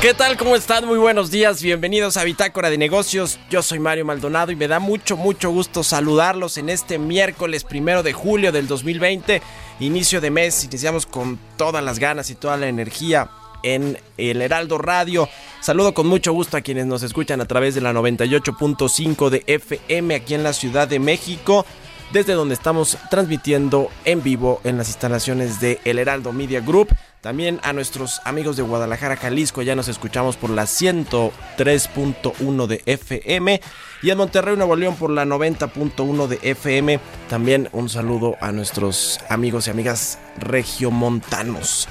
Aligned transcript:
¿Qué 0.00 0.14
tal? 0.14 0.38
¿Cómo 0.38 0.56
están? 0.56 0.86
Muy 0.86 0.96
buenos 0.96 1.30
días. 1.30 1.62
Bienvenidos 1.62 2.16
a 2.16 2.24
Bitácora 2.24 2.70
de 2.70 2.78
Negocios. 2.78 3.38
Yo 3.50 3.60
soy 3.60 3.80
Mario 3.80 4.06
Maldonado 4.06 4.50
y 4.50 4.56
me 4.56 4.66
da 4.66 4.78
mucho, 4.78 5.14
mucho 5.18 5.50
gusto 5.50 5.84
saludarlos 5.84 6.56
en 6.56 6.70
este 6.70 6.98
miércoles 6.98 7.64
primero 7.64 8.02
de 8.02 8.14
julio 8.14 8.50
del 8.50 8.66
2020. 8.66 9.42
Inicio 9.78 10.22
de 10.22 10.30
mes. 10.30 10.64
Iniciamos 10.64 11.04
con 11.04 11.38
todas 11.58 11.84
las 11.84 11.98
ganas 11.98 12.30
y 12.30 12.34
toda 12.34 12.56
la 12.56 12.68
energía 12.68 13.28
en 13.62 13.98
el 14.16 14.40
Heraldo 14.40 14.78
Radio. 14.78 15.28
Saludo 15.60 15.92
con 15.92 16.06
mucho 16.06 16.32
gusto 16.32 16.56
a 16.56 16.62
quienes 16.62 16.86
nos 16.86 17.02
escuchan 17.02 17.42
a 17.42 17.44
través 17.44 17.74
de 17.74 17.82
la 17.82 17.92
98.5 17.92 19.28
de 19.28 19.44
FM 19.46 20.14
aquí 20.14 20.32
en 20.32 20.42
la 20.42 20.54
Ciudad 20.54 20.88
de 20.88 20.98
México 20.98 21.66
desde 22.12 22.32
donde 22.32 22.54
estamos 22.54 22.98
transmitiendo 23.10 23.90
en 24.04 24.22
vivo 24.22 24.60
en 24.64 24.78
las 24.78 24.88
instalaciones 24.88 25.60
de 25.60 25.80
El 25.84 25.98
Heraldo 25.98 26.32
Media 26.32 26.60
Group. 26.60 26.88
También 27.20 27.60
a 27.62 27.74
nuestros 27.74 28.22
amigos 28.24 28.56
de 28.56 28.62
Guadalajara, 28.62 29.16
Jalisco, 29.16 29.60
ya 29.60 29.76
nos 29.76 29.88
escuchamos 29.88 30.38
por 30.38 30.48
la 30.48 30.62
103.1 30.62 32.66
de 32.66 32.82
FM 32.86 33.60
y 34.02 34.08
en 34.08 34.16
Monterrey, 34.16 34.56
Nuevo 34.56 34.74
León 34.74 34.96
por 34.96 35.10
la 35.10 35.26
90.1 35.26 36.28
de 36.28 36.38
FM. 36.42 36.98
También 37.28 37.68
un 37.72 37.90
saludo 37.90 38.36
a 38.40 38.52
nuestros 38.52 39.20
amigos 39.28 39.66
y 39.66 39.70
amigas 39.70 40.18
regiomontanos. 40.38 41.88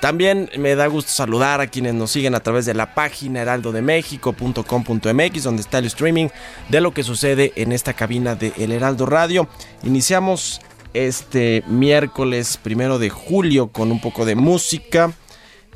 También 0.00 0.48
me 0.58 0.76
da 0.76 0.86
gusto 0.86 1.12
saludar 1.12 1.60
a 1.60 1.66
quienes 1.66 1.92
nos 1.92 2.10
siguen 2.10 2.34
a 2.34 2.40
través 2.40 2.64
de 2.64 2.72
la 2.72 2.94
página 2.94 3.42
heraldodemexico.com.mx 3.42 5.42
donde 5.42 5.60
está 5.60 5.76
el 5.78 5.84
streaming 5.84 6.28
de 6.70 6.80
lo 6.80 6.94
que 6.94 7.02
sucede 7.02 7.52
en 7.56 7.72
esta 7.72 7.92
cabina 7.92 8.34
de 8.34 8.54
El 8.56 8.72
Heraldo 8.72 9.04
Radio. 9.04 9.46
Iniciamos 9.82 10.62
este 10.94 11.62
miércoles 11.66 12.56
primero 12.56 12.98
de 12.98 13.10
julio 13.10 13.68
con 13.68 13.92
un 13.92 14.00
poco 14.00 14.24
de 14.24 14.34
música. 14.34 15.12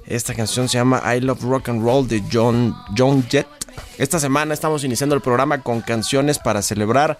Esta 0.06 0.34
canción 0.34 0.68
se 0.68 0.78
llama 0.78 1.02
I 1.14 1.20
Love 1.20 1.42
Rock 1.42 1.68
and 1.70 1.82
Roll 1.82 2.06
de 2.06 2.22
John, 2.32 2.74
John 2.96 3.26
Jett. 3.28 3.46
Esta 3.98 4.20
semana 4.20 4.54
estamos 4.54 4.84
iniciando 4.84 5.14
el 5.14 5.20
programa 5.20 5.62
con 5.62 5.80
canciones 5.80 6.38
para 6.38 6.62
celebrar 6.62 7.18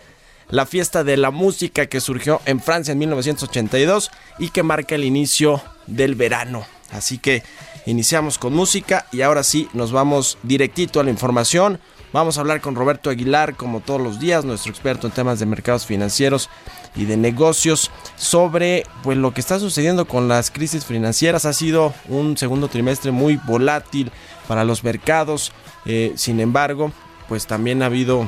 la 0.49 0.67
fiesta 0.67 1.03
de 1.03 1.17
la 1.17 1.31
música 1.31 1.87
que 1.87 2.01
surgió 2.01 2.41
en 2.47 2.61
Francia 2.61 2.93
en 2.93 2.99
1982 2.99 4.11
y 4.39 4.51
que 4.51 4.63
marca 4.63 4.95
el 4.95 5.05
inicio 5.05 5.61
del 5.87 6.15
verano. 6.15 6.67
Así 6.93 7.19
que 7.19 7.43
iniciamos 7.87 8.39
con 8.39 8.55
música 8.55 9.07
y 9.13 9.23
ahora 9.23 9.43
sí 9.43 9.69
nos 9.73 9.91
vamos 9.91 10.39
directito 10.43 11.01
a 11.01 11.05
la 11.05 11.11
información. 11.11 11.81
Vamos 12.17 12.39
a 12.39 12.41
hablar 12.41 12.63
con 12.63 12.75
Roberto 12.75 13.11
Aguilar, 13.11 13.57
como 13.57 13.81
todos 13.81 14.01
los 14.01 14.19
días, 14.19 14.47
nuestro 14.47 14.73
experto 14.73 15.07
en 15.07 15.13
temas 15.13 15.39
de 15.39 15.45
mercados 15.45 15.85
financieros 15.85 16.49
y 16.95 17.05
de 17.05 17.19
negocios, 17.19 17.91
sobre 18.17 18.85
pues 19.03 19.19
lo 19.19 19.35
que 19.35 19.43
está 19.43 19.59
sucediendo 19.59 20.07
con 20.07 20.27
las 20.27 20.51
crisis 20.51 20.87
financieras. 20.87 21.45
Ha 21.45 21.53
sido 21.53 21.93
un 22.09 22.39
segundo 22.39 22.69
trimestre 22.69 23.11
muy 23.11 23.37
volátil 23.37 24.11
para 24.49 24.65
los 24.65 24.83
mercados. 24.83 25.53
Eh, 25.85 26.15
sin 26.17 26.41
embargo, 26.41 26.91
pues 27.29 27.47
también 27.47 27.83
ha 27.83 27.87
habido 27.87 28.27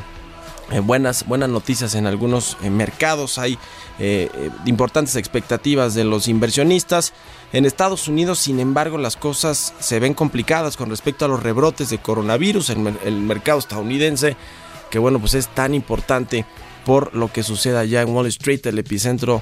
eh, 0.70 0.80
buenas, 0.80 1.26
buenas 1.26 1.48
noticias 1.48 1.94
en 1.94 2.06
algunos 2.06 2.58
eh, 2.62 2.68
mercados. 2.68 3.38
Hay 3.38 3.58
eh, 3.98 4.50
importantes 4.66 5.16
expectativas 5.16 5.94
de 5.94 6.04
los 6.04 6.28
inversionistas. 6.28 7.14
En 7.52 7.64
Estados 7.64 8.08
Unidos, 8.08 8.38
sin 8.38 8.60
embargo, 8.60 8.98
las 8.98 9.16
cosas 9.16 9.72
se 9.78 10.00
ven 10.00 10.12
complicadas 10.12 10.76
con 10.76 10.90
respecto 10.90 11.24
a 11.24 11.28
los 11.28 11.42
rebrotes 11.42 11.88
de 11.88 11.98
coronavirus 11.98 12.70
en 12.70 12.98
el, 13.04 13.16
mercado 13.20 13.58
estadounidense, 13.58 14.36
que 14.90 14.98
bueno, 14.98 15.18
pues 15.18 15.32
es 15.32 15.48
tan 15.48 15.72
importante 15.72 16.44
por 16.84 17.14
lo 17.14 17.32
que 17.32 17.42
sucede 17.42 17.78
allá 17.78 18.02
en 18.02 18.14
Wall 18.14 18.26
Street, 18.26 18.66
el 18.66 18.78
epicentro 18.78 19.40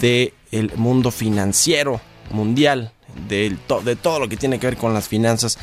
del 0.00 0.32
mundo 0.76 1.10
financiero 1.10 2.00
mundial, 2.30 2.92
de, 3.28 3.56
de 3.84 3.96
todo 3.96 4.20
lo 4.20 4.28
que 4.28 4.36
tiene 4.36 4.60
que 4.60 4.68
ver 4.68 4.76
con 4.76 4.94
las 4.94 5.08
finanzas. 5.08 5.58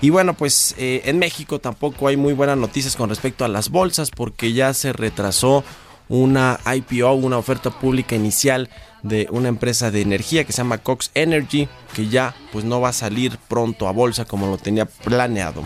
Y 0.00 0.10
bueno, 0.10 0.34
pues 0.34 0.76
eh, 0.78 1.02
en 1.04 1.18
México 1.18 1.58
tampoco 1.58 2.06
hay 2.06 2.16
muy 2.16 2.32
buenas 2.32 2.58
noticias 2.58 2.94
con 2.94 3.08
respecto 3.08 3.44
a 3.44 3.48
las 3.48 3.70
bolsas 3.70 4.10
porque 4.10 4.52
ya 4.52 4.72
se 4.72 4.92
retrasó 4.92 5.64
una 6.08 6.58
IPO, 6.64 7.12
una 7.12 7.38
oferta 7.38 7.70
pública 7.70 8.14
inicial 8.14 8.70
de 9.02 9.28
una 9.30 9.48
empresa 9.48 9.90
de 9.90 10.00
energía 10.00 10.44
que 10.44 10.52
se 10.52 10.58
llama 10.58 10.78
Cox 10.78 11.10
Energy, 11.14 11.68
que 11.94 12.08
ya 12.08 12.34
pues 12.52 12.64
no 12.64 12.80
va 12.80 12.90
a 12.90 12.92
salir 12.92 13.38
pronto 13.48 13.88
a 13.88 13.92
bolsa 13.92 14.24
como 14.24 14.46
lo 14.46 14.58
tenía 14.58 14.86
planeado. 14.86 15.64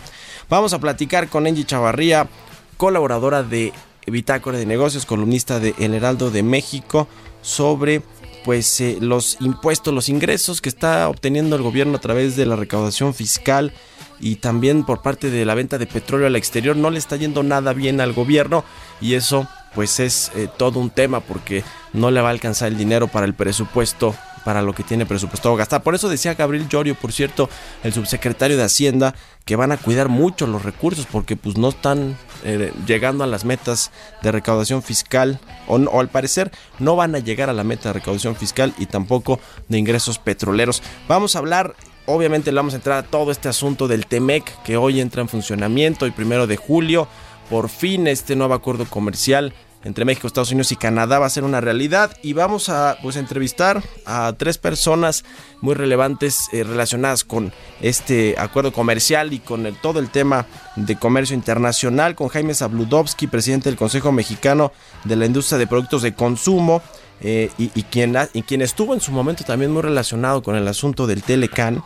Vamos 0.48 0.72
a 0.72 0.78
platicar 0.78 1.28
con 1.28 1.46
Angie 1.46 1.64
Chavarría, 1.64 2.28
colaboradora 2.76 3.42
de 3.42 3.72
Bitácora 4.06 4.58
de 4.58 4.66
Negocios, 4.66 5.06
columnista 5.06 5.60
de 5.60 5.74
El 5.78 5.94
Heraldo 5.94 6.30
de 6.30 6.42
México, 6.42 7.08
sobre 7.42 8.02
pues 8.44 8.80
eh, 8.80 8.98
los 9.00 9.38
impuestos, 9.40 9.94
los 9.94 10.08
ingresos 10.08 10.60
que 10.60 10.68
está 10.68 11.08
obteniendo 11.08 11.56
el 11.56 11.62
gobierno 11.62 11.96
a 11.96 12.00
través 12.00 12.36
de 12.36 12.44
la 12.44 12.56
recaudación 12.56 13.14
fiscal 13.14 13.72
y 14.20 14.36
también 14.36 14.84
por 14.84 15.02
parte 15.02 15.30
de 15.30 15.44
la 15.44 15.54
venta 15.54 15.78
de 15.78 15.86
petróleo 15.86 16.26
al 16.26 16.36
exterior 16.36 16.76
no 16.76 16.90
le 16.90 16.98
está 16.98 17.16
yendo 17.16 17.42
nada 17.42 17.72
bien 17.72 18.00
al 18.00 18.12
gobierno 18.12 18.64
y 19.00 19.14
eso 19.14 19.48
pues 19.74 20.00
es 20.00 20.30
eh, 20.34 20.48
todo 20.56 20.80
un 20.80 20.90
tema 20.90 21.20
porque 21.20 21.64
no 21.92 22.10
le 22.10 22.20
va 22.20 22.28
a 22.28 22.32
alcanzar 22.32 22.68
el 22.68 22.78
dinero 22.78 23.08
para 23.08 23.26
el 23.26 23.34
presupuesto 23.34 24.14
para 24.44 24.60
lo 24.60 24.74
que 24.74 24.82
tiene 24.82 25.06
presupuestado 25.06 25.56
gastar. 25.56 25.82
Por 25.82 25.94
eso 25.94 26.08
decía 26.08 26.34
Gabriel 26.34 26.68
Llorio, 26.68 26.94
por 26.94 27.12
cierto, 27.12 27.48
el 27.82 27.94
subsecretario 27.94 28.58
de 28.58 28.64
Hacienda, 28.64 29.14
que 29.46 29.56
van 29.56 29.72
a 29.72 29.78
cuidar 29.78 30.10
mucho 30.10 30.46
los 30.46 30.62
recursos 30.62 31.06
porque 31.10 31.34
pues 31.34 31.56
no 31.56 31.70
están 31.70 32.16
eh, 32.44 32.72
llegando 32.86 33.24
a 33.24 33.26
las 33.26 33.46
metas 33.46 33.90
de 34.22 34.32
recaudación 34.32 34.82
fiscal 34.82 35.40
o, 35.66 35.76
o, 35.76 36.00
al 36.00 36.08
parecer 36.08 36.52
no 36.78 36.94
van 36.94 37.14
a 37.14 37.20
llegar 37.20 37.48
a 37.48 37.54
la 37.54 37.64
meta 37.64 37.88
de 37.88 37.94
recaudación 37.94 38.36
fiscal 38.36 38.74
y 38.76 38.86
tampoco 38.86 39.40
de 39.68 39.78
ingresos 39.78 40.18
petroleros. 40.18 40.82
Vamos 41.08 41.36
a 41.36 41.38
hablar 41.38 41.74
Obviamente 42.06 42.52
le 42.52 42.56
vamos 42.56 42.74
a 42.74 42.76
entrar 42.76 42.98
a 42.98 43.02
todo 43.02 43.30
este 43.30 43.48
asunto 43.48 43.88
del 43.88 44.06
TEMEC 44.06 44.62
que 44.62 44.76
hoy 44.76 45.00
entra 45.00 45.22
en 45.22 45.28
funcionamiento 45.28 46.04
el 46.04 46.12
primero 46.12 46.46
de 46.46 46.58
julio. 46.58 47.08
Por 47.48 47.70
fin 47.70 48.06
este 48.06 48.36
nuevo 48.36 48.52
acuerdo 48.52 48.84
comercial 48.84 49.54
entre 49.84 50.04
México, 50.04 50.26
Estados 50.26 50.50
Unidos 50.50 50.72
y 50.72 50.76
Canadá 50.76 51.18
va 51.18 51.26
a 51.26 51.30
ser 51.30 51.44
una 51.44 51.60
realidad 51.60 52.16
y 52.22 52.32
vamos 52.32 52.68
a 52.70 52.96
pues 53.02 53.16
entrevistar 53.16 53.82
a 54.06 54.32
tres 54.36 54.58
personas 54.58 55.24
muy 55.60 55.74
relevantes 55.74 56.48
eh, 56.52 56.64
relacionadas 56.64 57.24
con 57.24 57.52
este 57.80 58.34
acuerdo 58.38 58.72
comercial 58.72 59.32
y 59.32 59.38
con 59.38 59.64
todo 59.82 60.00
el 60.00 60.10
tema 60.10 60.46
de 60.76 60.96
comercio 60.96 61.36
internacional 61.36 62.14
con 62.14 62.28
Jaime 62.28 62.54
Zabludovsky, 62.54 63.26
presidente 63.26 63.68
del 63.68 63.78
Consejo 63.78 64.10
Mexicano 64.10 64.72
de 65.04 65.16
la 65.16 65.26
Industria 65.26 65.58
de 65.58 65.66
Productos 65.66 66.02
de 66.02 66.14
Consumo. 66.14 66.82
Eh, 67.20 67.50
y, 67.56 67.68
quien, 67.84 68.16
y 68.34 68.42
quien 68.42 68.60
estuvo 68.60 68.92
en 68.92 69.00
su 69.00 69.12
momento 69.12 69.44
también 69.44 69.70
muy 69.70 69.80
relacionado 69.80 70.42
con 70.42 70.56
el 70.56 70.66
asunto 70.66 71.06
del 71.06 71.22
Telecan. 71.22 71.82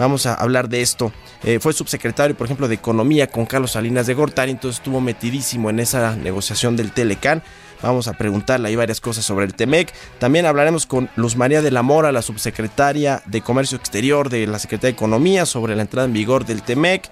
Vamos 0.00 0.24
a 0.24 0.32
hablar 0.32 0.70
de 0.70 0.80
esto. 0.80 1.12
Eh, 1.44 1.58
fue 1.60 1.74
subsecretario, 1.74 2.34
por 2.34 2.46
ejemplo, 2.46 2.68
de 2.68 2.74
Economía 2.74 3.26
con 3.26 3.44
Carlos 3.44 3.72
Salinas 3.72 4.06
de 4.06 4.14
Gortari, 4.14 4.50
entonces 4.50 4.78
estuvo 4.78 4.98
metidísimo 5.02 5.68
en 5.68 5.78
esa 5.78 6.16
negociación 6.16 6.74
del 6.74 6.92
Telecan. 6.92 7.42
Vamos 7.82 8.08
a 8.08 8.14
preguntarle 8.14 8.68
ahí 8.68 8.76
varias 8.76 8.98
cosas 8.98 9.26
sobre 9.26 9.44
el 9.44 9.52
TEMEC. 9.52 9.92
También 10.18 10.46
hablaremos 10.46 10.86
con 10.86 11.10
Luz 11.16 11.36
María 11.36 11.60
de 11.60 11.70
la 11.70 11.82
Mora, 11.82 12.12
la 12.12 12.22
subsecretaria 12.22 13.22
de 13.26 13.42
Comercio 13.42 13.76
Exterior 13.76 14.30
de 14.30 14.46
la 14.46 14.58
Secretaría 14.58 14.92
de 14.92 14.96
Economía, 14.96 15.44
sobre 15.44 15.76
la 15.76 15.82
entrada 15.82 16.06
en 16.06 16.14
vigor 16.14 16.46
del 16.46 16.62
TEMEC. 16.62 17.10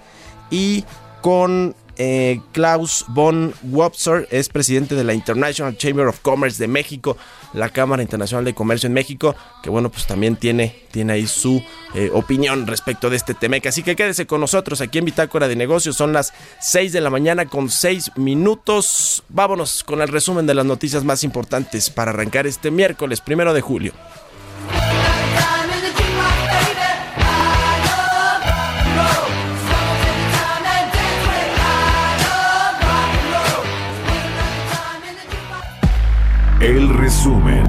y 0.49 0.83
con 1.21 1.75
eh, 2.01 2.39
Klaus 2.53 3.03
von 3.09 3.53
Wobser, 3.61 4.25
es 4.31 4.47
presidente 4.47 4.95
de 4.95 5.03
la 5.03 5.13
International 5.13 5.75
Chamber 5.75 6.07
of 6.07 6.21
Commerce 6.21 6.57
de 6.57 6.69
México, 6.69 7.17
la 7.53 7.69
Cámara 7.69 8.01
Internacional 8.01 8.45
de 8.45 8.53
Comercio 8.53 8.87
en 8.87 8.93
México, 8.93 9.35
que 9.61 9.69
bueno, 9.69 9.89
pues 9.89 10.07
también 10.07 10.37
tiene, 10.37 10.83
tiene 10.91 11.13
ahí 11.13 11.27
su 11.27 11.61
eh, 11.93 12.09
opinión 12.13 12.65
respecto 12.67 13.09
de 13.09 13.17
este 13.17 13.33
tema. 13.33 13.57
Así 13.65 13.83
que 13.83 13.97
quédese 13.97 14.25
con 14.25 14.39
nosotros 14.39 14.79
aquí 14.79 14.99
en 14.99 15.05
Bitácora 15.05 15.49
de 15.49 15.57
Negocios, 15.57 15.97
son 15.97 16.13
las 16.13 16.33
6 16.61 16.93
de 16.93 17.01
la 17.01 17.09
mañana 17.09 17.47
con 17.47 17.69
6 17.69 18.13
minutos. 18.15 19.23
Vámonos 19.27 19.83
con 19.83 20.01
el 20.01 20.07
resumen 20.07 20.47
de 20.47 20.53
las 20.53 20.65
noticias 20.65 21.03
más 21.03 21.25
importantes 21.25 21.89
para 21.89 22.11
arrancar 22.11 22.47
este 22.47 22.71
miércoles 22.71 23.19
primero 23.19 23.53
de 23.53 23.59
julio. 23.59 23.91
El 36.61 36.89
resumen. 36.89 37.63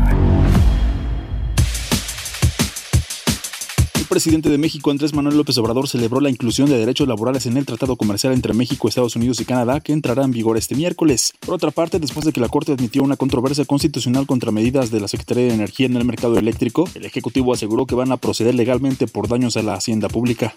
El 3.95 4.05
presidente 4.09 4.49
de 4.49 4.59
México, 4.59 4.91
Andrés 4.91 5.15
Manuel 5.15 5.37
López 5.37 5.57
Obrador, 5.59 5.87
celebró 5.87 6.21
la 6.21 6.29
inclusión 6.29 6.69
de 6.69 6.77
derechos 6.77 7.07
laborales 7.07 7.47
en 7.47 7.57
el 7.57 7.65
Tratado 7.65 7.95
Comercial 7.95 8.33
entre 8.33 8.53
México, 8.53 8.89
Estados 8.89 9.15
Unidos 9.15 9.41
y 9.41 9.45
Canadá, 9.45 9.79
que 9.79 9.93
entrará 9.93 10.25
en 10.25 10.33
vigor 10.33 10.57
este 10.57 10.75
miércoles. 10.75 11.33
Por 11.39 11.55
otra 11.55 11.71
parte, 11.71 12.01
después 12.01 12.27
de 12.27 12.33
que 12.33 12.41
la 12.41 12.49
Corte 12.49 12.73
admitió 12.73 13.05
una 13.05 13.15
controversia 13.15 13.65
constitucional 13.65 14.27
contra 14.27 14.51
medidas 14.51 14.91
de 14.91 14.99
la 14.99 15.07
Secretaría 15.07 15.45
de 15.45 15.55
Energía 15.55 15.87
en 15.87 15.97
el 15.97 16.05
mercado 16.05 16.37
eléctrico, 16.37 16.89
el 16.97 17.05
Ejecutivo 17.05 17.55
aseguró 17.55 17.87
que 17.87 17.95
van 17.95 18.11
a 18.11 18.17
proceder 18.17 18.57
legalmente 18.57 19.07
por 19.07 19.29
daños 19.29 19.57
a 19.57 19.63
la 19.63 19.75
hacienda 19.75 20.09
pública. 20.09 20.57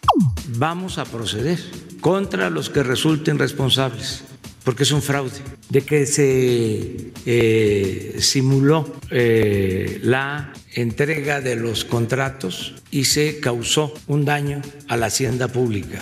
vamos 0.57 0.97
a 0.97 1.05
proceder 1.05 1.59
contra 2.01 2.49
los 2.49 2.71
que 2.71 2.81
resulten 2.81 3.37
responsables, 3.37 4.23
porque 4.63 4.83
es 4.83 4.91
un 4.91 5.01
fraude, 5.01 5.39
de 5.69 5.81
que 5.81 6.05
se 6.05 7.11
eh, 7.25 8.15
simuló 8.19 8.95
eh, 9.11 9.99
la 10.03 10.53
entrega 10.73 11.41
de 11.41 11.55
los 11.55 11.85
contratos 11.85 12.75
y 12.91 13.05
se 13.05 13.39
causó 13.39 13.93
un 14.07 14.25
daño 14.25 14.61
a 14.87 14.97
la 14.97 15.07
hacienda 15.07 15.47
pública. 15.47 16.01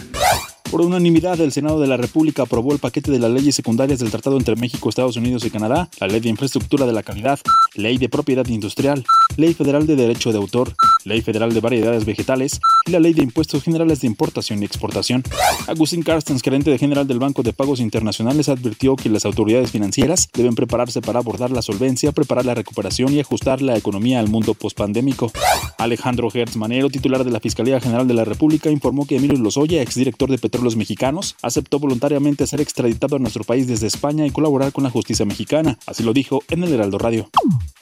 Por 0.72 0.80
unanimidad, 0.80 1.38
el 1.42 1.52
Senado 1.52 1.82
de 1.82 1.88
la 1.88 1.98
República 1.98 2.44
aprobó 2.44 2.72
el 2.72 2.80
paquete 2.80 3.12
de 3.12 3.20
las 3.20 3.30
leyes 3.30 3.56
secundarias 3.56 4.00
del 4.00 4.10
Tratado 4.10 4.38
entre 4.38 4.56
México, 4.56 4.88
Estados 4.88 5.18
Unidos 5.18 5.44
y 5.44 5.50
Canadá, 5.50 5.90
la 6.00 6.08
Ley 6.08 6.22
de 6.22 6.30
Infraestructura 6.30 6.86
de 6.86 6.94
la 6.94 7.04
Calidad, 7.04 7.42
Ley 7.76 7.98
de 7.98 8.08
Propiedad 8.08 8.48
Industrial, 8.48 9.04
Ley 9.36 9.54
Federal 9.54 9.86
de 9.86 9.98
Derecho 9.98 10.32
de 10.32 10.38
Autor, 10.38 10.74
Ley 11.04 11.22
Federal 11.22 11.54
de 11.54 11.60
Variedades 11.60 12.06
Vegetales 12.06 12.62
y 12.86 12.92
la 12.92 13.02
Ley 13.02 13.14
de 13.14 13.22
Impuestos 13.22 13.64
Generales 13.64 14.00
de 14.00 14.08
Importación 14.08 14.62
y 14.62 14.66
Exportación. 14.66 15.24
Agustín 15.68 16.04
Carstens, 16.04 16.42
gerente 16.42 16.78
general 16.78 17.06
del 17.06 17.20
Banco 17.20 17.44
de 17.44 17.52
Pagos 17.52 17.82
Internacionales, 17.82 18.48
advirtió 18.48 18.96
que 18.96 19.10
las 19.10 19.26
autoridades 19.26 19.72
financieras 19.72 20.30
deben 20.34 20.56
prepararse 20.56 21.02
para 21.02 21.20
abordar 21.20 21.52
la 21.52 21.62
solvencia, 21.62 22.14
preparar 22.14 22.46
la 22.46 22.56
recuperación 22.56 23.14
y 23.14 23.20
ajustar 23.20 23.62
la 23.62 23.76
economía 23.76 24.22
al 24.22 24.30
mundo 24.30 24.54
pospandémico. 24.54 25.34
Alejandro 25.78 26.30
Hertz 26.34 26.56
Manero, 26.56 26.90
titular 26.90 27.26
de 27.26 27.32
la 27.32 27.42
Fiscalía 27.42 27.82
General 27.82 28.08
de 28.08 28.14
la 28.14 28.24
República, 28.24 28.70
informó 28.70 29.06
que 29.06 29.18
Emilio 29.18 29.38
Lozoya, 29.38 29.82
exdirector 29.82 30.30
de 30.30 30.38
Petróleos 30.62 30.78
Mexicanos, 30.78 31.36
aceptó 31.42 31.80
voluntariamente 31.80 32.46
ser 32.46 32.62
extraditado 32.62 33.16
a 33.16 33.20
nuestro 33.20 33.44
país 33.44 33.66
desde 33.66 33.88
España 33.88 34.28
y 34.28 34.30
colaborar 34.30 34.72
con 34.72 34.84
la 34.84 34.92
justicia 34.92 35.26
mexicana. 35.26 35.80
Así 35.88 36.04
lo 36.04 36.14
dijo 36.14 36.44
en 36.50 36.64
el 36.64 36.72
Heraldo 36.72 37.00
Radio. 37.00 37.32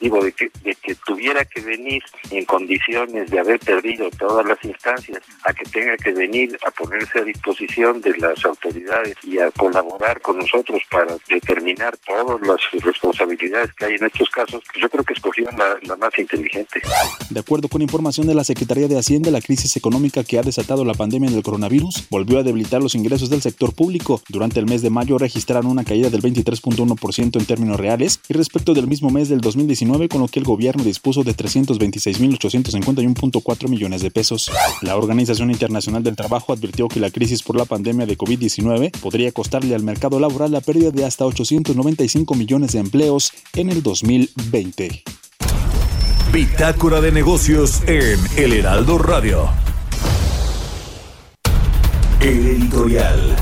digo, 0.00 0.24
de 0.24 0.32
que, 0.32 0.50
de 0.64 0.74
que 0.76 0.94
tuviera 0.94 1.44
que 1.44 1.60
venir 1.60 2.02
en 2.30 2.42
condiciones 2.46 3.30
de 3.30 3.38
haber 3.38 3.60
perdido 3.60 4.08
todas 4.18 4.46
las 4.46 4.64
instancias, 4.64 5.20
a 5.44 5.52
que 5.52 5.64
tenga 5.64 5.94
que 5.98 6.12
venir 6.12 6.58
a 6.66 6.70
ponerse 6.70 7.18
a 7.18 7.22
disposición 7.22 8.00
de 8.00 8.16
las 8.16 8.42
autoridades 8.46 9.14
y 9.24 9.38
a 9.38 9.50
colaborar 9.50 10.22
con 10.22 10.38
nosotros 10.38 10.80
para 10.90 11.18
determinar 11.28 11.98
todas 11.98 12.40
las 12.40 12.60
responsabilidades 12.82 13.74
que 13.74 13.84
hay 13.84 13.94
en 13.96 14.06
estos 14.06 14.30
casos, 14.30 14.62
yo 14.80 14.88
creo 14.88 15.04
que 15.04 15.12
escogió 15.12 15.44
la, 15.50 15.76
la 15.82 15.96
más 15.96 16.18
inteligente. 16.18 16.80
De 17.28 17.40
acuerdo 17.40 17.68
con 17.68 17.82
información 17.82 18.26
de 18.26 18.34
la 18.34 18.44
Secretaría 18.44 18.88
de 18.88 18.98
Hacienda, 18.98 19.30
la 19.30 19.42
crisis 19.42 19.76
económica 19.76 20.24
que 20.24 20.38
ha 20.38 20.42
desatado 20.42 20.82
la 20.86 20.94
pandemia 20.94 21.30
del 21.30 21.42
coronavirus 21.42 22.06
volvió 22.08 22.38
a 22.38 22.42
debilitar 22.42 22.69
los 22.78 22.94
ingresos 22.94 23.30
del 23.30 23.42
sector 23.42 23.72
público. 23.72 24.22
Durante 24.28 24.60
el 24.60 24.66
mes 24.66 24.82
de 24.82 24.90
mayo 24.90 25.18
registraron 25.18 25.66
una 25.66 25.82
caída 25.84 26.10
del 26.10 26.22
23.1% 26.22 27.40
en 27.40 27.46
términos 27.46 27.80
reales 27.80 28.20
y 28.28 28.34
respecto 28.34 28.74
del 28.74 28.86
mismo 28.86 29.10
mes 29.10 29.28
del 29.28 29.40
2019, 29.40 30.08
con 30.08 30.20
lo 30.20 30.28
que 30.28 30.38
el 30.38 30.44
gobierno 30.44 30.84
dispuso 30.84 31.24
de 31.24 31.36
326.851.4 31.36 33.68
millones 33.68 34.02
de 34.02 34.10
pesos. 34.10 34.50
La 34.82 34.96
Organización 34.96 35.50
Internacional 35.50 36.02
del 36.02 36.16
Trabajo 36.16 36.52
advirtió 36.52 36.88
que 36.88 37.00
la 37.00 37.10
crisis 37.10 37.42
por 37.42 37.56
la 37.56 37.64
pandemia 37.64 38.04
de 38.06 38.16
COVID-19 38.16 38.92
podría 39.00 39.32
costarle 39.32 39.74
al 39.74 39.82
mercado 39.82 40.20
laboral 40.20 40.52
la 40.52 40.60
pérdida 40.60 40.90
de 40.90 41.04
hasta 41.04 41.26
895 41.26 42.34
millones 42.34 42.72
de 42.72 42.80
empleos 42.80 43.32
en 43.54 43.70
el 43.70 43.82
2020. 43.82 45.02
Bitácora 46.32 47.00
de 47.00 47.10
negocios 47.10 47.82
en 47.88 48.20
El 48.36 48.52
Heraldo 48.52 48.98
Radio. 48.98 49.69
El 52.20 52.46
editorial. 52.46 53.36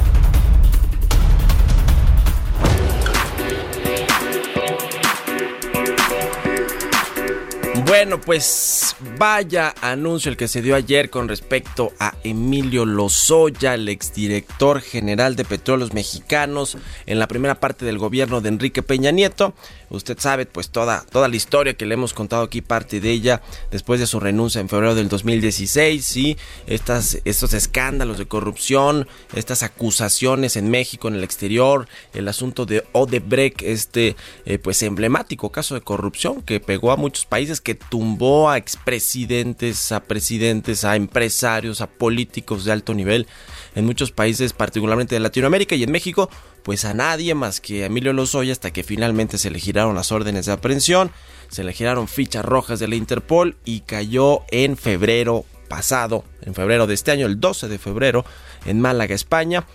Bueno, 7.88 8.20
pues 8.20 8.94
vaya 9.18 9.74
anuncio 9.80 10.30
el 10.30 10.36
que 10.36 10.46
se 10.46 10.62
dio 10.62 10.76
ayer 10.76 11.10
con 11.10 11.26
respecto 11.26 11.92
a 11.98 12.14
Emilio 12.22 12.84
Lozoya, 12.84 13.74
el 13.74 13.88
exdirector 13.88 14.80
general 14.80 15.34
de 15.34 15.44
Petróleos 15.44 15.92
Mexicanos, 15.92 16.76
en 17.06 17.18
la 17.18 17.26
primera 17.26 17.58
parte 17.58 17.84
del 17.84 17.98
gobierno 17.98 18.40
de 18.40 18.50
Enrique 18.50 18.82
Peña 18.82 19.10
Nieto. 19.10 19.54
Usted 19.90 20.18
sabe, 20.18 20.46
pues 20.46 20.70
toda, 20.70 21.04
toda 21.10 21.28
la 21.28 21.36
historia 21.36 21.74
que 21.74 21.86
le 21.86 21.94
hemos 21.94 22.12
contado 22.12 22.42
aquí, 22.42 22.60
parte 22.60 23.00
de 23.00 23.10
ella, 23.10 23.42
después 23.70 24.00
de 24.00 24.06
su 24.06 24.20
renuncia 24.20 24.60
en 24.60 24.68
febrero 24.68 24.94
del 24.94 25.08
2016, 25.08 26.16
y 26.16 26.36
estas, 26.66 27.18
estos 27.24 27.54
escándalos 27.54 28.18
de 28.18 28.26
corrupción, 28.26 29.08
estas 29.34 29.62
acusaciones 29.62 30.56
en 30.56 30.70
México, 30.70 31.08
en 31.08 31.14
el 31.14 31.24
exterior, 31.24 31.88
el 32.12 32.28
asunto 32.28 32.66
de 32.66 32.84
Odebrecht, 32.92 33.62
este 33.62 34.16
eh, 34.44 34.58
pues 34.58 34.82
emblemático 34.82 35.50
caso 35.50 35.74
de 35.74 35.80
corrupción 35.80 36.42
que 36.42 36.60
pegó 36.60 36.92
a 36.92 36.96
muchos 36.96 37.24
países, 37.24 37.60
que 37.60 37.74
tumbó 37.74 38.50
a 38.50 38.56
expresidentes, 38.56 39.92
a 39.92 40.00
presidentes, 40.00 40.84
a 40.84 40.96
empresarios, 40.96 41.80
a 41.80 41.86
políticos 41.86 42.64
de 42.64 42.72
alto 42.72 42.94
nivel 42.94 43.26
en 43.74 43.86
muchos 43.86 44.12
países, 44.12 44.52
particularmente 44.52 45.14
de 45.14 45.20
Latinoamérica 45.20 45.74
y 45.74 45.82
en 45.84 45.92
México, 45.92 46.30
pues 46.62 46.84
a 46.84 46.94
nadie 46.94 47.34
más 47.34 47.60
que 47.60 47.82
a 47.82 47.86
Emilio 47.86 48.12
Lozoya 48.12 48.52
hasta 48.52 48.72
que 48.72 48.82
finalmente 48.82 49.38
se 49.38 49.50
le 49.50 49.58
giraron 49.58 49.94
las 49.94 50.12
órdenes 50.12 50.46
de 50.46 50.52
aprehensión, 50.52 51.10
se 51.48 51.64
le 51.64 51.72
giraron 51.72 52.08
fichas 52.08 52.44
rojas 52.44 52.78
de 52.78 52.88
la 52.88 52.96
Interpol 52.96 53.56
y 53.64 53.80
cayó 53.80 54.42
en 54.50 54.76
febrero 54.76 55.44
pasado, 55.68 56.24
en 56.42 56.54
febrero 56.54 56.86
de 56.86 56.94
este 56.94 57.10
año, 57.10 57.26
el 57.26 57.40
12 57.40 57.68
de 57.68 57.78
febrero, 57.78 58.24
en 58.64 58.80
Málaga, 58.80 59.14
España. 59.14 59.66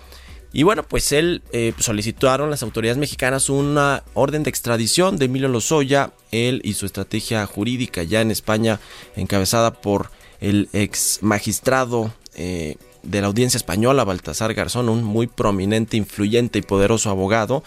Y 0.51 0.61
bueno, 0.63 0.83
pues 0.83 1.11
él 1.11 1.41
eh, 1.51 1.73
solicitaron 1.79 2.51
las 2.51 2.61
autoridades 2.61 2.99
mexicanas 2.99 3.49
una 3.49 4.03
orden 4.13 4.43
de 4.43 4.51
extradición 4.51 5.17
de 5.17 5.25
Emilio 5.25 5.47
Lozoya, 5.47 6.11
él 6.31 6.61
y 6.63 6.73
su 6.73 6.85
estrategia 6.85 7.45
jurídica 7.47 8.03
ya 8.03 8.21
en 8.21 8.29
España, 8.29 8.79
encabezada 9.15 9.73
por 9.73 10.11
el 10.41 10.69
ex 10.73 11.19
magistrado 11.23 12.13
eh, 12.35 12.77
de 13.03 13.21
la 13.21 13.27
audiencia 13.27 13.57
española, 13.57 14.03
Baltasar 14.03 14.53
Garzón, 14.53 14.89
un 14.89 15.03
muy 15.03 15.27
prominente, 15.27 15.97
influyente 15.97 16.59
y 16.59 16.61
poderoso 16.61 17.09
abogado, 17.09 17.63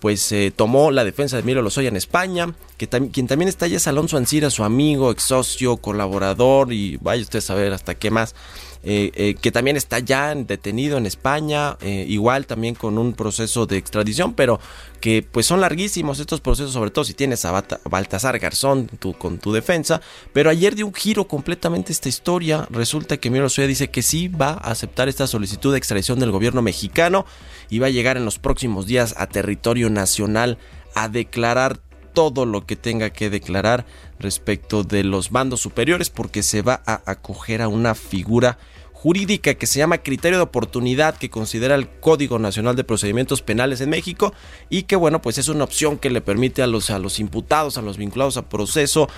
pues 0.00 0.30
eh, 0.32 0.52
tomó 0.54 0.90
la 0.90 1.04
defensa 1.04 1.36
de 1.36 1.42
Emilio 1.42 1.62
Lozoya 1.62 1.88
en 1.88 1.96
España, 1.96 2.54
que 2.76 2.86
tam 2.86 3.08
quien 3.08 3.26
también 3.26 3.48
está 3.48 3.64
allá 3.64 3.78
es 3.78 3.86
Alonso 3.86 4.16
Ancira, 4.18 4.50
su 4.50 4.62
amigo, 4.62 5.10
ex 5.10 5.22
socio, 5.22 5.78
colaborador 5.78 6.72
y 6.72 6.98
vaya 6.98 7.22
usted 7.22 7.38
a 7.38 7.42
saber 7.42 7.72
hasta 7.72 7.94
qué 7.94 8.10
más. 8.10 8.34
Eh, 8.88 9.10
eh, 9.16 9.34
que 9.34 9.50
también 9.50 9.76
está 9.76 9.98
ya 9.98 10.32
detenido 10.32 10.96
en 10.96 11.06
España, 11.06 11.76
eh, 11.80 12.04
igual 12.06 12.46
también 12.46 12.76
con 12.76 12.98
un 12.98 13.14
proceso 13.14 13.66
de 13.66 13.78
extradición, 13.78 14.32
pero 14.32 14.60
que 15.00 15.24
pues 15.28 15.44
son 15.44 15.60
larguísimos 15.60 16.20
estos 16.20 16.40
procesos, 16.40 16.72
sobre 16.72 16.92
todo 16.92 17.04
si 17.04 17.12
tienes 17.12 17.44
a 17.44 17.64
Baltasar 17.84 18.38
Garzón 18.38 18.88
con 19.18 19.38
tu 19.38 19.52
defensa, 19.52 20.00
pero 20.32 20.50
ayer 20.50 20.76
dio 20.76 20.86
un 20.86 20.94
giro 20.94 21.26
completamente 21.26 21.90
esta 21.90 22.08
historia, 22.08 22.68
resulta 22.70 23.16
que 23.16 23.26
Emilio 23.26 23.42
Lozoya 23.46 23.66
dice 23.66 23.90
que 23.90 24.02
sí 24.02 24.28
va 24.28 24.50
a 24.50 24.70
aceptar 24.70 25.08
esta 25.08 25.26
solicitud 25.26 25.72
de 25.72 25.78
extradición 25.78 26.20
del 26.20 26.30
gobierno 26.30 26.62
mexicano 26.62 27.26
y 27.68 27.80
va 27.80 27.88
a 27.88 27.90
llegar 27.90 28.16
en 28.16 28.24
los 28.24 28.38
próximos 28.38 28.86
días 28.86 29.16
a 29.18 29.26
territorio 29.26 29.90
nacional 29.90 30.58
a 30.94 31.08
declarar 31.08 31.80
todo 32.16 32.46
lo 32.46 32.64
que 32.64 32.76
tenga 32.76 33.10
que 33.10 33.28
declarar 33.28 33.84
respecto 34.18 34.84
de 34.84 35.04
los 35.04 35.30
bandos 35.30 35.60
superiores 35.60 36.08
porque 36.08 36.42
se 36.42 36.62
va 36.62 36.80
a 36.86 37.02
acoger 37.04 37.60
a 37.60 37.68
una 37.68 37.94
figura 37.94 38.56
jurídica 38.94 39.52
que 39.52 39.66
se 39.66 39.80
llama 39.80 39.98
criterio 39.98 40.38
de 40.38 40.44
oportunidad 40.44 41.18
que 41.18 41.28
considera 41.28 41.74
el 41.74 41.90
Código 41.90 42.38
Nacional 42.38 42.74
de 42.74 42.84
Procedimientos 42.84 43.42
Penales 43.42 43.82
en 43.82 43.90
México 43.90 44.32
y 44.70 44.84
que 44.84 44.96
bueno 44.96 45.20
pues 45.20 45.36
es 45.36 45.48
una 45.48 45.64
opción 45.64 45.98
que 45.98 46.08
le 46.08 46.22
permite 46.22 46.62
a 46.62 46.66
los, 46.66 46.88
a 46.88 46.98
los 46.98 47.20
imputados, 47.20 47.76
a 47.76 47.82
los 47.82 47.98
vinculados 47.98 48.38
a 48.38 48.48
proceso 48.48 49.10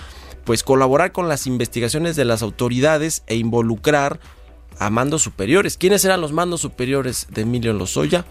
pues 0.43 0.63
colaborar 0.63 1.13
con 1.13 1.29
las 1.29 1.47
investigaciones 1.47 2.17
de 2.17 2.25
las 2.25 2.41
autoridades 2.41 3.23
e 3.27 3.37
involucrar 3.37 4.19
a 4.77 4.89
mandos 4.89 5.21
superiores. 5.21 5.77
¿Quiénes 5.77 6.03
eran 6.03 6.19
los 6.19 6.33
mandos 6.33 6.59
superiores 6.59 7.27
de 7.29 7.43
Emilio 7.43 7.71
Lozoya? 7.71 8.25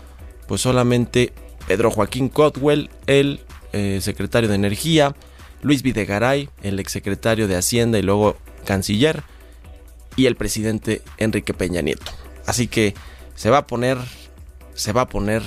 Pues 0.47 0.61
solamente 0.61 1.33
Pedro 1.67 1.91
Joaquín 1.91 2.29
Cotwell, 2.29 2.91
el 3.07 3.41
eh, 3.79 4.01
secretario 4.01 4.49
de 4.49 4.57
Energía, 4.57 5.15
Luis 5.63 5.83
Videgaray, 5.83 6.49
el 6.63 6.81
exsecretario 6.81 7.47
de 7.47 7.57
Hacienda 7.57 7.99
y 7.99 8.03
luego 8.03 8.37
canciller, 8.65 9.23
y 10.17 10.27
el 10.27 10.37
presidente 10.37 11.03
Enrique 11.17 11.55
Peña 11.55 11.81
Nieto. 11.81 12.11
Así 12.47 12.67
que 12.67 12.95
se 13.35 13.51
va 13.51 13.59
a 13.59 13.67
poner, 13.67 13.99
se 14.75 14.93
va 14.93 15.03
a 15.03 15.09
poner 15.09 15.43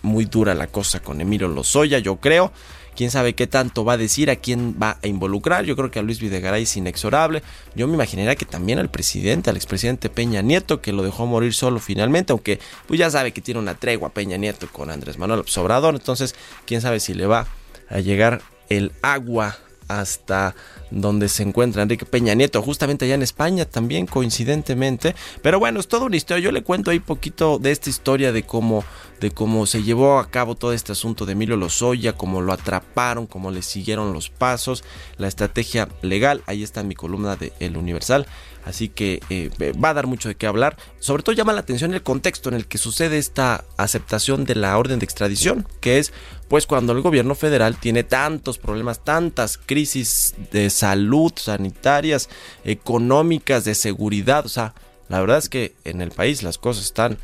muy 0.00 0.24
dura 0.24 0.54
la 0.54 0.66
cosa 0.66 1.00
con 1.00 1.20
Emilio 1.20 1.48
Lozoya, 1.48 1.98
yo 1.98 2.16
creo. 2.16 2.52
Quién 2.96 3.10
sabe 3.10 3.34
qué 3.34 3.48
tanto 3.48 3.84
va 3.84 3.94
a 3.94 3.96
decir, 3.96 4.30
a 4.30 4.36
quién 4.36 4.76
va 4.80 4.98
a 5.02 5.06
involucrar. 5.08 5.64
Yo 5.64 5.74
creo 5.74 5.90
que 5.90 5.98
a 5.98 6.02
Luis 6.02 6.20
Videgaray 6.20 6.62
es 6.62 6.76
inexorable. 6.76 7.42
Yo 7.74 7.88
me 7.88 7.94
imaginaría 7.94 8.36
que 8.36 8.44
también 8.44 8.78
al 8.78 8.88
presidente, 8.88 9.50
al 9.50 9.56
expresidente 9.56 10.08
Peña 10.08 10.42
Nieto, 10.42 10.80
que 10.80 10.92
lo 10.92 11.02
dejó 11.02 11.26
morir 11.26 11.54
solo 11.54 11.80
finalmente, 11.80 12.32
aunque 12.32 12.60
pues 12.86 13.00
ya 13.00 13.10
sabe 13.10 13.32
que 13.32 13.40
tiene 13.40 13.58
una 13.58 13.74
tregua 13.74 14.10
Peña 14.10 14.36
Nieto 14.36 14.68
con 14.70 14.90
Andrés 14.90 15.18
Manuel 15.18 15.42
Obrador. 15.56 15.96
Entonces, 15.96 16.36
quién 16.66 16.80
sabe 16.80 17.00
si 17.00 17.14
le 17.14 17.26
va 17.26 17.48
a 17.88 18.00
llegar 18.00 18.42
el 18.68 18.92
agua 19.02 19.56
hasta 19.88 20.54
donde 20.90 21.28
se 21.28 21.42
encuentra 21.42 21.82
Enrique 21.82 22.06
Peña 22.06 22.34
Nieto, 22.34 22.62
justamente 22.62 23.04
allá 23.04 23.14
en 23.14 23.22
España 23.22 23.64
también 23.64 24.06
coincidentemente. 24.06 25.14
Pero 25.42 25.58
bueno, 25.58 25.80
es 25.80 25.88
toda 25.88 26.06
una 26.06 26.16
historia. 26.16 26.44
Yo 26.44 26.52
le 26.52 26.62
cuento 26.62 26.90
ahí 26.90 27.00
poquito 27.00 27.58
de 27.58 27.70
esta 27.70 27.90
historia 27.90 28.32
de 28.32 28.44
cómo, 28.44 28.84
de 29.20 29.30
cómo 29.30 29.66
se 29.66 29.82
llevó 29.82 30.18
a 30.18 30.30
cabo 30.30 30.54
todo 30.54 30.72
este 30.72 30.92
asunto 30.92 31.26
de 31.26 31.32
Emilio 31.32 31.56
Lozoya, 31.56 32.14
cómo 32.14 32.40
lo 32.40 32.52
atraparon, 32.52 33.26
cómo 33.26 33.50
le 33.50 33.62
siguieron 33.62 34.12
los 34.12 34.30
pasos, 34.30 34.84
la 35.18 35.28
estrategia 35.28 35.88
legal. 36.02 36.42
Ahí 36.46 36.62
está 36.62 36.80
en 36.80 36.88
mi 36.88 36.94
columna 36.94 37.36
de 37.36 37.52
El 37.60 37.76
Universal. 37.76 38.26
Así 38.64 38.88
que 38.88 39.20
eh, 39.28 39.50
va 39.72 39.90
a 39.90 39.94
dar 39.94 40.06
mucho 40.06 40.28
de 40.28 40.36
qué 40.36 40.46
hablar. 40.46 40.76
Sobre 40.98 41.22
todo 41.22 41.34
llama 41.34 41.52
la 41.52 41.60
atención 41.60 41.92
el 41.92 42.02
contexto 42.02 42.48
en 42.48 42.54
el 42.54 42.66
que 42.66 42.78
sucede 42.78 43.18
esta 43.18 43.64
aceptación 43.76 44.44
de 44.44 44.54
la 44.54 44.78
orden 44.78 44.98
de 44.98 45.04
extradición, 45.04 45.66
que 45.80 45.98
es 45.98 46.12
pues 46.48 46.66
cuando 46.66 46.92
el 46.92 47.02
gobierno 47.02 47.34
federal 47.34 47.76
tiene 47.76 48.04
tantos 48.04 48.58
problemas, 48.58 49.04
tantas 49.04 49.58
crisis 49.58 50.34
de 50.50 50.70
salud, 50.70 51.32
sanitarias, 51.36 52.28
económicas, 52.64 53.64
de 53.64 53.74
seguridad. 53.74 54.46
O 54.46 54.48
sea, 54.48 54.74
la 55.08 55.20
verdad 55.20 55.38
es 55.38 55.48
que 55.48 55.74
en 55.84 56.00
el 56.00 56.10
país 56.10 56.42
las 56.42 56.56
cosas 56.58 56.84
están 56.84 57.18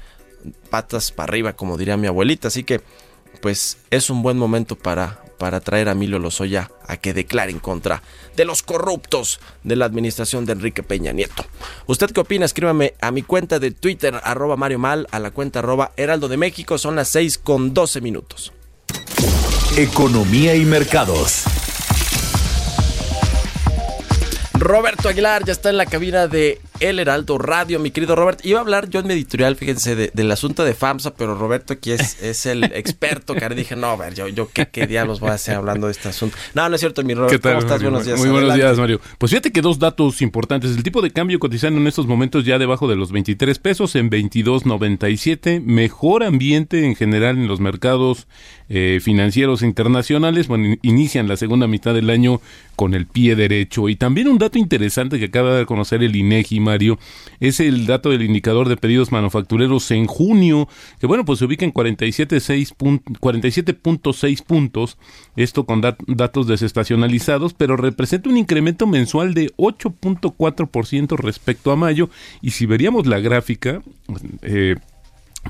patas 0.69 1.11
para 1.11 1.31
arriba, 1.31 1.55
como 1.55 1.79
diría 1.79 1.97
mi 1.97 2.07
abuelita. 2.07 2.49
Así 2.49 2.65
que 2.65 2.81
pues 3.41 3.79
es 3.91 4.11
un 4.11 4.23
buen 4.23 4.37
momento 4.37 4.77
para, 4.77 5.23
para 5.41 5.61
traer 5.61 5.89
a 5.89 5.93
Emilio 5.93 6.19
Lozoya 6.19 6.71
a 6.87 6.99
que 6.99 7.15
declare 7.15 7.51
en 7.51 7.61
contra 7.61 8.03
de 8.37 8.45
los 8.45 8.63
corruptos 8.63 9.41
de 9.65 9.75
la 9.75 9.87
administración 9.87 10.45
de 10.45 10.53
Enrique 10.53 10.83
Peña 10.83 11.13
Nieto. 11.13 11.47
¿Usted 11.87 12.11
qué 12.11 12.21
opina? 12.21 12.45
Escríbame 12.45 12.93
a 13.01 13.11
mi 13.11 13.23
cuenta 13.23 13.59
de 13.59 13.71
Twitter, 13.71 14.21
arroba 14.23 14.57
Mario 14.57 14.79
Mal, 14.79 15.09
a 15.11 15.19
la 15.19 15.31
cuenta 15.31 15.61
arroba 15.61 15.93
Heraldo 15.97 16.29
de 16.29 16.37
México. 16.37 16.77
Son 16.77 16.95
las 16.95 17.09
6 17.09 17.39
con 17.39 17.73
12 17.73 18.03
minutos. 18.03 18.53
Economía 19.79 20.55
y 20.55 20.67
mercados. 20.67 21.45
Roberto 24.53 25.09
Aguilar 25.09 25.47
ya 25.47 25.53
está 25.53 25.71
en 25.71 25.79
la 25.79 25.87
cabina 25.87 26.27
de 26.27 26.61
El 26.81 26.99
Heraldo 26.99 27.37
Radio, 27.37 27.79
mi 27.79 27.91
querido 27.91 28.17
Robert. 28.17 28.41
Iba 28.45 28.59
a 28.59 28.63
hablar 28.63 28.89
yo 28.89 29.01
en 29.01 29.07
mi 29.07 29.13
editorial, 29.13 29.55
fíjense, 29.55 29.95
de- 29.97 30.11
del 30.15 30.31
asunto 30.33 30.65
de 30.65 30.73
FAMSA, 30.73 31.13
pero 31.15 31.35
Roberto 31.35 31.75
aquí 31.75 31.91
es, 31.93 32.23
es 32.23 32.47
el 32.47 32.65
experto, 32.75 33.35
que 33.35 33.45
ahora 33.45 33.55
dije, 33.55 33.77
no, 33.77 33.89
a 33.89 33.97
ver, 33.97 34.15
yo, 34.15 34.29
yo 34.29 34.49
qué, 34.51 34.67
qué 34.67 34.87
diablos 34.87 35.21
voy 35.21 35.29
a 35.29 35.35
hacer 35.35 35.57
hablando 35.57 35.89
de 35.89 35.93
este 35.93 36.09
asunto. 36.09 36.39
No, 36.55 36.67
no 36.71 36.75
es 36.75 36.81
cierto, 36.81 37.03
mi 37.05 37.13
Robert. 37.13 37.33
¿Qué 37.33 37.39
tal, 37.39 37.53
¿Cómo 37.57 37.61
estás? 37.67 37.77
Mario? 37.83 37.91
Buenos 37.91 38.07
días. 38.07 38.19
Muy 38.19 38.29
buenos 38.31 38.51
Adelante. 38.51 38.65
días, 38.67 38.79
Mario. 38.79 39.01
Pues 39.19 39.31
fíjate 39.31 39.53
que 39.53 39.61
dos 39.61 39.79
datos 39.79 40.23
importantes. 40.23 40.75
El 40.75 40.83
tipo 40.83 41.03
de 41.03 41.11
cambio 41.11 41.39
cotizando 41.39 41.79
en 41.79 41.87
estos 41.87 42.07
momentos 42.07 42.47
ya 42.47 42.59
debajo 42.59 42.89
de 42.89 42.97
los 42.97 43.13
23 43.13 43.59
pesos 43.59 43.95
en 43.97 44.09
22.97. 44.11 45.61
Mejor 45.63 46.25
ambiente 46.25 46.87
en 46.87 46.97
general 46.97 47.37
en 47.37 47.47
los 47.47 47.61
mercados 47.61 48.27
eh, 48.71 49.01
financieros 49.03 49.61
internacionales. 49.61 50.49
Bueno, 50.49 50.65
in- 50.67 50.79
inician 50.81 51.29
la 51.29 51.37
segunda 51.37 51.67
mitad 51.67 51.93
del 51.93 52.09
año 52.09 52.41
con 52.75 52.95
el 52.95 53.07
pie 53.07 53.37
derecho. 53.37 53.91
Y 53.91 53.97
también 53.97 54.29
un 54.29 54.39
dato 54.39 54.57
interesante 54.59 55.19
que 55.19 55.27
acaba 55.27 55.55
de 55.57 55.67
conocer 55.67 56.03
el 56.03 56.17
INEGI, 56.17 56.61
Mario, 56.71 56.99
es 57.41 57.59
el 57.61 57.87
dato 57.87 58.11
del 58.11 58.23
indicador 58.23 58.69
de 58.69 58.77
pedidos 58.77 59.11
manufactureros 59.13 59.91
en 59.91 60.07
junio, 60.07 60.69
que 61.01 61.07
bueno, 61.07 61.25
pues 61.25 61.39
se 61.41 61.45
ubica 61.47 61.65
en 61.65 61.73
47.6 61.73 62.75
pun- 62.77 63.03
47.6 63.21 64.43
puntos, 64.43 64.99
esto 65.37 65.65
con 65.67 65.83
dat- 65.83 65.99
datos 66.07 66.47
desestacionalizados, 66.47 67.55
pero 67.55 67.77
representa 67.77 68.29
un 68.31 68.37
incremento 68.37 68.87
mensual 68.87 69.35
de 69.35 69.51
8.4% 69.57 71.17
respecto 71.17 71.73
a 71.73 71.77
mayo. 71.77 72.09
Y 72.41 72.51
si 72.51 72.67
veríamos 72.67 73.07
la 73.07 73.19
gráfica, 73.21 73.83
eh, 74.43 74.77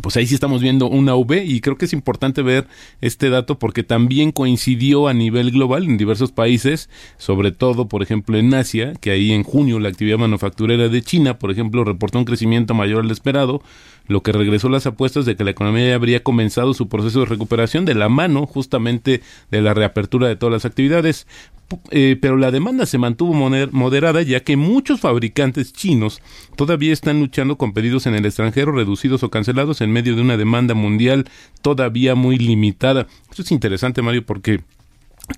pues 0.02 0.16
ahí 0.16 0.26
sí 0.26 0.34
estamos 0.34 0.62
viendo 0.62 0.86
una 0.86 1.14
V 1.16 1.44
y 1.44 1.60
creo 1.60 1.76
que 1.76 1.84
es 1.84 1.92
importante 1.92 2.42
ver 2.42 2.66
este 3.00 3.28
dato 3.28 3.58
porque 3.58 3.82
también 3.82 4.30
coincidió 4.30 5.08
a 5.08 5.14
nivel 5.14 5.50
global 5.50 5.84
en 5.84 5.98
diversos 5.98 6.30
países, 6.30 6.88
sobre 7.18 7.50
todo, 7.50 7.88
por 7.88 8.02
ejemplo, 8.02 8.38
en 8.38 8.54
Asia, 8.54 8.94
que 9.00 9.10
ahí 9.10 9.32
en 9.32 9.42
junio 9.42 9.80
la 9.80 9.88
actividad 9.88 10.18
manufacturera 10.18 10.88
de 10.88 11.02
China, 11.02 11.38
por 11.38 11.50
ejemplo, 11.50 11.84
reportó 11.84 12.18
un 12.18 12.24
crecimiento 12.24 12.72
mayor 12.72 13.04
al 13.04 13.10
esperado, 13.10 13.62
lo 14.06 14.22
que 14.22 14.32
regresó 14.32 14.68
las 14.68 14.86
apuestas 14.86 15.26
de 15.26 15.36
que 15.36 15.44
la 15.44 15.50
economía 15.50 15.88
ya 15.88 15.94
habría 15.96 16.22
comenzado 16.22 16.72
su 16.72 16.88
proceso 16.88 17.20
de 17.20 17.26
recuperación 17.26 17.84
de 17.84 17.94
la 17.94 18.08
mano 18.08 18.46
justamente 18.46 19.22
de 19.50 19.60
la 19.60 19.74
reapertura 19.74 20.28
de 20.28 20.36
todas 20.36 20.52
las 20.52 20.64
actividades. 20.64 21.26
Eh, 21.90 22.16
pero 22.20 22.36
la 22.36 22.50
demanda 22.50 22.84
se 22.84 22.98
mantuvo 22.98 23.32
moderada 23.32 24.22
ya 24.22 24.40
que 24.40 24.56
muchos 24.56 25.00
fabricantes 25.00 25.72
chinos 25.72 26.20
todavía 26.56 26.92
están 26.92 27.20
luchando 27.20 27.58
con 27.58 27.72
pedidos 27.72 28.06
en 28.06 28.14
el 28.14 28.26
extranjero 28.26 28.72
reducidos 28.72 29.22
o 29.22 29.30
cancelados 29.30 29.80
en 29.80 29.92
medio 29.92 30.16
de 30.16 30.22
una 30.22 30.36
demanda 30.36 30.74
mundial 30.74 31.26
todavía 31.62 32.14
muy 32.14 32.38
limitada. 32.38 33.06
Esto 33.30 33.42
es 33.42 33.52
interesante, 33.52 34.02
Mario, 34.02 34.26
porque 34.26 34.60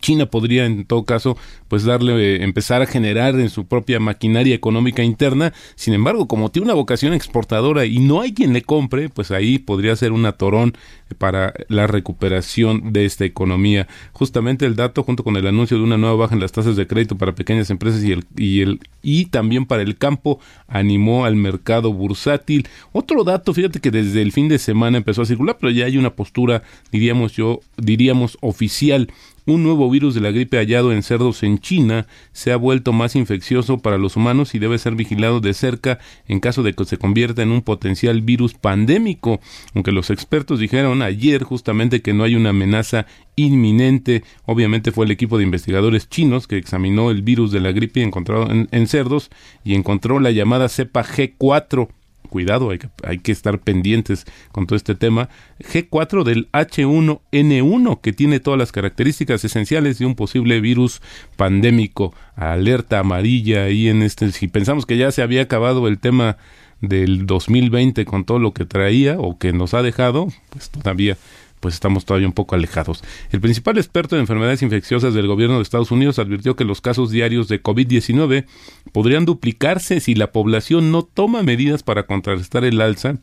China 0.01 0.27
podría 0.27 0.65
en 0.65 0.85
todo 0.85 1.05
caso 1.05 1.37
pues 1.69 1.85
darle 1.85 2.15
eh, 2.15 2.45
empezar 2.45 2.83
a 2.83 2.87
generar 2.87 3.39
en 3.39 3.51
su 3.51 3.67
propia 3.67 4.01
maquinaria 4.01 4.55
económica 4.55 5.03
interna 5.03 5.53
sin 5.75 5.95
embargo 5.95 6.27
como 6.29 6.51
tiene 6.51 6.67
una 6.67 6.75
vocación 6.75 7.12
exportadora 7.12 7.85
y 7.85 7.99
no 7.99 8.21
hay 8.21 8.33
quien 8.33 8.53
le 8.53 8.62
compre 8.62 9.09
pues 9.09 9.31
ahí 9.31 9.59
podría 9.59 9.95
ser 9.97 10.12
un 10.12 10.27
atorón 10.27 10.75
para 11.14 11.54
la 11.69 11.87
recuperación 11.87 12.92
de 12.92 13.04
esta 13.04 13.25
economía. 13.25 13.88
Justamente 14.12 14.66
el 14.66 14.76
dato 14.76 15.02
junto 15.02 15.25
con 15.25 15.37
el 15.37 15.47
anuncio 15.47 15.76
de 15.76 15.85
una 15.85 15.99
nueva 15.99 16.16
baja 16.16 16.35
en 16.35 16.40
las 16.40 16.52
tasas 16.52 16.76
de 16.76 16.87
crédito 16.87 17.16
para 17.19 17.35
pequeñas 17.35 17.71
empresas 17.71 18.02
y 18.02 18.12
el 18.12 18.25
y 18.37 18.61
el 18.61 18.81
y 19.02 19.26
también 19.26 19.66
para 19.66 19.83
el 19.83 19.97
campo 19.97 20.40
animó 20.69 21.25
al 21.25 21.37
mercado 21.37 21.92
bursátil. 21.92 22.69
Otro 22.92 23.25
dato 23.25 23.52
fíjate 23.54 23.81
que 23.81 23.90
desde 23.90 24.23
el 24.23 24.33
fin 24.33 24.49
de 24.49 24.59
semana 24.59 24.99
empezó 24.99 25.23
a 25.23 25.26
circular 25.26 25.57
pero 25.61 25.71
ya 25.71 25.87
hay 25.87 25.97
una 25.97 26.11
postura 26.11 26.62
diríamos 26.90 27.33
yo 27.33 27.61
diríamos 27.76 28.38
oficial. 28.40 29.09
Un 29.45 29.64
nuevo 29.64 29.90
virus 29.90 30.14
de 30.14 30.21
la 30.21 30.31
gripe 30.31 30.57
hallado 30.59 30.92
en 30.92 31.02
cerdos 31.02 31.42
en 31.42 31.59
China 31.59 32.07
se 32.31 32.52
ha 32.52 32.57
vuelto 32.57 32.92
más 32.92 33.16
infeccioso 33.16 33.78
para 33.78 33.99
los 33.99 34.14
humanos 34.14 34.54
y 34.54 34.61
debe 34.61 34.78
ser 34.78 34.95
vigilado 34.95 35.40
de 35.40 35.52
cerca 35.52 35.99
en 36.28 36.38
caso 36.38 36.62
de 36.62 36.75
que 36.75 36.85
se 36.85 36.97
convierta 36.97 37.42
en 37.42 37.50
un 37.50 37.62
potencial 37.62 38.21
virus 38.23 38.54
pandémico, 38.54 39.40
aunque 39.75 39.90
los 39.90 40.11
expertos 40.11 40.61
dijeron 40.61 41.02
ayer 41.03 41.43
justamente 41.43 42.03
que 42.03 42.13
no 42.13 42.25
hay 42.25 42.35
una 42.35 42.51
amenaza 42.51 43.07
inminente. 43.37 44.25
Obviamente 44.45 44.93
fue 44.93 45.05
el 45.05 45.11
equipo 45.11 45.39
de 45.39 45.45
investigadores 45.45 46.09
chinos 46.09 46.47
que 46.47 46.57
examinó 46.57 47.11
el 47.11 47.23
virus 47.23 47.53
de 47.53 47.61
la 47.61 47.73
gripe 47.73 48.03
encontrado 48.03 48.51
en, 48.51 48.69
en 48.71 48.87
cerdos 48.87 49.31
y 49.65 49.75
encontró 49.75 50.21
la 50.21 50.31
llamada 50.31 50.69
cepa 50.69 51.05
G4 51.05 51.89
cuidado, 52.33 52.71
hay 52.71 52.79
que, 52.79 52.89
hay 53.05 53.19
que 53.19 53.31
estar 53.31 53.61
pendientes 53.61 54.25
con 54.51 54.67
todo 54.67 54.77
este 54.77 54.95
tema. 54.95 55.29
G4 55.61 56.25
del 56.25 56.51
H1N1, 56.53 58.01
que 58.01 58.13
tiene 58.15 58.41
todas 58.41 58.59
las 58.59 58.73
características 58.73 59.45
esenciales 59.45 59.99
de 59.99 60.07
un 60.07 60.15
posible 60.15 60.61
virus 60.61 61.03
pandémico. 61.37 62.15
Alerta 62.35 63.01
amarilla 63.01 63.65
ahí 63.65 63.89
en 63.89 64.03
este. 64.03 64.33
Si 64.33 64.49
pensamos 64.49 64.87
que 64.87 64.97
ya 64.97 65.13
se 65.13 65.23
había 65.23 65.43
acabado 65.43 65.87
el 65.87 65.99
tema 65.99 66.39
del 66.83 67.25
2020 67.27 68.05
con 68.05 68.25
todo 68.25 68.39
lo 68.39 68.53
que 68.53 68.67
traía 68.67 69.19
o 69.19 69.39
que 69.39 69.55
nos 69.55 69.73
ha 69.73 69.83
dejado, 69.83 70.29
pues 70.51 70.69
todavía 70.69 71.17
pues 71.61 71.75
estamos 71.75 72.05
todavía 72.05 72.27
un 72.27 72.35
poco 72.35 72.57
alejados. 72.57 73.05
El 73.31 73.41
principal 73.41 73.79
experto 73.79 74.17
en 74.17 74.23
enfermedades 74.23 74.62
infecciosas 74.62 75.15
del 75.15 75.29
gobierno 75.29 75.57
de 75.57 75.62
Estados 75.62 75.93
Unidos 75.93 76.19
advirtió 76.19 76.57
que 76.57 76.65
los 76.65 76.81
casos 76.81 77.12
diarios 77.12 77.47
de 77.47 77.62
COVID-19 77.62 78.47
podrían 78.91 79.25
duplicarse 79.25 80.01
si 80.01 80.17
la 80.17 80.33
población 80.33 80.91
no 80.91 81.05
toma 81.05 81.45
medidas 81.45 81.85
para 81.85 82.05
contrarrestar 82.07 82.65
el 82.65 82.81
alza 82.81 83.19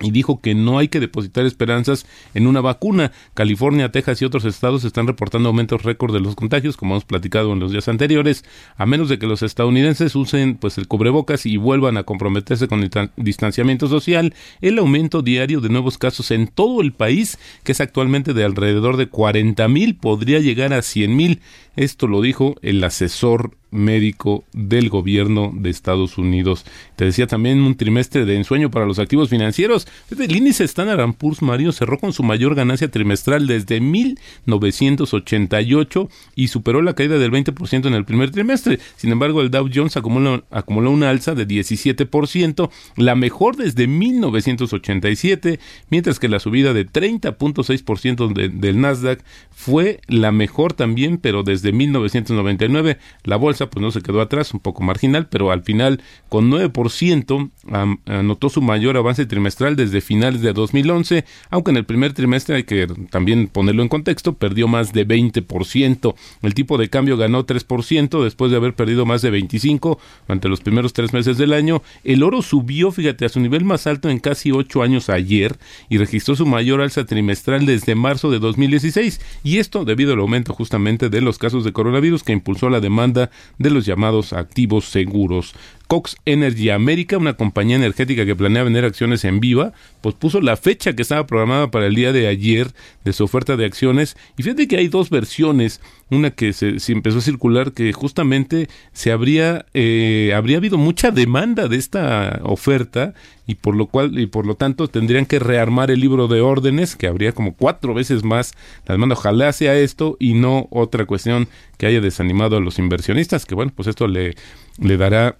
y 0.00 0.10
dijo 0.10 0.40
que 0.40 0.54
no 0.54 0.78
hay 0.78 0.88
que 0.88 1.00
depositar 1.00 1.46
esperanzas 1.46 2.06
en 2.34 2.46
una 2.46 2.60
vacuna. 2.60 3.12
California, 3.34 3.90
Texas 3.90 4.20
y 4.20 4.24
otros 4.24 4.44
estados 4.44 4.84
están 4.84 5.06
reportando 5.06 5.48
aumentos 5.48 5.82
récord 5.82 6.12
de 6.12 6.20
los 6.20 6.34
contagios, 6.34 6.76
como 6.76 6.94
hemos 6.94 7.04
platicado 7.04 7.52
en 7.52 7.60
los 7.60 7.72
días 7.72 7.88
anteriores, 7.88 8.44
a 8.76 8.86
menos 8.86 9.08
de 9.08 9.18
que 9.18 9.26
los 9.26 9.42
estadounidenses 9.42 10.14
usen 10.14 10.56
pues 10.56 10.78
el 10.78 10.86
cubrebocas 10.88 11.46
y 11.46 11.56
vuelvan 11.56 11.96
a 11.96 12.02
comprometerse 12.02 12.68
con 12.68 12.82
el 12.82 12.90
tan- 12.90 13.12
distanciamiento 13.16 13.88
social. 13.88 14.34
El 14.60 14.78
aumento 14.78 15.22
diario 15.22 15.60
de 15.60 15.68
nuevos 15.68 15.98
casos 15.98 16.30
en 16.30 16.46
todo 16.48 16.80
el 16.82 16.92
país, 16.92 17.38
que 17.64 17.72
es 17.72 17.80
actualmente 17.80 18.34
de 18.34 18.44
alrededor 18.44 18.96
de 18.96 19.08
40 19.08 19.66
mil, 19.68 19.96
podría 19.96 20.40
llegar 20.40 20.72
a 20.72 20.82
100 20.82 21.16
mil. 21.16 21.40
Esto 21.76 22.06
lo 22.06 22.20
dijo 22.20 22.56
el 22.62 22.82
asesor 22.84 23.56
médico 23.76 24.44
del 24.52 24.88
gobierno 24.88 25.52
de 25.54 25.70
Estados 25.70 26.18
Unidos. 26.18 26.64
Te 26.96 27.04
decía 27.04 27.26
también 27.26 27.60
un 27.60 27.76
trimestre 27.76 28.24
de 28.24 28.36
ensueño 28.36 28.70
para 28.70 28.86
los 28.86 28.98
activos 28.98 29.28
financieros. 29.28 29.86
El 30.10 30.34
índice 30.34 30.64
Standard 30.64 31.14
Poor's 31.14 31.42
Mario 31.42 31.72
cerró 31.72 31.98
con 31.98 32.12
su 32.12 32.22
mayor 32.22 32.54
ganancia 32.54 32.90
trimestral 32.90 33.46
desde 33.46 33.80
1988 33.80 36.08
y 36.34 36.48
superó 36.48 36.82
la 36.82 36.94
caída 36.94 37.18
del 37.18 37.30
20% 37.30 37.86
en 37.86 37.94
el 37.94 38.04
primer 38.04 38.30
trimestre. 38.30 38.78
Sin 38.96 39.12
embargo, 39.12 39.42
el 39.42 39.50
Dow 39.50 39.68
Jones 39.72 39.96
acumuló, 39.96 40.44
acumuló 40.50 40.90
una 40.90 41.10
alza 41.10 41.34
de 41.34 41.46
17%, 41.46 42.70
la 42.96 43.14
mejor 43.14 43.56
desde 43.56 43.86
1987, 43.86 45.60
mientras 45.90 46.18
que 46.18 46.28
la 46.28 46.40
subida 46.40 46.72
de 46.72 46.86
30.6% 46.86 48.32
de, 48.32 48.48
del 48.48 48.80
Nasdaq 48.80 49.22
fue 49.50 50.00
la 50.08 50.32
mejor 50.32 50.72
también, 50.72 51.18
pero 51.18 51.42
desde 51.42 51.72
1999 51.72 52.98
la 53.24 53.36
bolsa 53.36 53.65
pues 53.68 53.82
no 53.82 53.90
se 53.90 54.00
quedó 54.02 54.20
atrás, 54.20 54.52
un 54.54 54.60
poco 54.60 54.82
marginal, 54.82 55.26
pero 55.28 55.50
al 55.50 55.62
final 55.62 56.02
con 56.28 56.50
9% 56.50 57.50
am- 57.70 57.98
anotó 58.06 58.48
su 58.48 58.62
mayor 58.62 58.96
avance 58.96 59.26
trimestral 59.26 59.76
desde 59.76 60.00
finales 60.00 60.40
de 60.42 60.52
2011, 60.52 61.24
aunque 61.50 61.70
en 61.70 61.76
el 61.78 61.84
primer 61.84 62.12
trimestre 62.12 62.56
hay 62.56 62.64
que 62.64 62.86
también 63.10 63.48
ponerlo 63.48 63.82
en 63.82 63.88
contexto, 63.88 64.34
perdió 64.34 64.68
más 64.68 64.92
de 64.92 65.06
20%. 65.06 66.14
El 66.42 66.54
tipo 66.54 66.78
de 66.78 66.88
cambio 66.88 67.16
ganó 67.16 67.44
3% 67.46 68.22
después 68.22 68.50
de 68.50 68.56
haber 68.56 68.74
perdido 68.74 69.06
más 69.06 69.22
de 69.22 69.30
25 69.30 69.98
durante 70.26 70.48
los 70.48 70.60
primeros 70.60 70.92
tres 70.92 71.12
meses 71.12 71.38
del 71.38 71.52
año. 71.52 71.82
El 72.04 72.22
oro 72.22 72.42
subió, 72.42 72.90
fíjate, 72.92 73.24
a 73.24 73.28
su 73.28 73.40
nivel 73.40 73.64
más 73.64 73.86
alto 73.86 74.08
en 74.10 74.18
casi 74.18 74.52
ocho 74.52 74.82
años 74.82 75.08
ayer 75.10 75.56
y 75.88 75.98
registró 75.98 76.36
su 76.36 76.46
mayor 76.46 76.80
alza 76.80 77.04
trimestral 77.04 77.66
desde 77.66 77.94
marzo 77.94 78.30
de 78.30 78.38
2016. 78.38 79.20
Y 79.44 79.58
esto 79.58 79.84
debido 79.84 80.12
al 80.12 80.20
aumento 80.20 80.52
justamente 80.54 81.08
de 81.08 81.20
los 81.20 81.38
casos 81.38 81.64
de 81.64 81.72
coronavirus 81.72 82.22
que 82.22 82.32
impulsó 82.32 82.68
la 82.70 82.80
demanda 82.80 83.30
de 83.58 83.70
los 83.70 83.86
llamados 83.86 84.32
activos 84.32 84.86
seguros. 84.86 85.54
Cox 85.86 86.16
Energy 86.24 86.70
América, 86.70 87.16
una 87.16 87.34
compañía 87.34 87.76
energética 87.76 88.26
que 88.26 88.34
planea 88.34 88.64
vender 88.64 88.84
acciones 88.84 89.24
en 89.24 89.40
viva, 89.40 89.72
pues 90.00 90.14
puso 90.14 90.40
la 90.40 90.56
fecha 90.56 90.94
que 90.94 91.02
estaba 91.02 91.26
programada 91.26 91.70
para 91.70 91.86
el 91.86 91.94
día 91.94 92.12
de 92.12 92.26
ayer 92.26 92.72
de 93.04 93.12
su 93.12 93.24
oferta 93.24 93.56
de 93.56 93.64
acciones. 93.64 94.16
Y 94.36 94.42
fíjate 94.42 94.66
que 94.68 94.76
hay 94.76 94.88
dos 94.88 95.10
versiones. 95.10 95.80
Una 96.10 96.30
que 96.30 96.52
se, 96.52 96.78
se 96.78 96.92
empezó 96.92 97.18
a 97.18 97.22
circular 97.22 97.72
que 97.72 97.92
justamente 97.92 98.68
se 98.92 99.10
habría, 99.10 99.66
eh, 99.74 100.32
habría 100.36 100.58
habido 100.58 100.78
mucha 100.78 101.10
demanda 101.10 101.66
de 101.66 101.76
esta 101.76 102.40
oferta 102.44 103.14
y 103.46 103.56
por 103.56 103.76
lo 103.76 103.86
cual 103.86 104.18
y 104.18 104.26
por 104.26 104.46
lo 104.46 104.54
tanto 104.56 104.88
tendrían 104.88 105.26
que 105.26 105.38
rearmar 105.38 105.90
el 105.90 106.00
libro 106.00 106.28
de 106.28 106.40
órdenes 106.40 106.96
que 106.96 107.06
habría 107.06 107.32
como 107.32 107.54
cuatro 107.54 107.94
veces 107.94 108.24
más 108.24 108.54
la 108.86 108.94
demanda 108.94 109.14
ojalá 109.14 109.52
sea 109.52 109.76
esto 109.76 110.16
y 110.18 110.34
no 110.34 110.66
otra 110.70 111.06
cuestión 111.06 111.48
que 111.76 111.86
haya 111.86 112.00
desanimado 112.00 112.56
a 112.56 112.60
los 112.60 112.80
inversionistas 112.80 113.46
que 113.46 113.54
bueno 113.54 113.72
pues 113.74 113.86
esto 113.86 114.08
le 114.08 114.34
le 114.78 114.96
dará 114.96 115.36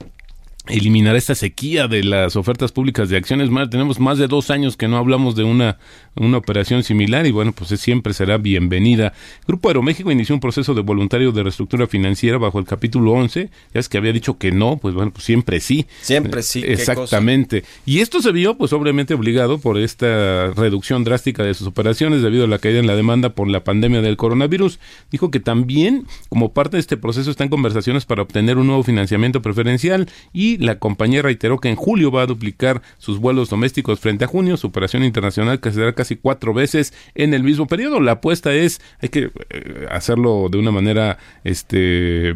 eliminar 0.69 1.17
esta 1.17 1.35
sequía 1.35 1.89
de 1.89 2.03
las 2.03 2.37
ofertas 2.37 2.73
públicas 2.73 3.09
de 3.09 3.17
acciones. 3.17 3.51
Más, 3.51 3.71
tenemos 3.71 4.01
más 4.01 4.19
de 4.19 4.27
dos 4.27 4.51
años 4.51 4.77
que 4.77 4.89
no 4.89 4.97
hablamos 4.97 5.37
de 5.37 5.45
una, 5.45 5.79
una 6.15 6.39
operación 6.39 6.83
similar 6.83 7.27
y 7.27 7.31
bueno, 7.31 7.53
pues 7.53 7.79
siempre 7.81 8.13
será 8.13 8.39
bienvenida. 8.39 9.13
Grupo 9.47 9.69
Aeroméxico 9.69 10.11
inició 10.11 10.35
un 10.35 10.41
proceso 10.41 10.75
de 10.75 10.83
voluntario 10.83 11.33
de 11.33 11.43
reestructura 11.43 11.87
financiera 11.87 12.39
bajo 12.39 12.59
el 12.59 12.65
capítulo 12.65 13.13
11. 13.13 13.51
Ya 13.75 13.81
es 13.81 13.89
que 13.89 13.99
había 13.99 14.13
dicho 14.13 14.39
que 14.39 14.53
no, 14.53 14.77
pues 14.77 14.95
bueno, 14.95 15.13
pues 15.13 15.25
siempre 15.25 15.61
sí. 15.61 15.87
Siempre 16.01 16.43
sí, 16.43 16.63
Exactamente. 16.67 17.65
Y 17.85 18.01
esto 18.01 18.21
se 18.21 18.33
vio 18.33 18.57
pues 18.57 18.73
obviamente 18.73 19.15
obligado 19.15 19.59
por 19.59 19.79
esta 19.79 20.53
reducción 20.53 21.05
drástica 21.05 21.43
de 21.43 21.55
sus 21.55 21.67
operaciones 21.67 22.23
debido 22.23 22.45
a 22.45 22.49
la 22.49 22.59
caída 22.59 22.79
en 22.79 22.87
la 22.87 22.97
demanda 22.97 23.31
por 23.31 23.49
la 23.49 23.65
pandemia 23.65 24.03
del 24.03 24.17
coronavirus. 24.17 24.79
Dijo 25.11 25.31
que 25.31 25.41
también 25.41 26.07
como 26.29 26.53
parte 26.53 26.77
de 26.77 26.81
este 26.81 26.97
proceso 26.97 27.31
está 27.31 27.45
en 27.45 27.51
conversaciones 27.51 28.05
para 28.05 28.23
obtener 28.23 28.59
un 28.59 28.67
nuevo 28.67 28.83
financiamiento 28.83 29.43
preferencial 29.43 30.09
y 30.33 30.56
la 30.59 30.79
compañía 30.79 31.23
reiteró 31.23 31.59
que 31.59 31.69
en 31.69 31.77
julio 31.77 32.11
va 32.11 32.23
a 32.23 32.27
duplicar 32.27 32.83
sus 32.99 33.19
vuelos 33.19 33.51
domésticos 33.51 34.01
frente 34.01 34.25
a 34.25 34.29
junio, 34.29 34.57
su 34.57 34.67
operación 34.67 35.05
internacional 35.05 35.61
que 35.61 35.73
será 35.73 35.93
casi 35.93 36.17
cuatro 36.17 36.55
veces 36.55 36.95
en 37.15 37.35
el 37.35 37.43
mismo 37.43 37.67
periodo. 37.67 38.01
La 38.01 38.13
apuesta 38.13 38.55
es, 38.55 38.81
hay 39.01 39.09
que 39.09 39.31
eh, 39.51 39.87
hacerlo 39.91 40.49
de 40.51 40.59
una 40.59 40.71
manera 40.71 41.19
este 41.45 42.35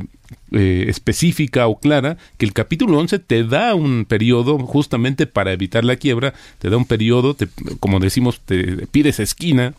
eh, 0.53 0.87
específica 0.89 1.67
o 1.69 1.79
clara 1.79 2.17
que 2.37 2.45
el 2.47 2.53
capítulo 2.53 2.99
11 2.99 3.19
te 3.21 3.45
da 3.45 3.75
un 3.75 4.05
periodo 4.05 4.59
justamente 4.59 5.27
para 5.27 5.53
evitar 5.53 5.85
la 5.85 5.97
quiebra, 5.97 6.35
te 6.59 6.71
da 6.71 6.77
un 6.77 6.85
periodo, 6.87 7.35
te- 7.35 7.49
como 7.79 8.01
decimos, 8.01 8.41
te 8.45 8.87
pides 8.89 9.21
esquina 9.21 9.75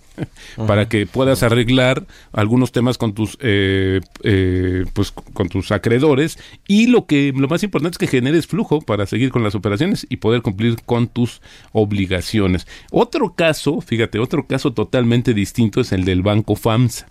para 0.68 0.88
que 0.88 1.08
puedas 1.08 1.42
arreglar 1.42 2.06
algunos 2.34 2.72
temas 2.72 2.98
con 2.98 3.14
tus 3.14 3.38
eh, 3.42 4.02
eh, 4.24 4.86
pues 4.94 5.12
con 5.12 5.50
tus 5.50 5.72
acreedores. 5.72 6.38
Y 6.68 6.88
lo 6.88 7.06
que 7.06 7.34
lo 7.36 7.48
más 7.48 7.64
importante 7.64 7.96
es 7.96 7.98
que 7.98 8.08
generes 8.18 8.46
flujo 8.48 8.82
para 8.82 9.06
seguir 9.08 9.30
con 9.32 9.44
las 9.44 9.56
operaciones 9.56 10.06
y 10.10 10.18
poder 10.18 10.42
cumplir 10.42 10.78
con 10.86 11.08
tus 11.08 11.42
obligaciones. 11.72 12.68
Otro 12.92 13.34
caso, 13.36 13.82
fíjate, 13.82 14.20
otro 14.20 14.46
caso 14.48 14.72
totalmente 14.74 15.34
distinto 15.34 15.82
es 15.82 15.92
el 15.92 16.06
del 16.06 16.22
Banco 16.22 16.56
FAMSA 16.56 17.08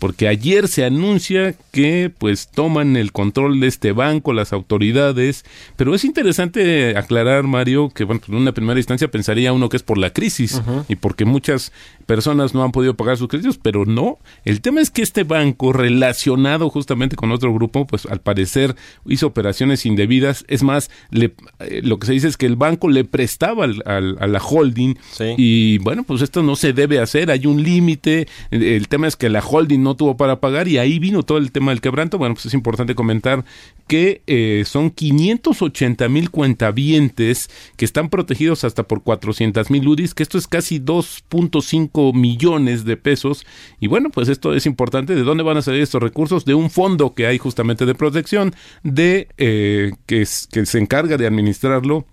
porque 0.00 0.26
ayer 0.26 0.66
se 0.66 0.84
anuncia 0.84 1.54
que 1.70 2.10
pues 2.18 2.48
toman 2.48 2.96
el 2.96 3.12
control 3.12 3.60
de 3.60 3.68
este 3.68 3.92
banco 3.92 4.32
las 4.32 4.52
autoridades, 4.52 5.44
pero 5.76 5.94
es 5.94 6.04
interesante 6.04 6.96
aclarar 6.96 7.44
Mario 7.44 7.90
que 7.90 8.02
bueno, 8.02 8.20
pues, 8.20 8.30
en 8.30 8.36
una 8.42 8.52
primera 8.52 8.80
instancia 8.80 9.08
pensaría 9.08 9.52
uno 9.52 9.68
que 9.68 9.76
es 9.76 9.84
por 9.84 9.98
la 9.98 10.10
crisis 10.12 10.60
y 10.88 10.96
porque 10.96 11.24
muchas 11.24 11.70
personas 12.06 12.54
no 12.54 12.64
han 12.64 12.72
podido 12.72 12.94
pagar 12.96 13.16
sus 13.16 13.28
créditos, 13.28 13.58
pero 13.58 13.84
no, 13.84 14.18
el 14.44 14.60
tema 14.60 14.80
es 14.80 14.90
que 14.90 15.02
este 15.02 15.22
banco 15.22 15.72
relacionado 15.72 16.68
justamente 16.70 17.14
con 17.14 17.30
otro 17.30 17.52
grupo, 17.54 17.86
pues 17.86 18.06
al 18.06 18.20
parecer 18.20 18.74
hizo 19.06 19.26
operaciones 19.28 19.86
indebidas, 19.86 20.44
es 20.48 20.62
más, 20.62 20.90
le, 21.10 21.34
eh, 21.60 21.82
lo 21.84 21.98
que 21.98 22.06
se 22.06 22.12
dice 22.14 22.26
es 22.28 22.36
que 22.36 22.46
el 22.46 22.56
banco 22.56 22.88
le 22.88 23.04
prestaba 23.04 23.64
al- 23.64 23.82
al- 23.86 24.16
a 24.20 24.26
la 24.26 24.40
holding 24.42 24.94
Sí. 25.12 25.34
y 25.36 25.78
bueno, 25.78 26.02
pues 26.04 26.22
esto 26.22 26.42
no 26.42 26.56
se 26.56 26.72
debe 26.72 26.98
hacer, 26.98 27.30
hay 27.30 27.46
un 27.46 27.62
límite, 27.62 28.26
el, 28.50 28.62
el 28.62 28.88
tema 28.88 29.06
es 29.06 29.16
que 29.16 29.28
la 29.28 29.40
holding 29.40 29.82
no 29.82 29.89
tuvo 29.96 30.16
para 30.16 30.40
pagar 30.40 30.68
y 30.68 30.78
ahí 30.78 30.98
vino 30.98 31.22
todo 31.22 31.38
el 31.38 31.52
tema 31.52 31.72
del 31.72 31.80
quebranto, 31.80 32.18
bueno, 32.18 32.34
pues 32.34 32.46
es 32.46 32.54
importante 32.54 32.94
comentar 32.94 33.44
que 33.86 34.22
eh, 34.26 34.64
son 34.66 34.90
580 34.90 36.08
mil 36.08 36.30
cuentavientes 36.30 37.50
que 37.76 37.84
están 37.84 38.08
protegidos 38.08 38.64
hasta 38.64 38.84
por 38.84 39.02
400 39.02 39.70
mil 39.70 39.86
UDIs, 39.86 40.14
que 40.14 40.22
esto 40.22 40.38
es 40.38 40.46
casi 40.46 40.80
2.5 40.80 42.14
millones 42.14 42.84
de 42.84 42.96
pesos. 42.96 43.46
Y 43.80 43.88
bueno, 43.88 44.10
pues 44.10 44.28
esto 44.28 44.54
es 44.54 44.66
importante, 44.66 45.14
¿de 45.14 45.22
dónde 45.22 45.42
van 45.42 45.56
a 45.56 45.62
salir 45.62 45.82
estos 45.82 46.02
recursos? 46.02 46.44
De 46.44 46.54
un 46.54 46.70
fondo 46.70 47.14
que 47.14 47.26
hay 47.26 47.38
justamente 47.38 47.86
de 47.86 47.94
protección, 47.94 48.54
de 48.82 49.28
eh, 49.38 49.92
que 50.06 50.24
se 50.26 50.78
encarga 50.78 51.16
de 51.16 51.26
administrarlo 51.26 52.06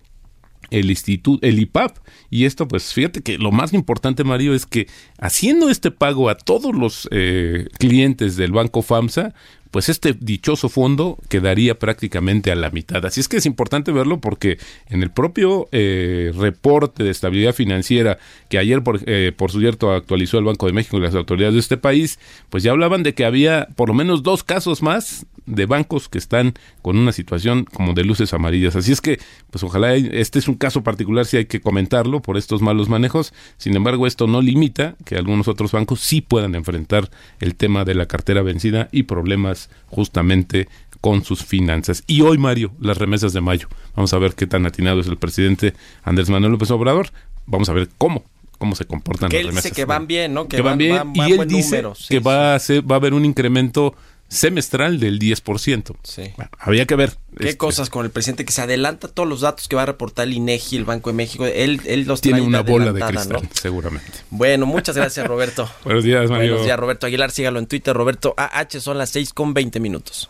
el 0.70 0.90
instituto, 0.90 1.46
el 1.46 1.58
IPAP. 1.58 1.96
Y 2.30 2.44
esto, 2.44 2.68
pues 2.68 2.92
fíjate 2.92 3.22
que 3.22 3.38
lo 3.38 3.52
más 3.52 3.72
importante, 3.72 4.24
Mario, 4.24 4.54
es 4.54 4.66
que 4.66 4.86
haciendo 5.18 5.70
este 5.70 5.90
pago 5.90 6.28
a 6.28 6.36
todos 6.36 6.74
los 6.74 7.08
eh, 7.10 7.68
clientes 7.78 8.36
del 8.36 8.52
Banco 8.52 8.82
FAMSA, 8.82 9.34
pues 9.70 9.88
este 9.88 10.14
dichoso 10.18 10.68
fondo 10.68 11.18
quedaría 11.28 11.78
prácticamente 11.78 12.50
a 12.50 12.56
la 12.56 12.70
mitad. 12.70 13.04
Así 13.04 13.20
es 13.20 13.28
que 13.28 13.36
es 13.36 13.46
importante 13.46 13.92
verlo 13.92 14.20
porque 14.20 14.58
en 14.88 15.02
el 15.02 15.10
propio 15.10 15.68
eh, 15.72 16.32
reporte 16.36 17.04
de 17.04 17.10
estabilidad 17.10 17.54
financiera 17.54 18.18
que 18.48 18.58
ayer, 18.58 18.82
por, 18.82 19.00
eh, 19.06 19.32
por 19.36 19.52
cierto, 19.52 19.92
actualizó 19.92 20.38
el 20.38 20.44
Banco 20.44 20.66
de 20.66 20.72
México 20.72 20.96
y 20.98 21.00
las 21.00 21.14
autoridades 21.14 21.54
de 21.54 21.60
este 21.60 21.76
país, 21.76 22.18
pues 22.48 22.62
ya 22.62 22.70
hablaban 22.70 23.02
de 23.02 23.14
que 23.14 23.24
había 23.24 23.68
por 23.76 23.88
lo 23.88 23.94
menos 23.94 24.22
dos 24.22 24.44
casos 24.44 24.82
más 24.82 25.26
de 25.46 25.66
bancos 25.66 26.08
que 26.08 26.18
están 26.18 26.54
con 26.82 26.98
una 26.98 27.12
situación 27.12 27.64
como 27.64 27.94
de 27.94 28.04
luces 28.04 28.34
amarillas. 28.34 28.76
Así 28.76 28.92
es 28.92 29.00
que, 29.00 29.18
pues 29.50 29.64
ojalá 29.64 29.94
este 29.94 30.38
es 30.38 30.48
un 30.48 30.54
caso 30.54 30.82
particular 30.82 31.24
si 31.24 31.38
hay 31.38 31.46
que 31.46 31.60
comentarlo 31.60 32.20
por 32.20 32.36
estos 32.36 32.60
malos 32.60 32.88
manejos. 32.88 33.32
Sin 33.56 33.74
embargo, 33.74 34.06
esto 34.06 34.26
no 34.26 34.42
limita 34.42 34.96
que 35.04 35.16
algunos 35.16 35.48
otros 35.48 35.72
bancos 35.72 36.00
sí 36.00 36.20
puedan 36.20 36.54
enfrentar 36.54 37.10
el 37.40 37.54
tema 37.54 37.84
de 37.84 37.94
la 37.94 38.06
cartera 38.06 38.42
vencida 38.42 38.88
y 38.92 39.04
problemas 39.04 39.57
justamente 39.88 40.68
con 41.00 41.24
sus 41.24 41.44
finanzas. 41.44 42.02
Y 42.06 42.22
hoy, 42.22 42.38
Mario, 42.38 42.72
las 42.80 42.98
remesas 42.98 43.32
de 43.32 43.40
mayo. 43.40 43.68
Vamos 43.94 44.12
a 44.12 44.18
ver 44.18 44.34
qué 44.34 44.46
tan 44.46 44.66
atinado 44.66 45.00
es 45.00 45.06
el 45.06 45.16
presidente 45.16 45.74
Andrés 46.02 46.28
Manuel 46.30 46.52
López 46.52 46.70
Obrador. 46.70 47.10
Vamos 47.46 47.68
a 47.68 47.72
ver 47.72 47.88
cómo 47.98 48.24
cómo 48.58 48.74
se 48.74 48.84
comportan 48.86 49.28
Que 49.30 49.36
las 49.36 49.40
él 49.42 49.46
remesas. 49.50 49.70
dice 49.70 49.76
que 49.76 49.84
van 49.84 50.08
bien, 50.08 50.34
¿no? 50.34 50.48
Que, 50.48 50.60
van, 50.60 50.76
bien 50.78 50.96
van- 50.96 51.12
y 51.14 51.32
él 51.32 51.46
dice 51.46 51.76
número, 51.76 51.94
sí, 51.94 52.08
que 52.08 52.16
sí. 52.18 52.24
va 52.24 52.56
a 52.56 52.58
ser, 52.58 52.82
va 52.90 52.96
a 52.96 52.98
haber 52.98 53.14
un 53.14 53.24
incremento 53.24 53.94
semestral 54.28 55.00
del 55.00 55.18
10%. 55.18 55.96
Sí. 56.02 56.32
Bueno, 56.36 56.50
había 56.58 56.86
que 56.86 56.94
ver. 56.94 57.16
¿Qué 57.36 57.44
Este, 57.46 57.56
cosas 57.56 57.88
con 57.90 58.04
el 58.04 58.10
presidente 58.10 58.44
que 58.44 58.52
se 58.52 58.60
adelanta 58.62 59.08
todos 59.08 59.28
los 59.28 59.40
datos 59.40 59.68
que 59.68 59.76
va 59.76 59.82
a 59.82 59.86
reportar 59.86 60.26
el 60.26 60.34
INEGI, 60.34 60.76
el 60.76 60.84
Banco 60.84 61.10
de 61.10 61.14
México? 61.14 61.46
Él, 61.46 61.80
él 61.86 62.04
los 62.04 62.20
Tiene 62.20 62.38
trae 62.38 62.46
una 62.48 62.62
bola 62.62 62.92
de 62.92 63.00
cristal, 63.00 63.42
¿no? 63.42 63.48
seguramente. 63.52 64.12
Bueno, 64.30 64.66
muchas 64.66 64.96
gracias, 64.96 65.26
Roberto. 65.28 65.68
Buenos 65.84 66.04
días, 66.04 66.28
Mario. 66.30 66.50
Buenos 66.52 66.66
días, 66.66 66.78
Roberto 66.78 67.06
Aguilar. 67.06 67.30
Sígalo 67.30 67.58
en 67.58 67.66
Twitter, 67.66 67.94
Roberto 67.94 68.34
AH. 68.36 68.80
Son 68.80 68.98
las 68.98 69.10
6 69.10 69.32
con 69.32 69.54
20 69.54 69.80
minutos. 69.80 70.28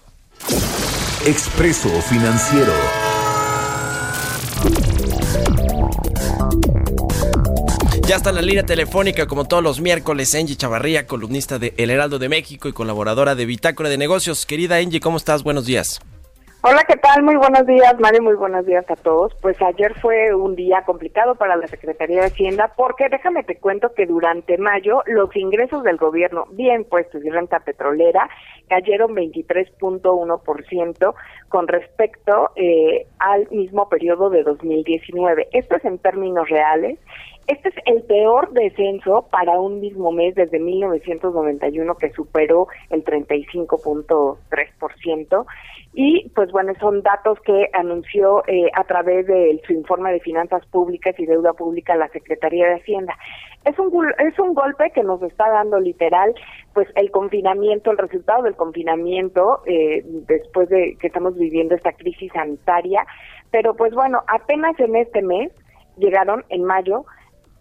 Expreso 1.26 1.88
Financiero. 2.02 2.72
Ya 8.08 8.16
está 8.16 8.32
la 8.32 8.40
línea 8.40 8.62
telefónica, 8.62 9.26
como 9.26 9.44
todos 9.44 9.62
los 9.62 9.82
miércoles, 9.82 10.34
Angie 10.34 10.56
Chavarría, 10.56 11.06
columnista 11.06 11.58
de 11.58 11.74
El 11.76 11.90
Heraldo 11.90 12.18
de 12.18 12.30
México 12.30 12.66
y 12.66 12.72
colaboradora 12.72 13.34
de 13.34 13.44
Bitácora 13.44 13.90
de 13.90 13.98
Negocios. 13.98 14.46
Querida 14.46 14.76
Angie, 14.76 14.98
¿cómo 14.98 15.18
estás? 15.18 15.44
Buenos 15.44 15.66
días. 15.66 16.00
Hola, 16.62 16.84
¿qué 16.88 16.96
tal? 16.96 17.22
Muy 17.22 17.36
buenos 17.36 17.66
días, 17.66 17.94
Mario. 18.00 18.22
Muy 18.22 18.34
buenos 18.34 18.64
días 18.64 18.84
a 18.90 18.96
todos. 18.96 19.32
Pues 19.42 19.60
ayer 19.60 19.94
fue 20.00 20.34
un 20.34 20.56
día 20.56 20.82
complicado 20.86 21.34
para 21.34 21.54
la 21.54 21.68
Secretaría 21.68 22.22
de 22.22 22.26
Hacienda 22.28 22.72
porque 22.76 23.10
déjame 23.10 23.44
te 23.44 23.58
cuento 23.58 23.92
que 23.94 24.06
durante 24.06 24.56
mayo 24.56 25.02
los 25.06 25.36
ingresos 25.36 25.84
del 25.84 25.98
gobierno, 25.98 26.46
bien 26.52 26.84
puestos 26.84 27.22
y 27.22 27.28
renta 27.28 27.60
petrolera, 27.60 28.28
cayeron 28.68 29.14
23.1% 29.14 31.14
con 31.48 31.68
respecto 31.68 32.50
eh, 32.56 33.06
al 33.18 33.48
mismo 33.50 33.88
periodo 33.88 34.30
de 34.30 34.42
2019. 34.42 35.48
Esto 35.52 35.76
es 35.76 35.84
en 35.84 35.98
términos 35.98 36.48
reales. 36.48 36.98
Este 37.48 37.70
es 37.70 37.74
el 37.86 38.02
peor 38.02 38.52
descenso 38.52 39.26
para 39.30 39.58
un 39.58 39.80
mismo 39.80 40.12
mes 40.12 40.34
desde 40.34 40.58
1991 40.58 41.94
que 41.94 42.10
superó 42.10 42.68
el 42.90 43.02
35.3%. 43.04 45.46
Y 45.94 46.28
pues 46.34 46.52
bueno, 46.52 46.74
son 46.78 47.02
datos 47.02 47.40
que 47.40 47.70
anunció 47.72 48.44
eh, 48.46 48.70
a 48.74 48.84
través 48.84 49.26
de 49.26 49.58
su 49.66 49.72
informe 49.72 50.12
de 50.12 50.20
finanzas 50.20 50.66
públicas 50.66 51.18
y 51.18 51.24
deuda 51.24 51.54
pública 51.54 51.96
la 51.96 52.08
Secretaría 52.08 52.68
de 52.68 52.74
Hacienda. 52.74 53.16
Es 53.68 53.78
un, 53.78 53.92
es 54.18 54.38
un 54.38 54.54
golpe 54.54 54.90
que 54.94 55.02
nos 55.02 55.22
está 55.22 55.50
dando 55.50 55.78
literal 55.78 56.34
pues 56.72 56.88
el 56.94 57.10
confinamiento, 57.10 57.90
el 57.90 57.98
resultado 57.98 58.44
del 58.44 58.56
confinamiento 58.56 59.60
eh, 59.66 60.02
después 60.04 60.70
de 60.70 60.96
que 60.98 61.08
estamos 61.08 61.36
viviendo 61.36 61.74
esta 61.74 61.92
crisis 61.92 62.32
sanitaria. 62.32 63.04
Pero 63.50 63.74
pues 63.74 63.92
bueno, 63.92 64.22
apenas 64.26 64.80
en 64.80 64.96
este 64.96 65.20
mes 65.22 65.52
llegaron 65.98 66.46
en 66.48 66.64
mayo 66.64 67.04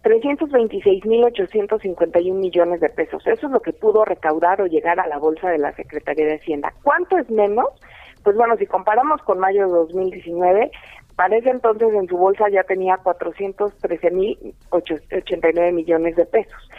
326.851 0.02 2.32
millones 2.32 2.80
de 2.80 2.88
pesos. 2.88 3.22
Eso 3.26 3.46
es 3.46 3.52
lo 3.52 3.60
que 3.60 3.74
pudo 3.74 4.04
recaudar 4.04 4.60
o 4.62 4.66
llegar 4.66 4.98
a 5.00 5.06
la 5.06 5.18
bolsa 5.18 5.50
de 5.50 5.58
la 5.58 5.72
Secretaría 5.72 6.26
de 6.26 6.36
Hacienda. 6.36 6.72
¿Cuánto 6.82 7.18
es 7.18 7.28
menos? 7.28 7.66
Pues 8.24 8.34
bueno, 8.36 8.56
si 8.56 8.66
comparamos 8.66 9.22
con 9.22 9.38
mayo 9.38 9.66
de 9.66 9.72
2019, 9.72 10.70
para 11.18 11.36
ese 11.36 11.50
entonces 11.50 11.92
en 11.92 12.06
su 12.06 12.16
bolsa 12.16 12.48
ya 12.48 12.62
tenía 12.62 12.96
413.089 12.98 15.72
millones 15.72 16.14
de 16.14 16.24
pesos. 16.26 16.70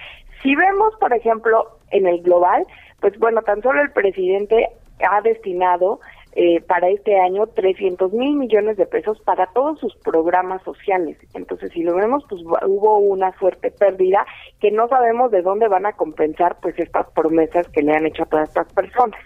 Si 0.41 0.55
vemos, 0.55 0.93
por 0.97 1.13
ejemplo, 1.13 1.77
en 1.91 2.07
el 2.07 2.21
global, 2.21 2.65
pues 3.01 3.19
bueno, 3.19 3.41
tan 3.41 3.61
solo 3.61 3.81
el 3.81 3.91
presidente 3.91 4.69
ha 5.05 5.19
destinado 5.19 5.99
eh, 6.35 6.61
para 6.61 6.87
este 6.87 7.19
año 7.19 7.47
300 7.47 8.13
mil 8.13 8.37
millones 8.37 8.77
de 8.77 8.85
pesos 8.85 9.19
para 9.25 9.47
todos 9.47 9.77
sus 9.77 9.93
programas 9.97 10.63
sociales. 10.63 11.17
Entonces, 11.33 11.73
si 11.73 11.83
lo 11.83 11.95
vemos, 11.95 12.23
pues 12.29 12.41
hubo 12.41 12.99
una 12.99 13.33
fuerte 13.33 13.71
pérdida 13.71 14.25
que 14.61 14.71
no 14.71 14.87
sabemos 14.87 15.31
de 15.31 15.41
dónde 15.41 15.67
van 15.67 15.85
a 15.85 15.91
compensar 15.91 16.55
pues 16.61 16.79
estas 16.79 17.11
promesas 17.11 17.67
que 17.67 17.81
le 17.81 17.93
han 17.93 18.05
hecho 18.05 18.23
a 18.23 18.27
todas 18.27 18.47
estas 18.47 18.71
personas. 18.71 19.19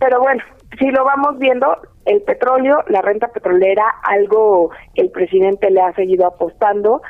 Pero 0.00 0.20
bueno, 0.20 0.42
si 0.78 0.90
lo 0.90 1.04
vamos 1.04 1.38
viendo, 1.38 1.76
el 2.04 2.22
petróleo, 2.22 2.78
la 2.88 3.02
renta 3.02 3.28
petrolera, 3.28 3.84
algo 4.02 4.70
que 4.94 5.02
el 5.02 5.10
presidente 5.10 5.70
le 5.70 5.80
ha 5.80 5.92
seguido 5.94 6.26
apostando, 6.26 7.02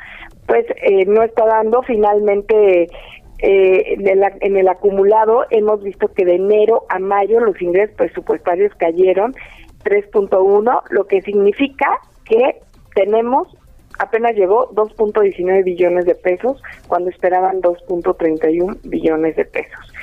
pues 0.45 0.65
eh, 0.81 1.05
no 1.05 1.23
está 1.23 1.45
dando 1.45 1.81
finalmente 1.83 2.87
eh, 3.39 3.97
en, 3.97 4.57
el, 4.57 4.67
acumulado 4.67 5.45
hemos 5.49 5.83
visto 5.83 6.07
que 6.09 6.25
de 6.25 6.35
enero 6.35 6.85
a 6.89 6.99
mayo 6.99 7.39
los 7.39 7.61
ingresos 7.61 7.95
presupuestarios 7.95 8.73
cayeron 8.75 9.35
3.1, 9.83 10.81
lo 10.89 11.07
que 11.07 11.21
significa 11.21 11.99
que 12.25 12.61
tenemos 12.95 13.47
apenas 13.99 14.35
llegó 14.35 14.69
2.19 14.71 15.63
billones 15.63 16.05
de 16.05 16.15
pesos 16.15 16.61
cuando 16.87 17.09
esperaban 17.09 17.61
2.31 17.61 18.79
billones 18.83 19.35
de 19.35 19.45
pesos. 19.45 19.93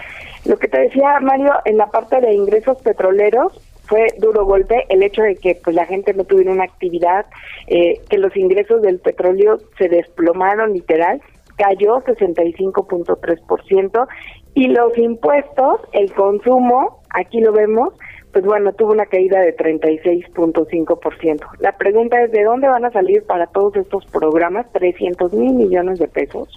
Lo 0.44 0.58
que 0.58 0.68
te 0.68 0.80
decía 0.80 1.20
Mario, 1.20 1.52
en 1.64 1.76
la 1.76 1.86
parte 1.86 2.20
de 2.20 2.32
ingresos 2.32 2.80
petroleros 2.82 3.52
fue 3.84 4.06
duro 4.18 4.44
golpe 4.44 4.86
el 4.88 5.02
hecho 5.02 5.22
de 5.22 5.36
que 5.36 5.58
pues 5.62 5.74
la 5.74 5.86
gente 5.86 6.14
no 6.14 6.24
tuviera 6.24 6.52
una 6.52 6.64
actividad, 6.64 7.26
eh, 7.66 8.00
que 8.08 8.18
los 8.18 8.36
ingresos 8.36 8.82
del 8.82 9.00
petróleo 9.00 9.58
se 9.78 9.88
desplomaron 9.88 10.72
literal 10.72 11.20
cayó 11.60 12.00
65.3% 12.00 14.08
y 14.54 14.68
los 14.68 14.96
impuestos, 14.96 15.80
el 15.92 16.10
consumo, 16.12 17.02
aquí 17.10 17.40
lo 17.40 17.52
vemos, 17.52 17.92
pues 18.32 18.44
bueno, 18.44 18.72
tuvo 18.72 18.92
una 18.92 19.06
caída 19.06 19.40
de 19.40 19.56
36.5%. 19.56 21.46
La 21.58 21.76
pregunta 21.76 22.22
es, 22.22 22.30
¿de 22.32 22.44
dónde 22.44 22.68
van 22.68 22.84
a 22.84 22.90
salir 22.90 23.24
para 23.24 23.46
todos 23.46 23.76
estos 23.76 24.06
programas 24.06 24.70
300 24.72 25.32
mil 25.32 25.54
millones 25.54 25.98
de 25.98 26.08
pesos? 26.08 26.48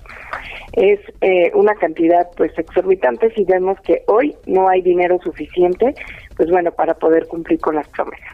Es 0.73 0.99
eh, 1.21 1.51
una 1.55 1.75
cantidad 1.75 2.29
pues 2.35 2.57
exorbitante 2.57 3.31
si 3.33 3.43
vemos 3.43 3.79
que 3.81 4.03
hoy 4.07 4.35
no 4.45 4.69
hay 4.69 4.81
dinero 4.81 5.19
suficiente, 5.23 5.95
pues 6.35 6.49
bueno, 6.49 6.71
para 6.71 6.93
poder 6.95 7.27
cumplir 7.27 7.59
con 7.59 7.75
las 7.75 7.87
promesas 7.89 8.33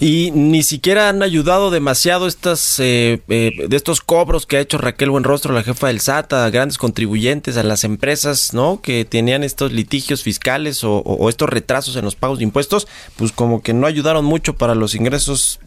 y 0.00 0.30
ni 0.32 0.62
siquiera 0.62 1.08
han 1.08 1.22
ayudado 1.22 1.70
demasiado 1.70 2.26
estas 2.26 2.78
eh, 2.78 3.20
eh, 3.28 3.66
de 3.68 3.76
estos 3.76 4.00
cobros 4.00 4.46
que 4.46 4.56
ha 4.56 4.60
hecho 4.60 4.78
Raquel 4.78 5.10
Buenrostro, 5.10 5.52
la 5.52 5.62
jefa 5.62 5.88
del 5.88 6.00
SAT, 6.00 6.32
a 6.34 6.50
grandes 6.50 6.78
contribuyentes, 6.78 7.56
a 7.56 7.64
las 7.64 7.82
empresas, 7.84 8.54
¿no? 8.54 8.80
Que 8.80 9.04
tenían 9.04 9.42
estos 9.42 9.72
litigios 9.72 10.22
fiscales 10.22 10.84
o, 10.84 11.28
estos 11.28 11.50
retrasos 11.50 11.96
en 11.96 12.04
los 12.04 12.14
pagos 12.14 12.38
de 12.38 12.44
impuestos, 12.44 12.86
pues 13.16 13.32
como 13.32 13.62
que 13.62 13.72
no 13.72 13.86
ayudaron 13.86 14.24
mucho 14.24 14.56
para 14.56 14.74
los 14.74 14.94
ingresos 14.94 15.60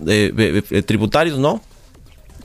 tributarios, 0.86 1.38
¿no? 1.38 1.62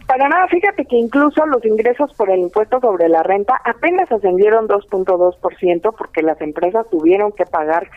Para 0.06 0.28
nada, 0.28 0.46
fíjate 0.46 0.84
que 0.84 0.96
incluso 0.96 1.44
los 1.46 1.64
ingresos 1.64 2.12
por 2.14 2.30
el 2.30 2.38
impuesto 2.38 2.80
sobre 2.80 3.08
la 3.08 3.24
renta 3.24 3.60
apenas 3.64 4.10
ascendieron 4.10 4.68
2.2% 4.68 5.94
porque 5.96 6.22
las 6.22 6.40
empresas 6.40 6.86
tuvieron 6.90 7.32
que 7.32 7.44
pagar 7.44 7.90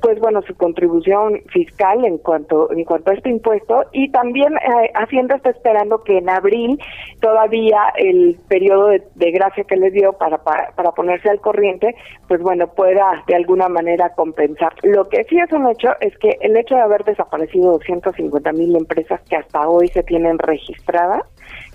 pues 0.00 0.18
bueno, 0.20 0.42
su 0.42 0.54
contribución 0.54 1.40
fiscal 1.48 2.04
en 2.04 2.18
cuanto 2.18 2.70
en 2.72 2.84
cuanto 2.84 3.10
a 3.10 3.14
este 3.14 3.30
impuesto 3.30 3.84
y 3.92 4.10
también 4.10 4.54
eh, 4.54 4.90
Hacienda 4.94 5.36
está 5.36 5.50
esperando 5.50 6.02
que 6.02 6.18
en 6.18 6.28
abril 6.28 6.78
todavía 7.20 7.92
el 7.96 8.38
periodo 8.48 8.88
de, 8.88 9.30
gracia 9.32 9.64
que 9.64 9.76
les 9.76 9.92
dio 9.92 10.12
para, 10.12 10.38
para, 10.38 10.70
para 10.72 10.92
ponerse 10.92 11.30
al 11.30 11.40
corriente, 11.40 11.94
pues 12.28 12.40
bueno, 12.42 12.66
pueda 12.68 13.22
de 13.26 13.34
alguna 13.34 13.68
manera 13.68 14.10
compensar. 14.10 14.72
Lo 14.82 15.08
que 15.08 15.24
sí 15.24 15.38
es 15.38 15.50
un 15.52 15.68
hecho 15.68 15.90
es 16.00 16.16
que 16.18 16.36
el 16.40 16.56
hecho 16.56 16.74
de 16.74 16.82
haber 16.82 17.04
desaparecido 17.04 17.72
250 17.72 18.52
mil 18.52 18.76
empresas 18.76 19.20
que 19.28 19.36
hasta 19.36 19.68
hoy 19.68 19.88
se 19.88 20.02
tienen 20.02 20.38
registradas, 20.38 21.22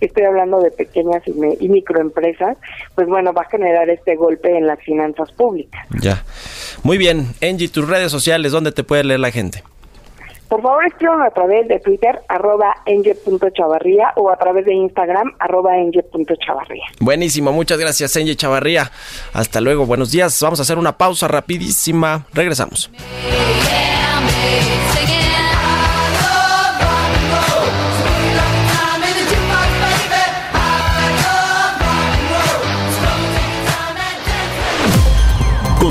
estoy 0.02 0.24
hablando 0.24 0.60
de 0.60 0.72
pequeñas 0.72 1.24
y, 1.26 1.34
y 1.66 1.70
microempresas, 1.70 2.58
pues 2.96 3.08
bueno, 3.08 3.34
va 3.34 3.42
a 3.42 3.50
generar 3.50 3.90
este 3.90 4.16
golpe 4.16 4.58
en 4.58 4.68
las 4.68 4.80
finanzas 4.80 5.32
públicas. 5.32 5.86
Ya. 6.02 6.24
Muy 6.84 6.98
bien, 6.98 7.28
Angie, 7.42 7.70
tus 7.70 7.88
redes 7.88 8.12
sociales, 8.12 8.52
¿dónde 8.52 8.72
te 8.72 8.84
puede 8.84 9.04
leer 9.04 9.20
la 9.20 9.32
gente? 9.32 9.64
Por 10.48 10.62
favor, 10.62 10.86
escríbanme 10.86 11.28
a 11.28 11.32
través 11.32 11.68
de 11.68 11.80
Twitter, 11.80 12.22
arroba 12.30 12.78
enge.chavarría 12.86 14.14
o 14.16 14.30
a 14.32 14.38
través 14.38 14.66
de 14.66 14.74
Instagram, 14.74 15.34
arroba 15.40 15.78
enge.chavarría. 15.78 16.86
Buenísimo, 17.02 17.52
muchas 17.52 17.78
gracias, 17.78 18.16
Enge 18.16 18.36
Chavarría. 18.36 18.92
Hasta 19.34 19.60
luego, 19.60 19.86
buenos 19.86 20.12
días. 20.12 20.42
Vamos 20.42 20.60
a 20.60 20.62
hacer 20.62 20.78
una 20.78 20.98
pausa 20.98 21.28
rapidísima. 21.28 22.26
Regresamos. 22.34 22.90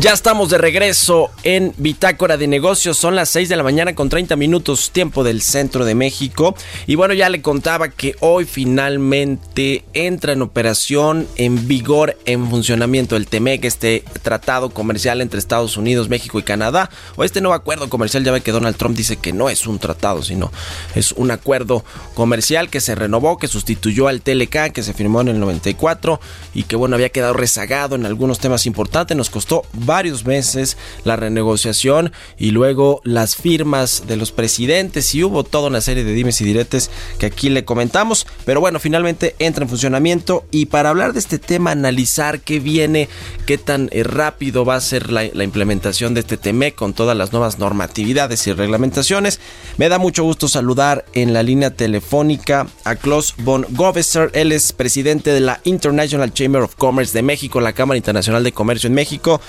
Ya 0.00 0.14
estamos 0.14 0.48
de 0.48 0.56
regreso 0.56 1.30
en 1.42 1.74
Bitácora 1.76 2.38
de 2.38 2.46
Negocios. 2.46 2.96
Son 2.96 3.14
las 3.14 3.28
6 3.28 3.50
de 3.50 3.56
la 3.56 3.62
mañana 3.62 3.94
con 3.94 4.08
30 4.08 4.34
minutos 4.34 4.92
tiempo 4.92 5.24
del 5.24 5.42
centro 5.42 5.84
de 5.84 5.94
México. 5.94 6.56
Y 6.86 6.94
bueno, 6.94 7.12
ya 7.12 7.28
le 7.28 7.42
contaba 7.42 7.90
que 7.90 8.16
hoy 8.20 8.46
finalmente 8.46 9.84
entra 9.92 10.32
en 10.32 10.40
operación, 10.40 11.28
en 11.36 11.68
vigor, 11.68 12.16
en 12.24 12.48
funcionamiento 12.48 13.14
el 13.14 13.26
TEMEC, 13.26 13.66
este 13.66 14.02
tratado 14.22 14.70
comercial 14.70 15.20
entre 15.20 15.38
Estados 15.38 15.76
Unidos, 15.76 16.08
México 16.08 16.38
y 16.38 16.44
Canadá. 16.44 16.88
O 17.16 17.22
este 17.24 17.42
nuevo 17.42 17.54
acuerdo 17.54 17.90
comercial, 17.90 18.24
ya 18.24 18.32
ve 18.32 18.40
que 18.40 18.52
Donald 18.52 18.78
Trump 18.78 18.96
dice 18.96 19.18
que 19.18 19.34
no 19.34 19.50
es 19.50 19.66
un 19.66 19.78
tratado, 19.78 20.22
sino 20.22 20.50
es 20.94 21.12
un 21.12 21.30
acuerdo 21.30 21.84
comercial 22.14 22.70
que 22.70 22.80
se 22.80 22.94
renovó, 22.94 23.36
que 23.36 23.48
sustituyó 23.48 24.08
al 24.08 24.22
TLK, 24.22 24.72
que 24.72 24.82
se 24.82 24.94
firmó 24.94 25.20
en 25.20 25.28
el 25.28 25.40
94 25.40 26.20
y 26.54 26.62
que 26.62 26.76
bueno, 26.76 26.96
había 26.96 27.10
quedado 27.10 27.34
rezagado 27.34 27.96
en 27.96 28.06
algunos 28.06 28.38
temas 28.38 28.64
importantes. 28.64 29.14
Nos 29.14 29.28
costó 29.28 29.66
varios 29.90 30.24
meses 30.24 30.76
la 31.02 31.16
renegociación 31.16 32.12
y 32.38 32.52
luego 32.52 33.00
las 33.02 33.34
firmas 33.34 34.04
de 34.06 34.16
los 34.16 34.30
presidentes. 34.30 35.12
Y 35.16 35.24
hubo 35.24 35.42
toda 35.42 35.66
una 35.66 35.80
serie 35.80 36.04
de 36.04 36.12
dimes 36.12 36.40
y 36.40 36.44
diretes 36.44 36.92
que 37.18 37.26
aquí 37.26 37.50
le 37.50 37.64
comentamos, 37.64 38.24
pero 38.44 38.60
bueno, 38.60 38.78
finalmente 38.78 39.34
entra 39.40 39.64
en 39.64 39.68
funcionamiento 39.68 40.44
y 40.52 40.66
para 40.66 40.90
hablar 40.90 41.12
de 41.12 41.18
este 41.18 41.40
tema, 41.40 41.72
analizar 41.72 42.38
qué 42.38 42.60
viene, 42.60 43.08
qué 43.46 43.58
tan 43.58 43.88
eh, 43.90 44.04
rápido 44.04 44.64
va 44.64 44.76
a 44.76 44.80
ser 44.80 45.10
la, 45.10 45.24
implementación 45.42 46.14
de 46.14 46.20
este 46.20 46.36
TEMEC 46.36 46.76
con 46.76 46.92
todas 46.92 47.16
las 47.16 47.32
nuevas 47.32 47.58
normatividades 47.58 48.46
y 48.46 48.52
reglamentaciones, 48.52 49.40
me 49.76 49.88
da 49.88 49.98
mucho 49.98 50.22
gusto 50.22 50.46
saludar 50.46 51.04
en 51.14 51.32
la 51.32 51.42
línea 51.42 51.70
telefónica 51.70 52.68
a 52.84 52.94
Klaus 52.94 53.34
von 53.38 53.66
Govesser, 53.70 54.30
él 54.34 54.52
es 54.52 54.72
presidente 54.72 55.32
de 55.32 55.40
la 55.40 55.60
International 55.64 56.32
Chamber 56.32 56.62
of 56.62 56.76
Commerce 56.76 57.12
de 57.12 57.22
México, 57.22 57.60
la 57.60 57.72
Cámara 57.72 57.96
Internacional 57.96 58.44
de 58.44 58.52
Comercio 58.52 58.86
en 58.86 58.94
México. 58.94 59.40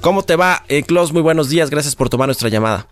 ¿Cómo 0.00 0.22
te 0.22 0.36
va, 0.36 0.64
eh, 0.68 0.82
Klaus? 0.82 1.12
Muy 1.12 1.22
buenos 1.22 1.48
días, 1.48 1.70
gracias 1.70 1.94
por 1.96 2.08
tomar 2.08 2.28
nuestra 2.28 2.48
llamada. 2.48 2.86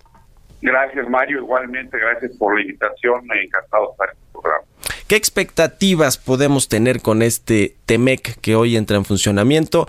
Gracias, 0.63 1.09
Mario. 1.09 1.39
Igualmente, 1.39 1.99
gracias 1.99 2.37
por 2.37 2.55
la 2.55 2.63
invitación. 2.63 3.23
Encantado 3.43 3.87
de 3.87 3.91
estar 3.93 4.09
en 4.11 4.33
tu 4.33 4.41
programa. 4.41 4.65
¿Qué 5.09 5.17
expectativas 5.17 6.19
podemos 6.19 6.69
tener 6.69 7.01
con 7.01 7.23
este 7.23 7.75
TEMEC 7.87 8.41
que 8.41 8.55
hoy 8.55 8.77
entra 8.77 8.97
en 8.97 9.05
funcionamiento 9.05 9.89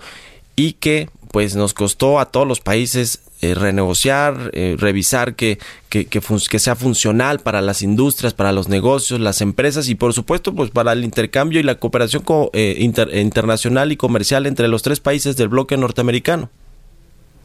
y 0.56 0.74
que 0.74 1.08
pues 1.30 1.56
nos 1.56 1.74
costó 1.74 2.20
a 2.20 2.26
todos 2.26 2.46
los 2.46 2.60
países 2.60 3.22
eh, 3.40 3.54
renegociar, 3.54 4.50
eh, 4.52 4.76
revisar 4.78 5.34
que, 5.34 5.58
que, 5.88 6.06
que, 6.06 6.20
que, 6.20 6.58
sea 6.58 6.76
funcional 6.76 7.40
para 7.40 7.60
las 7.60 7.82
industrias, 7.82 8.34
para 8.34 8.52
los 8.52 8.68
negocios, 8.68 9.18
las 9.18 9.40
empresas 9.40 9.88
y 9.88 9.94
por 9.94 10.12
supuesto 10.12 10.54
pues 10.54 10.70
para 10.70 10.92
el 10.92 11.04
intercambio 11.04 11.58
y 11.58 11.62
la 11.62 11.76
cooperación 11.76 12.22
co 12.22 12.50
eh, 12.52 12.76
inter 12.78 13.08
internacional 13.16 13.90
y 13.90 13.96
comercial 13.96 14.46
entre 14.46 14.68
los 14.68 14.82
tres 14.82 15.00
países 15.00 15.36
del 15.36 15.48
bloque 15.48 15.76
norteamericano? 15.76 16.50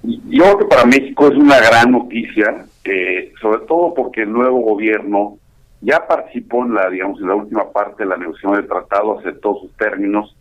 Yo 0.08 0.44
creo 0.44 0.58
que 0.60 0.66
para 0.66 0.86
México 0.86 1.28
es 1.28 1.36
una 1.36 1.60
gran 1.60 1.92
noticia, 1.92 2.66
eh, 2.86 3.34
sobre 3.42 3.66
todo 3.66 3.94
porque 3.94 4.22
el 4.22 4.32
nuevo 4.32 4.62
gobierno 4.62 5.38
ya 5.82 6.08
participó 6.08 6.64
en 6.64 6.76
la, 6.76 6.90
digamos, 6.90 7.20
en 7.20 7.28
la 7.28 7.36
última 7.36 7.70
parte 7.74 8.04
de 8.04 8.10
la 8.10 8.16
negociación 8.16 8.54
del 8.54 8.68
tratado, 8.68 9.20
aceptó 9.20 9.58
sus 9.60 9.76
términos 9.76 10.34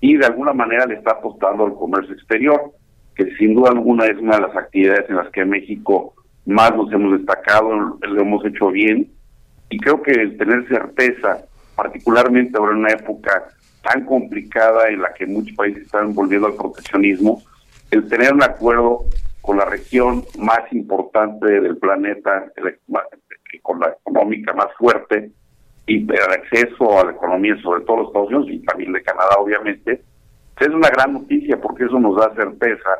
y 0.00 0.16
de 0.16 0.26
alguna 0.26 0.52
manera 0.52 0.86
le 0.86 0.94
está 0.94 1.12
apostando 1.12 1.66
al 1.66 1.74
comercio 1.74 2.14
exterior, 2.14 2.72
que 3.16 3.34
sin 3.36 3.54
duda 3.54 3.70
alguna 3.70 4.06
es 4.06 4.16
una 4.18 4.36
de 4.36 4.42
las 4.42 4.56
actividades 4.56 5.10
en 5.10 5.16
las 5.16 5.30
que 5.30 5.44
México 5.44 6.14
más 6.46 6.76
nos 6.76 6.92
hemos 6.92 7.18
destacado, 7.18 7.98
lo 8.00 8.20
hemos 8.20 8.44
hecho 8.44 8.68
bien. 8.68 9.10
Y 9.68 9.78
creo 9.78 10.00
que 10.00 10.12
el 10.12 10.38
tener 10.38 10.66
certeza, 10.68 11.44
particularmente 11.74 12.56
ahora 12.56 12.72
en 12.72 12.78
una 12.78 12.92
época 12.92 13.48
tan 13.82 14.04
complicada 14.04 14.88
en 14.88 15.02
la 15.02 15.12
que 15.12 15.26
muchos 15.26 15.56
países 15.56 15.82
están 15.82 16.14
volviendo 16.14 16.46
al 16.46 16.54
proteccionismo, 16.54 17.42
el 17.90 18.08
tener 18.08 18.32
un 18.32 18.42
acuerdo 18.42 19.04
con 19.40 19.56
la 19.56 19.64
región 19.64 20.24
más 20.38 20.60
importante 20.72 21.60
del 21.60 21.78
planeta, 21.78 22.52
con 23.62 23.80
la 23.80 23.96
económica 24.00 24.52
más 24.52 24.68
fuerte, 24.76 25.30
y 25.86 26.02
el 26.02 26.32
acceso 26.32 27.00
a 27.00 27.06
la 27.06 27.12
economía, 27.12 27.56
sobre 27.62 27.82
todo 27.84 27.98
los 27.98 28.06
Estados 28.08 28.28
Unidos 28.28 28.46
y 28.50 28.58
también 28.64 28.92
de 28.92 29.02
Canadá, 29.02 29.36
obviamente, 29.38 30.02
es 30.60 30.68
una 30.68 30.90
gran 30.90 31.14
noticia 31.14 31.58
porque 31.60 31.84
eso 31.84 31.98
nos 31.98 32.16
da 32.16 32.34
certeza 32.34 32.90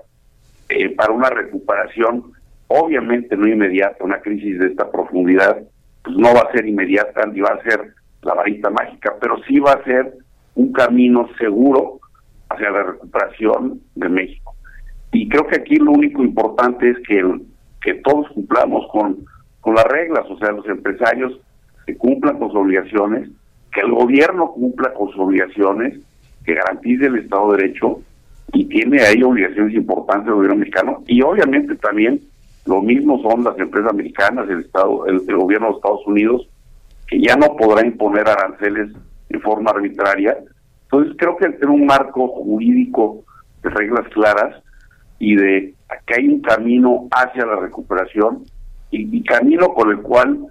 eh, 0.70 0.94
para 0.94 1.12
una 1.12 1.28
recuperación, 1.28 2.32
obviamente 2.68 3.36
no 3.36 3.46
inmediata, 3.46 4.04
una 4.04 4.20
crisis 4.20 4.58
de 4.58 4.68
esta 4.68 4.90
profundidad, 4.90 5.58
pues 6.02 6.16
no 6.16 6.32
va 6.34 6.40
a 6.48 6.52
ser 6.52 6.66
inmediata 6.66 7.26
ni 7.26 7.40
va 7.40 7.50
a 7.50 7.62
ser 7.62 7.94
la 8.22 8.34
varita 8.34 8.70
mágica, 8.70 9.14
pero 9.20 9.36
sí 9.46 9.58
va 9.58 9.72
a 9.72 9.84
ser 9.84 10.14
un 10.54 10.72
camino 10.72 11.28
seguro 11.38 12.00
hacia 12.48 12.70
la 12.70 12.82
recuperación 12.84 13.80
de 13.94 14.08
México. 14.08 14.47
Y 15.12 15.28
creo 15.28 15.46
que 15.46 15.56
aquí 15.56 15.76
lo 15.76 15.92
único 15.92 16.22
importante 16.22 16.90
es 16.90 16.96
que, 17.06 17.22
que 17.80 17.94
todos 17.94 18.28
cumplamos 18.30 18.86
con, 18.92 19.24
con 19.60 19.74
las 19.74 19.84
reglas, 19.84 20.24
o 20.30 20.38
sea, 20.38 20.52
los 20.52 20.66
empresarios 20.66 21.32
que 21.86 21.96
cumplan 21.96 22.38
con 22.38 22.48
sus 22.48 22.58
obligaciones, 22.58 23.30
que 23.72 23.80
el 23.80 23.92
gobierno 23.92 24.52
cumpla 24.52 24.92
con 24.92 25.08
sus 25.10 25.20
obligaciones, 25.20 25.98
que 26.44 26.54
garantice 26.54 27.06
el 27.06 27.16
Estado 27.16 27.52
de 27.52 27.62
Derecho 27.62 28.00
y 28.52 28.64
tiene 28.66 29.00
ahí 29.00 29.22
obligaciones 29.22 29.74
importantes 29.74 30.28
el 30.28 30.34
gobierno 30.34 30.56
mexicano 30.56 31.02
y 31.06 31.20
obviamente 31.20 31.76
también 31.76 32.20
lo 32.68 32.82
mismo 32.82 33.20
son 33.22 33.44
las 33.44 33.58
empresas 33.58 33.90
americanas, 33.90 34.48
el 34.48 34.60
Estado, 34.60 35.06
el, 35.06 35.20
gobierno 35.20 35.68
de 35.68 35.74
Estados 35.74 36.06
Unidos, 36.06 36.48
que 37.06 37.18
ya 37.20 37.34
no 37.34 37.56
podrá 37.56 37.86
imponer 37.86 38.28
aranceles 38.28 38.92
de 39.30 39.38
forma 39.40 39.70
arbitraria. 39.70 40.36
Entonces 40.82 41.14
creo 41.16 41.36
que 41.38 41.48
tener 41.48 41.70
un 41.70 41.86
marco 41.86 42.28
jurídico 42.28 43.24
de 43.62 43.70
reglas 43.70 44.06
claras 44.10 44.62
y 45.18 45.36
de 45.36 45.74
que 46.06 46.14
hay 46.14 46.28
un 46.28 46.40
camino 46.40 47.08
hacia 47.10 47.46
la 47.46 47.56
recuperación 47.56 48.44
y, 48.90 49.22
camino 49.24 49.68
con 49.74 49.90
el 49.90 50.00
cual 50.00 50.46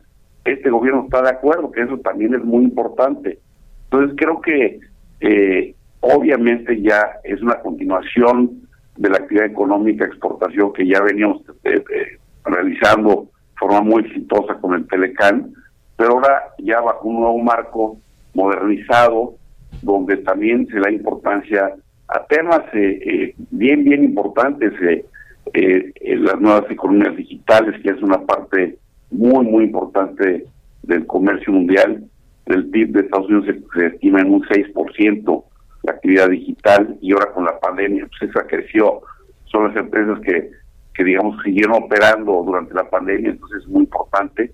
este 0.46 0.70
gobierno 0.70 1.04
está 1.06 1.22
de 1.22 1.30
acuerdo, 1.30 1.72
que 1.72 1.82
eso 1.82 1.98
también 2.00 2.34
es 2.36 2.44
muy 2.44 2.64
importante. 2.64 3.40
Entonces 3.86 4.16
creo 4.18 4.42
que 4.42 4.80
eh, 5.20 5.76
obviamente 6.02 6.82
ya 6.82 7.20
es 7.24 7.42
una 7.42 7.56
continuación 7.60 8.68
de 8.98 9.10
la 9.10 9.18
actividad 9.18 9.46
económica 9.46 10.06
exportación 10.06 10.74
que 10.74 10.88
ya 10.88 11.02
veníamos 11.02 11.42
eh, 11.64 11.84
eh, 11.94 12.18
realizando 12.46 13.28
de 13.30 13.60
forma 13.60 13.82
muy 13.82 14.04
exitosa 14.04 14.56
con 14.56 14.74
el 14.76 14.88
Telecan, 14.88 15.54
pero 15.96 16.14
ahora 16.14 16.44
ya 16.60 16.80
bajo 16.82 17.08
un 17.08 17.20
nuevo 17.20 17.38
marco 17.40 17.98
modernizado, 18.34 19.36
donde 19.82 20.18
también 20.18 20.68
se 20.68 20.80
da 20.80 20.92
importancia 20.92 21.76
a 22.08 22.26
temas 22.26 22.62
eh, 22.74 23.00
eh, 23.06 23.36
bien, 23.52 23.84
bien 23.84 24.04
importantes, 24.04 24.74
eh, 24.82 25.94
las 26.02 26.40
nuevas 26.40 26.70
economías 26.70 27.16
digitales, 27.16 27.82
que 27.82 27.90
es 27.90 28.02
una 28.02 28.20
parte 28.26 28.78
muy, 29.12 29.46
muy 29.46 29.66
importante 29.66 30.46
del 30.84 31.06
comercio 31.06 31.54
mundial. 31.54 32.04
El 32.46 32.68
PIB 32.68 32.92
de 32.92 33.00
Estados 33.02 33.28
Unidos 33.28 33.46
se, 33.48 33.80
se 33.80 33.88
estima 33.88 34.22
en 34.22 34.34
un 34.34 34.44
6% 34.44 35.44
la 35.84 35.94
actividad 35.94 36.30
digital 36.30 36.98
y 37.02 37.14
ahora 37.14 37.32
con 37.34 37.46
la 37.46 37.60
pandemia 37.60 38.08
pues 38.08 38.30
esa 38.30 38.46
creció. 38.48 39.02
Son 39.46 39.68
las 39.68 39.76
empresas 39.76 40.20
que, 40.22 40.52
que 40.94 41.04
digamos, 41.04 41.42
siguieron 41.44 41.84
operando 41.84 42.44
durante 42.46 42.74
la 42.74 42.90
pandemia, 42.90 43.32
entonces 43.32 43.62
es 43.64 43.68
muy 43.68 43.84
importante. 43.84 44.52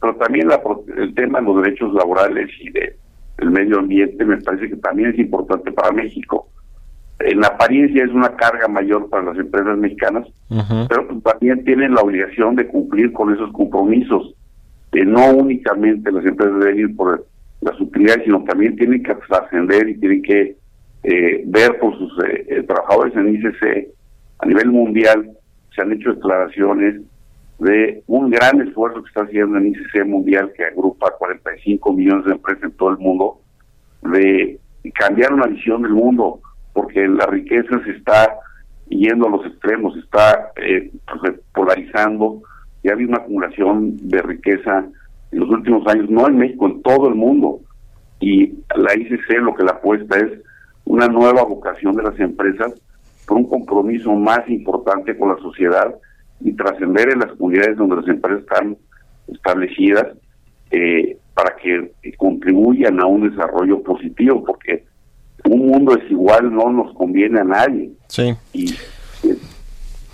Pero 0.00 0.16
también 0.16 0.48
la, 0.48 0.60
el 0.96 1.14
tema 1.14 1.40
de 1.40 1.46
los 1.46 1.62
derechos 1.62 1.92
laborales 1.94 2.50
y 2.60 2.70
de, 2.70 2.96
del 3.38 3.50
medio 3.50 3.78
ambiente 3.78 4.24
me 4.24 4.38
parece 4.38 4.68
que 4.68 4.76
también 4.76 5.10
es 5.10 5.18
importante 5.18 5.70
para 5.72 5.92
México 5.92 6.48
en 7.24 7.44
apariencia 7.44 8.04
es 8.04 8.10
una 8.10 8.34
carga 8.36 8.68
mayor 8.68 9.08
para 9.08 9.24
las 9.24 9.38
empresas 9.38 9.76
mexicanas, 9.78 10.26
uh 10.50 10.56
-huh. 10.56 10.86
pero 10.88 11.06
también 11.20 11.64
tienen 11.64 11.94
la 11.94 12.02
obligación 12.02 12.56
de 12.56 12.66
cumplir 12.66 13.12
con 13.12 13.32
esos 13.32 13.50
compromisos. 13.52 14.34
Eh, 14.92 15.04
no 15.04 15.32
únicamente 15.32 16.12
las 16.12 16.24
empresas 16.24 16.58
deben 16.60 16.78
ir 16.78 16.96
por 16.96 17.26
las 17.60 17.80
utilidades, 17.80 18.24
sino 18.24 18.44
también 18.44 18.76
tienen 18.76 19.02
que 19.02 19.16
ascender 19.30 19.88
y 19.88 19.98
tienen 19.98 20.22
que 20.22 20.56
eh, 21.04 21.42
ver 21.46 21.78
por 21.78 21.96
sus 21.96 22.12
eh, 22.24 22.62
trabajadores 22.66 23.14
en 23.16 23.34
ICC 23.34 23.88
a 24.40 24.46
nivel 24.46 24.70
mundial. 24.70 25.30
Se 25.74 25.82
han 25.82 25.92
hecho 25.92 26.14
declaraciones 26.14 27.00
de 27.58 28.02
un 28.06 28.30
gran 28.30 28.60
esfuerzo 28.60 29.02
que 29.02 29.08
está 29.08 29.22
haciendo 29.22 29.58
en 29.58 29.68
ICC 29.68 30.04
mundial, 30.06 30.52
que 30.56 30.64
agrupa 30.64 31.12
45 31.18 31.92
millones 31.92 32.24
de 32.26 32.32
empresas 32.32 32.64
en 32.64 32.72
todo 32.72 32.90
el 32.90 32.98
mundo, 32.98 33.40
de 34.02 34.58
cambiar 34.94 35.32
una 35.32 35.46
visión 35.46 35.82
del 35.82 35.92
mundo 35.92 36.40
porque 36.72 37.06
la 37.08 37.26
riqueza 37.26 37.82
se 37.84 37.92
está 37.92 38.34
yendo 38.88 39.26
a 39.26 39.30
los 39.30 39.46
extremos, 39.46 39.94
se 39.94 40.00
está 40.00 40.52
eh, 40.56 40.90
polarizando, 41.54 42.42
y 42.82 42.88
ha 42.88 42.92
habido 42.92 43.10
una 43.10 43.18
acumulación 43.18 43.96
de 44.08 44.22
riqueza 44.22 44.84
en 45.30 45.38
los 45.38 45.48
últimos 45.48 45.86
años, 45.86 46.10
no 46.10 46.26
en 46.28 46.36
México, 46.36 46.66
en 46.66 46.82
todo 46.82 47.08
el 47.08 47.14
mundo. 47.14 47.60
Y 48.20 48.52
la 48.76 48.94
ICC 48.94 49.38
lo 49.40 49.54
que 49.54 49.64
la 49.64 49.72
apuesta 49.72 50.18
es 50.18 50.40
una 50.84 51.08
nueva 51.08 51.42
vocación 51.44 51.94
de 51.94 52.02
las 52.02 52.18
empresas 52.18 52.72
por 53.26 53.36
un 53.36 53.48
compromiso 53.48 54.12
más 54.14 54.48
importante 54.48 55.16
con 55.16 55.30
la 55.30 55.36
sociedad 55.38 55.94
y 56.40 56.52
trascender 56.52 57.10
en 57.12 57.20
las 57.20 57.32
comunidades 57.32 57.76
donde 57.76 57.96
las 57.96 58.08
empresas 58.08 58.40
están 58.40 58.76
establecidas 59.28 60.08
eh, 60.70 61.16
para 61.34 61.54
que 61.56 61.92
contribuyan 62.16 63.00
a 63.00 63.06
un 63.06 63.30
desarrollo 63.30 63.82
positivo, 63.82 64.44
porque 64.44 64.84
un 65.44 65.66
mundo 65.66 65.96
desigual 65.96 66.54
no 66.54 66.70
nos 66.70 66.94
conviene 66.94 67.40
a 67.40 67.44
nadie. 67.44 67.90
Sí. 68.08 68.34
Y, 68.52 68.72
eh, 68.72 69.36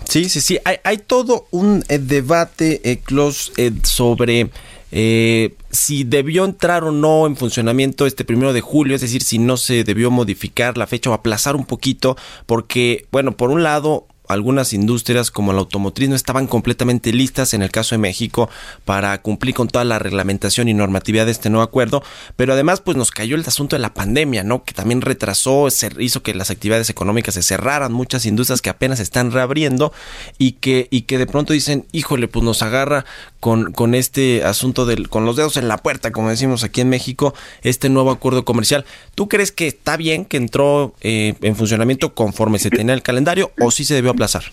Sí, 0.05 0.27
sí, 0.27 0.41
sí. 0.41 0.57
Hay, 0.65 0.77
hay 0.83 0.97
todo 0.97 1.45
un 1.51 1.83
eh, 1.87 1.99
debate, 1.99 2.81
eh, 2.83 2.97
Klaus, 2.97 3.53
eh, 3.57 3.71
sobre 3.83 4.49
eh, 4.91 5.55
si 5.69 6.03
debió 6.03 6.45
entrar 6.45 6.83
o 6.83 6.91
no 6.91 7.27
en 7.27 7.35
funcionamiento 7.35 8.07
este 8.07 8.25
primero 8.25 8.53
de 8.53 8.61
julio, 8.61 8.95
es 8.95 9.01
decir, 9.01 9.21
si 9.21 9.37
no 9.37 9.55
se 9.55 9.83
debió 9.83 10.09
modificar 10.09 10.77
la 10.77 10.87
fecha 10.87 11.11
o 11.11 11.13
aplazar 11.13 11.55
un 11.55 11.65
poquito, 11.65 12.17
porque, 12.47 13.05
bueno, 13.11 13.37
por 13.37 13.51
un 13.51 13.61
lado, 13.61 14.07
algunas 14.29 14.73
industrias 14.73 15.31
como 15.31 15.53
la 15.53 15.59
automotriz 15.59 16.07
no 16.07 16.15
estaban 16.15 16.45
completamente 16.45 17.11
listas 17.11 17.55
en 17.55 17.63
el 17.63 17.71
caso 17.71 17.95
de 17.95 17.99
México 17.99 18.47
para 18.85 19.19
cumplir 19.23 19.55
con 19.55 19.67
toda 19.67 19.83
la 19.83 19.97
reglamentación 19.97 20.69
y 20.69 20.75
normatividad 20.75 21.25
de 21.25 21.31
este 21.31 21.49
nuevo 21.49 21.63
acuerdo, 21.63 22.03
pero 22.35 22.53
además 22.53 22.79
pues 22.79 22.95
nos 22.95 23.09
cayó 23.09 23.35
el 23.35 23.43
asunto 23.45 23.75
de 23.75 23.81
la 23.81 23.95
pandemia, 23.95 24.43
¿no? 24.43 24.63
Que 24.63 24.73
también 24.73 25.01
retrasó, 25.01 25.71
se 25.71 25.89
hizo 25.97 26.21
que 26.21 26.35
las 26.35 26.51
actividades 26.51 26.91
económicas 26.91 27.33
se 27.33 27.41
cerraran, 27.41 27.91
muchas 27.91 28.27
industrias 28.27 28.61
que 28.61 28.69
apenas 28.69 28.99
están 28.99 29.31
reabriendo 29.31 29.91
y 30.37 30.53
que 30.53 30.87
y 30.91 31.01
que 31.01 31.17
de 31.17 31.25
pronto 31.25 31.51
dicen, 31.51 31.87
"Híjole, 31.91 32.27
pues 32.27 32.45
nos 32.45 32.61
agarra 32.61 33.05
con 33.39 33.71
con 33.71 33.95
este 33.95 34.43
asunto 34.43 34.85
del 34.85 35.09
con 35.09 35.25
los 35.25 35.37
dedos 35.37 35.57
en 35.57 35.67
la 35.67 35.77
puerta, 35.77 36.11
como 36.11 36.29
decimos 36.29 36.63
aquí 36.63 36.81
en 36.81 36.89
México, 36.89 37.33
este 37.63 37.89
nuevo 37.89 38.11
acuerdo 38.11 38.45
comercial. 38.45 38.85
¿Tú 39.15 39.27
crees 39.27 39.51
que 39.51 39.65
está 39.65 39.97
bien 39.97 40.25
que 40.25 40.37
entró 40.37 40.93
eh, 41.01 41.33
en 41.41 41.55
funcionamiento 41.55 42.13
conforme 42.13 42.59
se 42.59 42.69
tenía 42.69 42.93
el 42.93 43.01
calendario 43.01 43.51
o 43.59 43.71
sí 43.71 43.85
se 43.85 43.95
debió 43.95 44.13
aplazar? 44.19 44.43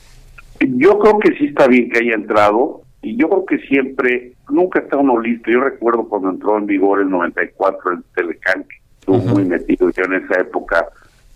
Yo 0.61 0.99
creo 0.99 1.19
que 1.19 1.37
sí 1.37 1.47
está 1.47 1.67
bien 1.67 1.91
que 1.91 1.99
haya 1.99 2.15
entrado 2.15 2.83
y 3.03 3.17
yo 3.17 3.29
creo 3.29 3.47
que 3.47 3.59
siempre, 3.67 4.33
nunca 4.49 4.79
está 4.79 4.97
uno 4.97 5.19
listo. 5.21 5.51
Yo 5.51 5.61
recuerdo 5.61 6.09
cuando 6.09 6.31
entró 6.31 6.57
en 6.57 6.67
vigor 6.67 7.01
el 7.01 7.11
94 7.11 7.93
el 7.93 8.03
Telecán, 8.15 8.65
que 8.65 8.77
estuvo 9.01 9.19
muy 9.19 9.45
metido 9.45 9.91
yo 9.91 10.05
en 10.05 10.15
esa 10.15 10.41
época 10.41 10.87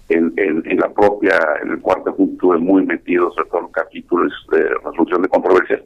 en, 0.08 0.32
en, 0.36 0.62
en 0.64 0.78
la 0.78 0.88
propia, 0.88 1.38
en 1.62 1.72
el 1.72 1.80
cuarto 1.80 2.14
estuve 2.18 2.58
muy 2.58 2.84
metido, 2.84 3.30
sobre 3.32 3.48
todo 3.50 3.60
en 3.60 3.72
capítulos 3.72 4.32
de 4.50 4.62
resolución 4.84 5.22
de 5.22 5.28
controversias. 5.28 5.82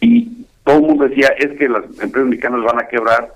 Y 0.00 0.44
todo 0.64 0.76
el 0.76 0.82
mundo 0.82 1.08
decía, 1.08 1.28
es 1.38 1.58
que 1.58 1.68
las 1.68 1.84
empresas 2.00 2.28
mexicanas 2.28 2.64
van 2.64 2.80
a 2.80 2.88
quebrar, 2.88 3.32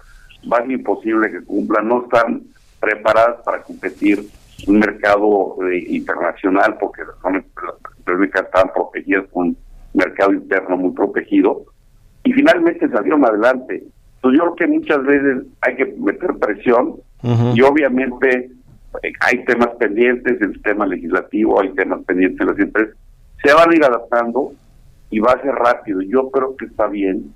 va 0.53 0.59
a 0.59 0.63
ser 0.63 0.73
imposible 0.73 1.31
que 1.31 1.43
cumplan, 1.43 1.89
no 1.89 2.05
están 2.05 2.43
preparadas 2.79 3.43
para 3.45 3.63
competir 3.63 4.29
un 4.67 4.79
mercado 4.79 5.57
eh, 5.69 5.85
internacional 5.89 6.77
porque 6.79 7.03
son, 7.21 7.35
las 7.35 7.92
mexicanas 8.07 8.49
estaban 8.49 8.73
protegidas 8.75 9.25
con 9.33 9.49
un 9.49 9.57
mercado 9.95 10.33
interno 10.33 10.77
muy 10.77 10.93
protegido 10.93 11.65
y 12.25 12.33
finalmente 12.33 12.89
salieron 12.89 13.25
adelante. 13.25 13.85
Entonces 14.17 14.39
yo 14.39 14.45
creo 14.45 14.57
que 14.57 14.67
muchas 14.67 15.03
veces 15.05 15.45
hay 15.61 15.77
que 15.77 15.87
meter 15.99 16.35
presión 16.39 16.97
y 17.55 17.63
obviamente 17.63 18.51
eh, 19.03 19.13
hay 19.21 19.45
temas 19.45 19.71
pendientes 19.79 20.41
en 20.41 20.51
el 20.51 20.63
tema 20.63 20.87
legislativo, 20.87 21.61
hay 21.61 21.71
temas 21.75 22.03
pendientes 22.05 22.41
en 22.41 22.47
las 22.47 22.59
empresas, 22.59 22.97
se 23.43 23.53
van 23.53 23.71
a 23.71 23.75
ir 23.75 23.85
adaptando 23.85 24.53
y 25.11 25.19
va 25.19 25.33
a 25.33 25.43
ser 25.43 25.55
rápido. 25.55 26.01
Yo 26.03 26.31
creo 26.31 26.57
que 26.57 26.67
está 26.67 26.87
bien. 26.87 27.33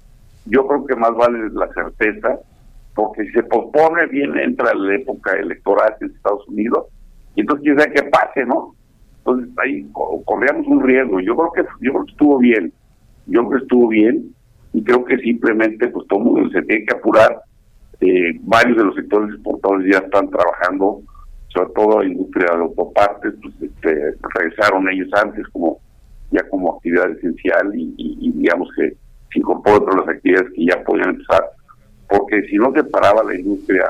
Yo 0.47 0.67
creo 0.67 0.87
que 0.87 0.95
más 0.95 1.15
vale 1.15 1.51
la 1.51 1.69
certeza, 1.73 2.39
porque 2.95 3.25
si 3.25 3.33
se 3.33 3.43
pospone, 3.43 4.07
bien 4.07 4.39
entra 4.39 4.73
la 4.75 4.95
época 4.95 5.33
electoral 5.33 5.97
en 6.01 6.11
Estados 6.11 6.47
Unidos, 6.49 6.87
y 7.35 7.41
entonces 7.41 7.65
quién 7.65 7.79
sabe 7.79 7.93
qué 7.93 8.03
pase, 8.05 8.47
¿no? 8.47 8.76
Entonces 9.27 9.49
ahí 9.59 9.85
co- 9.93 10.23
corríamos 10.25 10.67
un 10.69 10.83
riesgo. 10.83 11.21
Yo 11.21 11.35
creo 11.37 11.53
que 11.53 11.63
yo 11.85 11.93
creo 11.93 12.05
que 12.05 12.13
estuvo 12.13 12.39
bien. 12.39 12.73
Yo 13.27 13.41
creo 13.41 13.51
que 13.51 13.65
estuvo 13.65 13.89
bien 13.89 14.35
y 14.73 14.85
creo 14.85 15.05
que 15.05 15.19
simplemente 15.19 15.89
pues 15.89 16.07
todo 16.09 16.21
mundo 16.21 16.49
se 16.51 16.63
tiene 16.63 16.85
que 16.85 16.95
apurar. 16.95 17.41
Eh, 18.01 18.39
varios 18.43 18.77
de 18.77 18.85
los 18.85 18.95
sectores 18.95 19.35
exportadores 19.35 19.91
ya 19.91 19.99
están 19.99 20.29
trabajando, 20.31 21.01
sobre 21.49 21.71
todo 21.75 22.03
la 22.03 22.09
industria 22.09 22.55
de 22.55 22.63
autopartes, 22.63 23.35
pues 23.43 23.55
este, 23.63 24.15
regresaron 24.35 24.89
ellos 24.91 25.09
antes 25.15 25.47
como 25.49 25.79
ya 26.31 26.47
como 26.51 26.75
actividad 26.75 27.11
esencial 27.13 27.73
y, 27.75 28.33
digamos 28.37 28.69
que 28.77 28.91
se 29.33 29.39
incorporó 29.39 29.77
otras 29.77 29.97
las 30.07 30.09
actividades 30.17 30.53
que 30.55 30.67
ya 30.67 30.83
podían 30.85 31.11
empezar, 31.11 31.45
porque 32.09 32.43
si 32.49 32.57
no 32.57 32.73
se 32.73 32.85
paraba 32.85 33.25
la 33.25 33.35
industria 33.39 33.87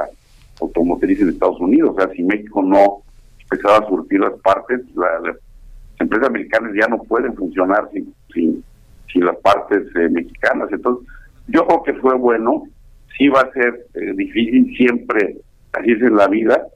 automotriz 0.61 1.21
en 1.21 1.31
Estados 1.31 1.59
Unidos, 1.61 1.95
o 1.97 2.01
sea, 2.01 2.09
si 2.15 2.23
México 2.23 2.63
no 2.63 3.03
empezaba 3.51 3.79
a 3.85 3.89
surtir 3.89 4.21
las 4.21 4.35
partes, 4.41 4.81
la- 4.95 5.21
las 5.21 5.37
empresas 5.99 6.29
americanas 6.29 6.73
ya 6.79 6.87
no 6.89 7.03
pueden 7.05 7.35
funcionar 7.35 7.89
sin, 7.93 8.13
sin, 8.33 8.63
sin 9.13 9.25
las 9.25 9.37
partes 9.37 9.83
eh, 9.97 10.09
mexicanas. 10.11 10.69
Entonces, 10.73 11.07
yo 11.49 11.67
creo 11.67 11.83
que 11.85 11.95
fue 11.95 12.15
bueno, 12.17 12.65
sí 13.17 13.29
va 13.29 13.41
a 13.43 13.53
ser 13.53 13.87
eh, 13.95 14.13
difícil 14.15 14.75
siempre, 14.77 15.37
así 15.73 15.93
es 15.93 16.03
en 16.03 16.17
la 16.17 16.27
vida, 16.29 16.67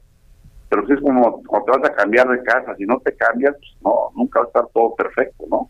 pero 0.71 0.87
sí 0.87 0.93
es 0.93 1.01
como 1.01 1.43
cuando 1.43 1.65
te 1.73 1.77
vas 1.79 1.89
a 1.91 1.93
cambiar 1.93 2.27
de 2.29 2.41
casa, 2.43 2.73
si 2.77 2.85
no 2.85 2.97
te 3.03 3.13
cambias, 3.15 3.53
pues 3.59 3.71
no, 3.83 3.91
nunca 4.15 4.39
va 4.39 4.45
a 4.45 4.47
estar 4.47 4.63
todo 4.73 4.95
perfecto, 4.95 5.43
¿no? 5.51 5.69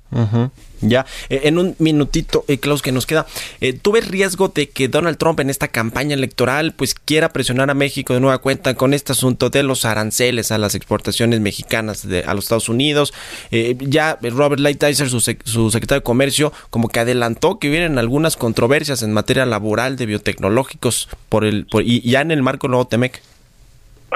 Ya, 0.81 1.05
Eh, 1.29 1.41
en 1.45 1.57
un 1.57 1.75
minutito, 1.79 2.43
eh, 2.47 2.57
Klaus, 2.59 2.81
que 2.83 2.91
nos 2.91 3.05
queda, 3.07 3.25
eh, 3.61 3.73
¿tú 3.73 3.91
ves 3.93 4.07
riesgo 4.07 4.49
de 4.49 4.69
que 4.69 4.87
Donald 4.87 5.17
Trump 5.17 5.39
en 5.39 5.49
esta 5.49 5.67
campaña 5.69 6.13
electoral 6.13 6.73
pues 6.75 6.93
quiera 6.93 7.29
presionar 7.29 7.69
a 7.71 7.73
México 7.73 8.13
de 8.13 8.19
nueva 8.19 8.37
cuenta 8.39 8.73
con 8.75 8.93
este 8.93 9.11
asunto 9.13 9.49
de 9.49 9.63
los 9.63 9.85
aranceles 9.85 10.51
a 10.51 10.57
las 10.59 10.75
exportaciones 10.75 11.39
mexicanas 11.39 12.07
de, 12.07 12.23
a 12.23 12.33
los 12.35 12.45
Estados 12.45 12.69
Unidos? 12.69 13.11
Eh, 13.51 13.75
ya 13.79 14.19
Robert 14.21 14.59
Lighthizer, 14.61 15.09
su, 15.09 15.17
sec- 15.17 15.43
su 15.45 15.71
secretario 15.71 16.01
de 16.01 16.03
Comercio, 16.05 16.53
como 16.69 16.89
que 16.89 16.99
adelantó 16.99 17.57
que 17.59 17.69
hubieran 17.69 17.97
algunas 17.97 18.37
controversias 18.37 19.01
en 19.03 19.13
materia 19.13 19.45
laboral 19.47 19.95
de 19.97 20.05
biotecnológicos 20.07 21.09
por 21.29 21.43
el 21.45 21.65
por- 21.65 21.83
y 21.83 22.01
ya 22.01 22.21
en 22.21 22.31
el 22.31 22.43
marco 22.43 22.67
nuevo 22.67 22.85
Temec. 22.85 23.21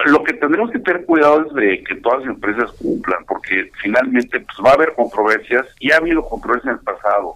Lo 0.08 0.24
que 0.24 0.34
tendremos 0.34 0.72
que 0.72 0.80
tener 0.80 1.06
cuidado 1.06 1.46
es 1.48 1.54
de 1.54 1.84
que 1.84 1.96
todas 2.02 2.20
las 2.20 2.30
empresas 2.30 2.72
cumplan, 2.74 3.24
porque 3.26 3.70
finalmente 3.82 4.40
pues, 4.42 4.58
va 4.66 4.72
a 4.72 4.74
haber 4.74 4.94
controversias 4.94 5.66
y 5.80 5.92
ha 5.92 5.98
habido 5.98 6.26
controversias 6.28 6.74
en 6.74 6.80
el 6.80 6.84
pasado. 6.84 7.36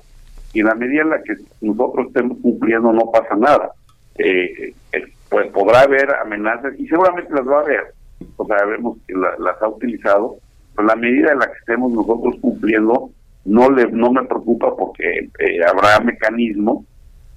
Y 0.53 0.59
en 0.59 0.65
la 0.65 0.75
medida 0.75 1.03
en 1.03 1.09
la 1.11 1.21
que 1.23 1.35
nosotros 1.61 2.07
estemos 2.07 2.37
cumpliendo 2.41 2.91
no 2.91 3.09
pasa 3.11 3.35
nada. 3.35 3.71
Eh, 4.17 4.73
eh, 4.91 5.03
pues 5.29 5.47
podrá 5.51 5.81
haber 5.81 6.13
amenazas 6.15 6.73
y 6.77 6.87
seguramente 6.87 7.33
las 7.33 7.47
va 7.47 7.59
a 7.59 7.61
haber. 7.61 7.93
O 8.35 8.45
sea, 8.45 8.65
vemos 8.65 8.97
que 9.07 9.13
la- 9.13 9.37
las 9.39 9.61
ha 9.61 9.67
utilizado, 9.69 10.35
pero 10.75 10.87
la 10.87 10.95
medida 10.95 11.31
en 11.31 11.39
la 11.39 11.47
que 11.47 11.57
estemos 11.59 11.91
nosotros 11.93 12.35
cumpliendo 12.41 13.11
no 13.45 13.69
le 13.71 13.85
no 13.91 14.11
me 14.11 14.25
preocupa 14.25 14.75
porque 14.75 15.29
eh, 15.39 15.59
habrá 15.65 15.99
mecanismos 16.01 16.83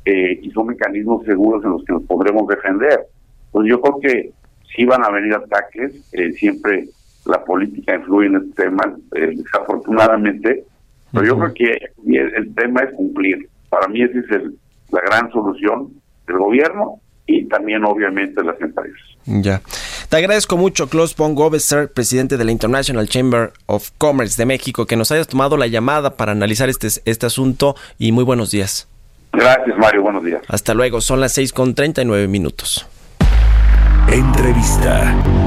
eh, 0.05 0.41
y 0.43 0.51
son 0.51 0.67
mecanismos 0.69 1.25
seguros 1.25 1.63
en 1.65 1.71
los 1.71 1.85
que 1.85 1.93
nos 1.93 2.03
podremos 2.05 2.49
defender. 2.49 3.07
Pues 3.53 3.69
yo 3.69 3.81
creo 3.81 4.01
que 4.01 4.33
sí 4.75 4.85
van 4.85 5.05
a 5.05 5.11
venir 5.11 5.35
ataques, 5.35 5.93
eh, 6.13 6.33
siempre 6.33 6.89
la 7.27 7.45
política 7.45 7.95
influye 7.97 8.27
en 8.29 8.37
este 8.37 8.63
tema, 8.65 8.97
eh, 9.15 9.33
desafortunadamente, 9.37 10.65
pero 11.13 11.27
yo 11.27 11.39
creo 11.39 11.55
que 11.55 11.91
el, 12.07 12.35
el 12.35 12.55
tema 12.55 12.81
es 12.83 12.95
cumplir. 12.95 13.49
Para 13.69 13.89
mí 13.89 14.03
esa 14.03 14.19
es 14.19 14.31
el- 14.31 14.55
la 14.91 15.01
gran 15.01 15.31
solución 15.33 15.89
del 16.27 16.37
gobierno 16.39 17.01
y 17.27 17.45
también 17.47 17.85
obviamente 17.85 18.41
de 18.41 18.47
las 18.47 18.61
empresas. 18.61 18.99
Ya. 19.25 19.63
Te 20.09 20.17
agradezco 20.17 20.57
mucho, 20.57 20.89
Klaus 20.89 21.17
von 21.17 21.35
Gobeser, 21.35 21.91
presidente 21.91 22.37
de 22.37 22.45
la 22.45 22.51
International 22.53 23.09
Chamber 23.09 23.53
of 23.67 23.91
Commerce 23.97 24.37
de 24.37 24.45
México, 24.45 24.85
que 24.87 24.97
nos 24.97 25.11
hayas 25.13 25.29
tomado 25.29 25.57
la 25.57 25.67
llamada 25.69 26.17
para 26.17 26.33
analizar 26.33 26.69
este, 26.69 26.89
este 27.05 27.27
asunto 27.27 27.75
y 27.99 28.13
muy 28.13 28.25
buenos 28.25 28.51
días. 28.51 28.89
Gracias 29.33 29.79
Mario, 29.79 30.03
buenos 30.03 30.25
días. 30.25 30.43
Hasta 30.49 30.75
luego, 30.75 31.01
son 31.01 31.21
las 31.21 31.33
6 31.33 31.53
con 31.55 31.75
39 31.75 32.29
minutos. 32.29 32.87
Entrevista. 34.13 35.42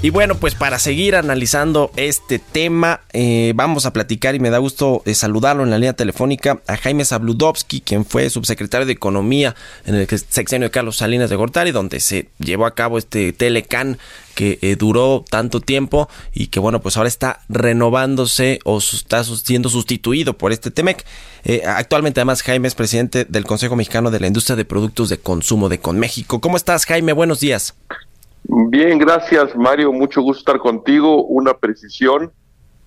Y 0.00 0.10
bueno, 0.10 0.36
pues 0.36 0.54
para 0.54 0.78
seguir 0.78 1.16
analizando 1.16 1.90
este 1.96 2.38
tema, 2.38 3.00
eh, 3.12 3.52
vamos 3.56 3.84
a 3.84 3.92
platicar 3.92 4.36
y 4.36 4.38
me 4.38 4.48
da 4.48 4.58
gusto 4.58 5.02
eh, 5.06 5.14
saludarlo 5.16 5.64
en 5.64 5.70
la 5.70 5.78
línea 5.78 5.92
telefónica 5.92 6.60
a 6.68 6.76
Jaime 6.76 7.04
Zabludovsky, 7.04 7.80
quien 7.80 8.04
fue 8.04 8.30
subsecretario 8.30 8.86
de 8.86 8.92
Economía 8.92 9.56
en 9.86 9.96
el 9.96 10.06
sexenio 10.08 10.68
de 10.68 10.70
Carlos 10.70 10.98
Salinas 10.98 11.30
de 11.30 11.36
Gortari, 11.36 11.72
donde 11.72 11.98
se 11.98 12.28
llevó 12.38 12.66
a 12.66 12.76
cabo 12.76 12.96
este 12.96 13.32
Telecan 13.32 13.98
que 14.36 14.60
eh, 14.62 14.76
duró 14.76 15.24
tanto 15.28 15.60
tiempo 15.60 16.08
y 16.32 16.46
que 16.46 16.60
bueno, 16.60 16.80
pues 16.80 16.96
ahora 16.96 17.08
está 17.08 17.40
renovándose 17.48 18.60
o 18.62 18.78
está 18.78 19.24
siendo 19.24 19.68
sustituido 19.68 20.38
por 20.38 20.52
este 20.52 20.70
Temec. 20.70 21.04
Eh, 21.42 21.64
actualmente 21.66 22.20
además 22.20 22.42
Jaime 22.42 22.68
es 22.68 22.76
presidente 22.76 23.24
del 23.24 23.44
Consejo 23.44 23.74
Mexicano 23.74 24.12
de 24.12 24.20
la 24.20 24.28
Industria 24.28 24.54
de 24.54 24.64
Productos 24.64 25.08
de 25.08 25.18
Consumo 25.18 25.68
de 25.68 25.80
Conméxico. 25.80 26.40
¿Cómo 26.40 26.56
estás 26.56 26.86
Jaime? 26.86 27.12
Buenos 27.12 27.40
días. 27.40 27.74
Bien, 28.48 28.98
gracias 28.98 29.54
Mario, 29.54 29.92
mucho 29.92 30.22
gusto 30.22 30.40
estar 30.40 30.58
contigo. 30.58 31.22
Una 31.24 31.52
precisión, 31.54 32.32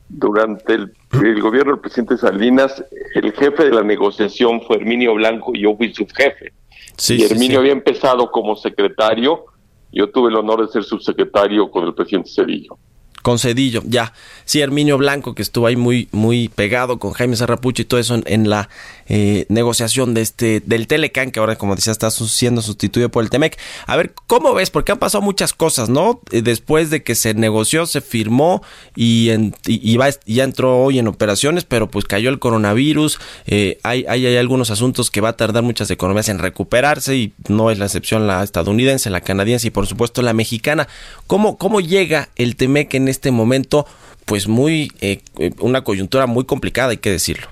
durante 0.10 0.74
el, 0.74 0.94
el 1.24 1.40
gobierno 1.40 1.74
del 1.74 1.82
presidente 1.82 2.18
Salinas, 2.18 2.84
el 3.14 3.32
jefe 3.32 3.66
de 3.66 3.72
la 3.72 3.84
negociación 3.84 4.62
fue 4.64 4.78
Herminio 4.78 5.14
Blanco 5.14 5.52
y 5.54 5.62
yo 5.62 5.78
fui 5.78 5.94
subjefe. 5.94 6.52
Sí, 6.98 7.16
y 7.16 7.20
sí, 7.20 7.26
Herminio 7.26 7.52
sí. 7.52 7.58
había 7.58 7.72
empezado 7.74 8.32
como 8.32 8.56
secretario, 8.56 9.46
yo 9.92 10.10
tuve 10.10 10.30
el 10.30 10.38
honor 10.38 10.66
de 10.66 10.72
ser 10.72 10.84
subsecretario 10.84 11.70
con 11.70 11.86
el 11.86 11.94
presidente 11.94 12.32
Cedillo. 12.34 12.78
Con 13.22 13.38
Cedillo, 13.38 13.84
ya. 13.86 14.14
Sí, 14.46 14.62
Herminio 14.62 14.98
Blanco, 14.98 15.36
que 15.36 15.42
estuvo 15.44 15.68
ahí 15.68 15.76
muy, 15.76 16.08
muy 16.12 16.50
pegado 16.50 16.98
con 16.98 17.12
Jaime 17.14 17.36
Serrapucho 17.36 17.82
y 17.84 17.86
todo 17.86 18.00
eso 18.00 18.20
en, 18.26 18.50
la 18.50 18.68
eh, 19.08 19.46
negociación 19.50 20.14
de 20.16 20.22
este, 20.22 20.62
del 20.66 20.88
Telecan, 20.88 21.32
que 21.32 21.40
ahora, 21.40 21.56
como 21.58 21.76
decía, 21.76 21.92
está 21.92 22.10
siendo 22.10 22.62
sustituido 22.62 23.10
por 23.10 23.24
el 23.24 23.30
Temec. 23.30 23.58
A 23.86 23.96
ver, 23.96 24.14
¿cómo 24.28 24.54
ves? 24.56 24.72
Porque 24.72 24.92
han 24.92 24.98
pasado 24.98 25.22
muchas 25.22 25.54
cosas, 25.54 25.90
¿no? 25.90 26.20
Eh, 26.32 26.42
Después 26.42 26.90
de 26.90 27.04
que 27.04 27.14
se 27.16 27.34
negoció, 27.36 27.86
se 27.86 28.02
firmó 28.02 28.64
y, 28.96 29.30
en- 29.30 29.56
y, 29.68 29.96
va- 29.98 30.10
ya 30.26 30.44
entró 30.44 30.80
hoy 30.84 30.98
en 31.00 31.08
operaciones, 31.08 31.64
pero 31.64 31.90
pues 31.92 32.06
cayó 32.06 32.30
el 32.32 32.40
coronavirus. 32.40 33.20
eh, 33.46 33.78
hay, 33.84 34.06
hay, 34.10 34.26
hay 34.26 34.38
algunos 34.38 34.72
asuntos 34.72 35.12
que 35.12 35.22
va 35.22 35.30
a 35.30 35.38
tardar 35.38 35.64
muchas 35.64 35.92
economías 35.92 36.28
en 36.30 36.40
recuperarse 36.40 37.16
y 37.16 37.34
no 37.48 37.70
es 37.72 37.78
la 37.78 37.86
excepción 37.86 38.26
la 38.28 38.44
estadounidense, 38.44 39.10
la 39.10 39.22
canadiense 39.22 39.68
y 39.68 39.72
por 39.72 39.86
supuesto 39.88 40.22
la 40.24 40.34
mexicana. 40.34 40.88
¿Cómo, 41.28 41.58
cómo 41.58 41.80
llega 41.82 42.30
el 42.36 42.56
Temec 42.56 42.94
en 42.96 43.08
este 43.12 43.30
momento? 43.32 43.86
Pues 44.26 44.48
muy, 44.48 44.92
eh, 45.02 45.22
eh, 45.38 45.52
una 45.60 45.84
coyuntura 45.84 46.26
muy 46.26 46.46
complicada, 46.46 46.90
hay 46.90 46.98
que 46.98 47.12
decirlo. 47.12 47.48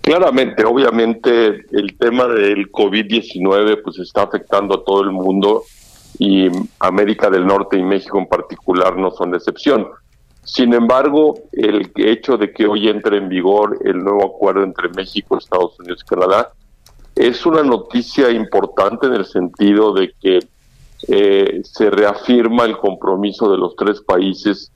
Claramente, 0.00 0.64
obviamente, 0.64 1.66
el 1.72 1.96
tema 1.98 2.26
del 2.26 2.72
COVID-19 2.72 3.82
pues 3.84 3.98
está 3.98 4.22
afectando 4.22 4.74
a 4.74 4.84
todo 4.84 5.02
el 5.02 5.12
mundo 5.12 5.64
y 6.18 6.48
América 6.78 7.30
del 7.30 7.46
Norte 7.46 7.78
y 7.78 7.82
México 7.82 8.18
en 8.18 8.26
particular 8.26 8.96
no 8.96 9.10
son 9.10 9.30
de 9.30 9.36
excepción. 9.36 9.86
Sin 10.42 10.72
embargo, 10.72 11.38
el 11.52 11.92
hecho 11.96 12.36
de 12.36 12.52
que 12.52 12.66
hoy 12.66 12.88
entre 12.88 13.18
en 13.18 13.28
vigor 13.28 13.78
el 13.84 14.02
nuevo 14.02 14.24
acuerdo 14.24 14.64
entre 14.64 14.88
México, 14.88 15.36
Estados 15.36 15.78
Unidos 15.78 16.00
y 16.02 16.08
Canadá 16.08 16.50
es 17.14 17.44
una 17.44 17.62
noticia 17.62 18.30
importante 18.30 19.06
en 19.06 19.14
el 19.14 19.26
sentido 19.26 19.92
de 19.92 20.12
que 20.20 20.40
eh, 21.08 21.60
se 21.64 21.90
reafirma 21.90 22.64
el 22.64 22.76
compromiso 22.78 23.50
de 23.50 23.58
los 23.58 23.74
tres 23.76 24.00
países 24.00 24.70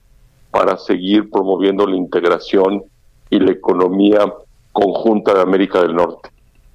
para 0.51 0.77
seguir 0.77 1.29
promoviendo 1.29 1.85
la 1.85 1.95
integración 1.95 2.83
y 3.29 3.39
la 3.39 3.51
economía 3.51 4.33
conjunta 4.71 5.33
de 5.33 5.41
América 5.41 5.81
del 5.81 5.95
Norte. 5.95 6.29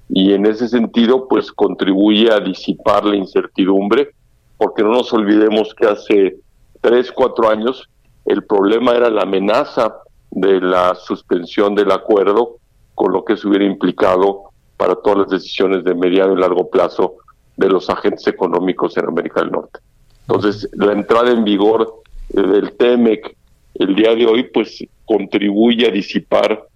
Y 0.09 0.33
en 0.33 0.45
ese 0.45 0.67
sentido, 0.67 1.27
pues 1.27 1.51
contribuye 1.51 2.31
a 2.31 2.39
disipar 2.39 3.05
la 3.05 3.15
incertidumbre, 3.15 4.11
porque 4.57 4.83
no 4.83 4.89
nos 4.89 5.11
olvidemos 5.13 5.73
que 5.73 5.87
hace 5.87 6.37
tres, 6.81 7.11
cuatro 7.11 7.49
años 7.49 7.89
el 8.25 8.43
problema 8.43 8.91
era 8.91 9.09
la 9.09 9.23
amenaza 9.23 9.95
de 10.29 10.61
la 10.61 10.95
suspensión 10.95 11.75
del 11.75 11.91
acuerdo, 11.91 12.57
con 12.93 13.11
lo 13.11 13.25
que 13.25 13.35
se 13.35 13.47
hubiera 13.47 13.65
implicado 13.65 14.43
para 14.77 14.95
todas 14.95 15.19
las 15.19 15.29
decisiones 15.29 15.83
de 15.83 15.95
mediano 15.95 16.33
y 16.33 16.41
largo 16.41 16.69
plazo 16.69 17.15
de 17.57 17.69
los 17.69 17.89
agentes 17.89 18.27
económicos 18.27 18.97
en 18.97 19.05
América 19.07 19.41
del 19.41 19.51
Norte. 19.51 19.79
Entonces, 20.27 20.69
la 20.73 20.93
entrada 20.93 21.31
en 21.31 21.43
vigor 21.43 22.01
eh, 22.33 22.41
del 22.41 22.73
TEMEC 22.73 23.35
el 23.75 23.95
día 23.95 24.13
de 24.15 24.25
hoy, 24.25 24.43
pues 24.43 24.83
contribuye 25.05 25.87
a 25.87 25.91
disipar 25.91 26.67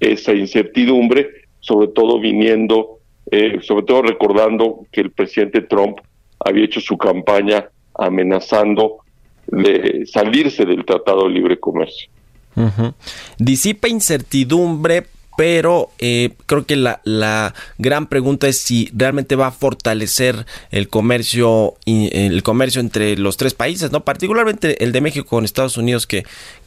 esa 0.00 0.32
incertidumbre, 0.32 1.28
sobre 1.60 1.88
todo 1.88 2.20
viniendo, 2.20 2.98
eh, 3.30 3.58
sobre 3.62 3.84
todo 3.84 4.02
recordando 4.02 4.86
que 4.92 5.00
el 5.00 5.10
presidente 5.10 5.62
Trump 5.62 5.98
había 6.38 6.64
hecho 6.64 6.80
su 6.80 6.96
campaña 6.96 7.68
amenazando 7.94 8.98
de 9.46 10.04
salirse 10.06 10.64
del 10.64 10.84
Tratado 10.84 11.24
de 11.24 11.30
Libre 11.30 11.58
Comercio. 11.58 12.10
Disipa 13.38 13.88
incertidumbre, 13.88 15.06
pero 15.36 15.90
eh, 15.98 16.34
creo 16.46 16.66
que 16.66 16.76
la, 16.76 17.00
la 17.04 17.54
gran 17.78 18.06
pregunta 18.06 18.48
es 18.48 18.58
si 18.58 18.90
realmente 18.94 19.36
va 19.36 19.48
a 19.48 19.52
fortalecer 19.52 20.46
el 20.70 20.88
comercio 20.88 21.74
el 21.86 22.42
comercio 22.42 22.80
entre 22.80 23.16
los 23.16 23.36
tres 23.36 23.54
países, 23.54 23.92
no 23.92 24.04
particularmente 24.04 24.82
el 24.84 24.92
de 24.92 25.00
México 25.00 25.26
con 25.26 25.44
Estados 25.44 25.76
Unidos 25.76 26.06
que, 26.06 26.24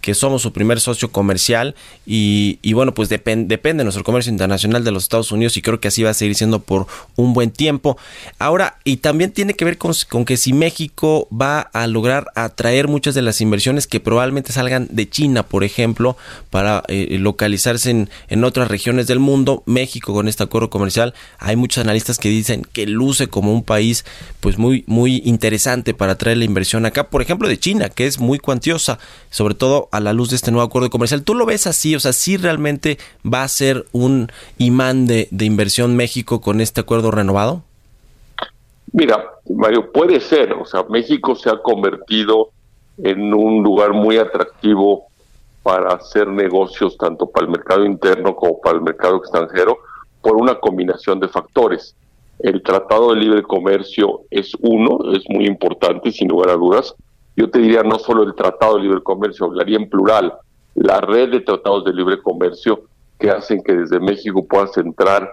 que 0.07 0.13
somos 0.13 0.41
su 0.41 0.53
primer 0.53 0.79
socio 0.79 1.11
comercial 1.11 1.75
y, 2.05 2.59
y 2.61 2.71
bueno 2.71 2.93
pues 2.93 3.09
depen- 3.09 3.47
depende 3.47 3.83
nuestro 3.83 4.05
comercio 4.05 4.31
internacional 4.31 4.85
de 4.85 4.91
los 4.91 5.03
Estados 5.03 5.33
Unidos 5.33 5.57
y 5.57 5.61
creo 5.61 5.81
que 5.81 5.89
así 5.89 6.01
va 6.01 6.11
a 6.11 6.13
seguir 6.13 6.33
siendo 6.35 6.59
por 6.59 6.87
un 7.17 7.33
buen 7.33 7.51
tiempo. 7.51 7.97
Ahora 8.39 8.77
y 8.85 8.97
también 8.97 9.33
tiene 9.33 9.53
que 9.53 9.65
ver 9.65 9.77
con, 9.77 9.93
que 10.23 10.37
si 10.37 10.53
México 10.53 11.27
va 11.29 11.59
a 11.59 11.87
lograr 11.87 12.27
atraer 12.35 12.87
muchas 12.87 13.15
de 13.15 13.21
las 13.21 13.41
inversiones 13.41 13.85
que 13.85 13.99
probablemente 13.99 14.53
salgan 14.53 14.87
de 14.89 15.09
China, 15.09 15.43
por 15.43 15.65
ejemplo, 15.65 16.15
para 16.51 16.83
eh, 16.87 17.17
localizarse 17.19 17.89
en, 17.89 18.09
en 18.29 18.45
otras 18.45 18.69
regiones 18.69 19.07
del 19.07 19.19
mundo. 19.19 19.63
México 19.65 20.13
con 20.13 20.29
este 20.29 20.43
acuerdo 20.43 20.69
comercial, 20.69 21.13
hay 21.37 21.57
muchos 21.57 21.83
analistas 21.83 22.17
que 22.17 22.29
dicen 22.29 22.65
que 22.71 22.85
luce 22.85 23.27
como 23.27 23.51
un 23.51 23.63
país 23.63 24.05
pues 24.39 24.57
muy 24.57 24.85
muy 24.87 25.21
interesante 25.25 25.93
para 25.93 26.13
atraer 26.13 26.37
la 26.37 26.45
inversión 26.45 26.85
acá, 26.85 27.09
por 27.09 27.21
ejemplo 27.21 27.49
de 27.49 27.59
China, 27.59 27.89
que 27.89 28.07
es 28.07 28.19
muy 28.19 28.39
cuantiosa, 28.39 28.99
sobre 29.31 29.53
todo 29.53 29.89
a 29.97 29.99
la 29.99 30.13
luz 30.13 30.29
de 30.29 30.35
este 30.37 30.51
nuevo 30.51 30.65
acuerdo 30.65 30.89
comercial. 30.89 31.23
¿Tú 31.23 31.35
lo 31.35 31.45
ves 31.45 31.67
así? 31.67 31.95
O 31.95 31.99
sea, 31.99 32.13
sí 32.13 32.37
realmente 32.37 32.97
va 33.25 33.43
a 33.43 33.47
ser 33.47 33.85
un 33.91 34.31
imán 34.57 35.05
de, 35.05 35.27
de 35.31 35.45
inversión 35.45 35.95
México 35.95 36.41
con 36.41 36.61
este 36.61 36.81
acuerdo 36.81 37.11
renovado? 37.11 37.63
Mira, 38.93 39.25
Mario, 39.49 39.91
puede 39.91 40.19
ser, 40.19 40.53
o 40.53 40.65
sea, 40.65 40.83
México 40.89 41.35
se 41.35 41.49
ha 41.49 41.61
convertido 41.61 42.51
en 42.97 43.33
un 43.33 43.63
lugar 43.63 43.93
muy 43.93 44.17
atractivo 44.17 45.07
para 45.61 45.95
hacer 45.95 46.27
negocios 46.27 46.97
tanto 46.97 47.29
para 47.29 47.45
el 47.45 47.51
mercado 47.51 47.85
interno 47.85 48.35
como 48.35 48.59
para 48.61 48.77
el 48.77 48.81
mercado 48.81 49.17
extranjero 49.17 49.77
por 50.21 50.37
una 50.37 50.55
combinación 50.55 51.19
de 51.19 51.27
factores. 51.27 51.95
El 52.39 52.61
Tratado 52.63 53.13
de 53.13 53.19
Libre 53.19 53.43
Comercio 53.43 54.21
es 54.29 54.53
uno, 54.61 54.99
es 55.13 55.23
muy 55.29 55.45
importante 55.45 56.11
sin 56.11 56.29
lugar 56.29 56.49
a 56.49 56.53
dudas. 56.53 56.95
Yo 57.37 57.51
te 57.51 57.59
diría 57.59 57.83
no 57.83 57.99
solo 57.99 58.23
el 58.23 58.33
Tratado 58.33 58.77
de 58.77 58.81
Libre 58.81 59.03
Comercio, 59.03 59.45
hablaría 59.45 59.77
en 59.77 59.87
plural, 59.87 60.33
la 60.73 60.99
red 61.01 61.29
de 61.29 61.41
tratados 61.41 61.85
de 61.85 61.93
libre 61.93 62.21
comercio 62.21 62.83
que 63.19 63.29
hacen 63.29 63.63
que 63.63 63.73
desde 63.73 63.99
México 63.99 64.45
puedas 64.45 64.75
entrar 64.77 65.29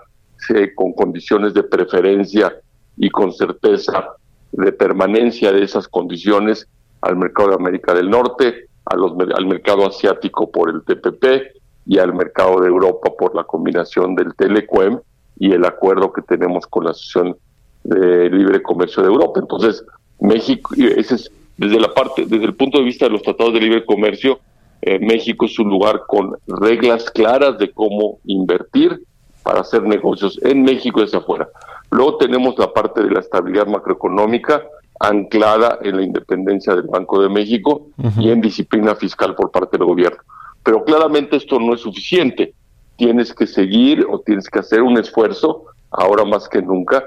eh, 0.50 0.74
con 0.74 0.92
condiciones 0.92 1.55
de 1.55 1.62
preferencia 1.62 2.55
y 2.96 3.11
con 3.11 3.32
certeza 3.32 4.07
de 4.52 4.72
permanencia 4.72 5.50
de 5.50 5.62
esas 5.62 5.88
condiciones 5.88 6.68
al 7.00 7.16
mercado 7.16 7.50
de 7.50 7.55
América 7.57 7.94
del 7.94 8.11
Norte, 8.11 8.68
al 8.84 9.46
mercado 9.46 9.86
asiático 9.86 10.50
por 10.50 10.70
el 10.70 10.82
TPP 10.82 11.57
y 11.86 11.98
al 11.98 12.14
mercado 12.14 12.61
de 12.61 12.68
Europa 12.68 13.11
por 13.18 13.34
la 13.34 13.44
combinación 13.44 14.14
del 14.14 14.34
Telecuem 14.34 15.00
y 15.38 15.52
el 15.52 15.64
acuerdo 15.64 16.12
que 16.12 16.22
tenemos 16.22 16.66
con 16.66 16.84
la 16.84 16.90
Asociación 16.90 17.36
de 17.82 18.30
Libre 18.30 18.62
Comercio 18.62 19.02
de 19.02 19.09
Europa. 19.09 19.40
Entonces, 19.40 19.84
México, 20.20 20.74
ese 20.76 21.16
es 21.16 21.30
desde 21.57 21.80
la 21.80 21.92
parte, 21.92 22.26
desde 22.26 22.44
el 22.44 22.55
punto 22.55 22.78
de 22.78 22.84
vista 22.84 23.07
de 23.07 23.12
los 23.12 23.22
tratados 23.22 23.55
de 23.55 23.61
libre 23.61 23.84
comercio, 23.84 24.40
eh, 24.82 24.98
México 24.98 25.46
es 25.46 25.59
un 25.59 25.70
lugar 25.70 26.02
con 26.07 26.36
reglas 26.46 27.11
claras 27.11 27.59
de 27.59 27.70
cómo 27.72 28.18
invertir 28.24 29.00
para 29.42 29.61
hacer 29.61 29.82
negocios 29.82 30.38
en 30.42 30.62
México 30.62 31.00
y 31.00 31.05
hacia 31.05 31.20
afuera. 31.20 31.48
Luego 31.90 32.16
tenemos 32.16 32.59
la 32.59 32.72
parte 32.72 33.02
de 33.02 33.11
la 33.11 33.20
estabilidad 33.20 33.66
macroeconómica 33.66 34.62
anclada 35.00 35.78
en 35.82 35.96
la 35.96 36.02
independencia 36.02 36.74
del 36.74 36.86
Banco 36.86 37.20
de 37.22 37.28
México 37.28 37.88
y 38.18 38.30
en 38.30 38.40
disciplina 38.40 38.94
fiscal 38.94 39.34
por 39.34 39.50
parte 39.50 39.76
del 39.76 39.86
gobierno. 39.86 40.18
Pero 40.62 40.84
claramente 40.84 41.36
esto 41.36 41.61
no 41.61 41.74
es 41.74 41.80
suficiente. 41.80 42.55
Tienes 42.96 43.34
que 43.34 43.46
seguir 43.46 44.07
o 44.11 44.20
tienes 44.20 44.48
que 44.48 44.61
hacer 44.61 44.82
un 44.82 44.98
esfuerzo, 44.98 45.64
ahora 45.90 46.24
más 46.24 46.48
que 46.48 46.62
nunca, 46.62 47.05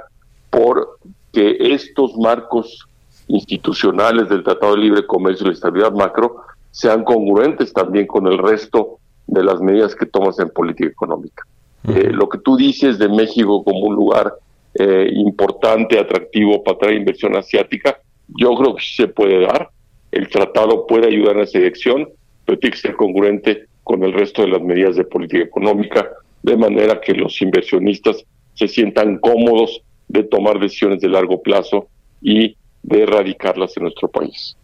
por 0.49 0.99
que 1.31 1.57
estos 1.59 2.15
marcos 2.17 2.87
institucionales 3.27 4.29
del 4.29 4.43
Tratado 4.43 4.75
de 4.75 4.81
Libre 4.81 5.05
Comercio 5.05 5.45
y 5.45 5.49
la 5.49 5.53
estabilidad 5.53 5.91
macro 5.91 6.37
sean 6.71 7.03
congruentes 7.03 7.73
también 7.73 8.07
con 8.07 8.27
el 8.27 8.37
resto 8.37 8.99
de 9.25 9.43
las 9.43 9.59
medidas 9.61 9.95
que 9.95 10.05
tomas 10.05 10.39
en 10.39 10.49
política 10.49 10.89
económica. 10.89 11.43
Eh, 11.87 12.11
lo 12.11 12.27
que 12.27 12.39
tú 12.39 12.57
dices 12.57 12.97
de 12.97 13.09
México 13.09 13.63
como 13.63 13.79
un 13.79 13.95
lugar 13.95 14.33
eh, 14.73 15.09
importante, 15.13 15.99
atractivo 15.99 16.63
para 16.63 16.77
traer 16.77 16.97
inversión 16.97 17.35
asiática, 17.35 17.99
yo 18.27 18.53
creo 18.55 18.75
que 18.75 18.83
sí 18.83 18.95
se 18.95 19.07
puede 19.07 19.41
dar. 19.41 19.69
El 20.11 20.29
tratado 20.29 20.85
puede 20.85 21.07
ayudar 21.07 21.37
en 21.37 21.43
esa 21.43 21.57
dirección, 21.59 22.09
pero 22.45 22.59
tiene 22.59 22.75
que 22.75 22.81
ser 22.81 22.95
congruente 22.95 23.65
con 23.83 24.03
el 24.03 24.13
resto 24.13 24.41
de 24.41 24.49
las 24.49 24.61
medidas 24.61 24.95
de 24.95 25.05
política 25.05 25.43
económica, 25.43 26.09
de 26.43 26.57
manera 26.57 26.99
que 27.01 27.13
los 27.13 27.41
inversionistas 27.41 28.23
se 28.53 28.67
sientan 28.67 29.17
cómodos 29.19 29.81
de 30.07 30.23
tomar 30.23 30.59
decisiones 30.59 31.01
de 31.01 31.09
largo 31.09 31.41
plazo 31.41 31.87
y 32.21 32.55
de 32.83 33.03
erradicarlas 33.03 33.75
en 33.77 33.83
nuestro 33.83 34.07
país. 34.09 34.55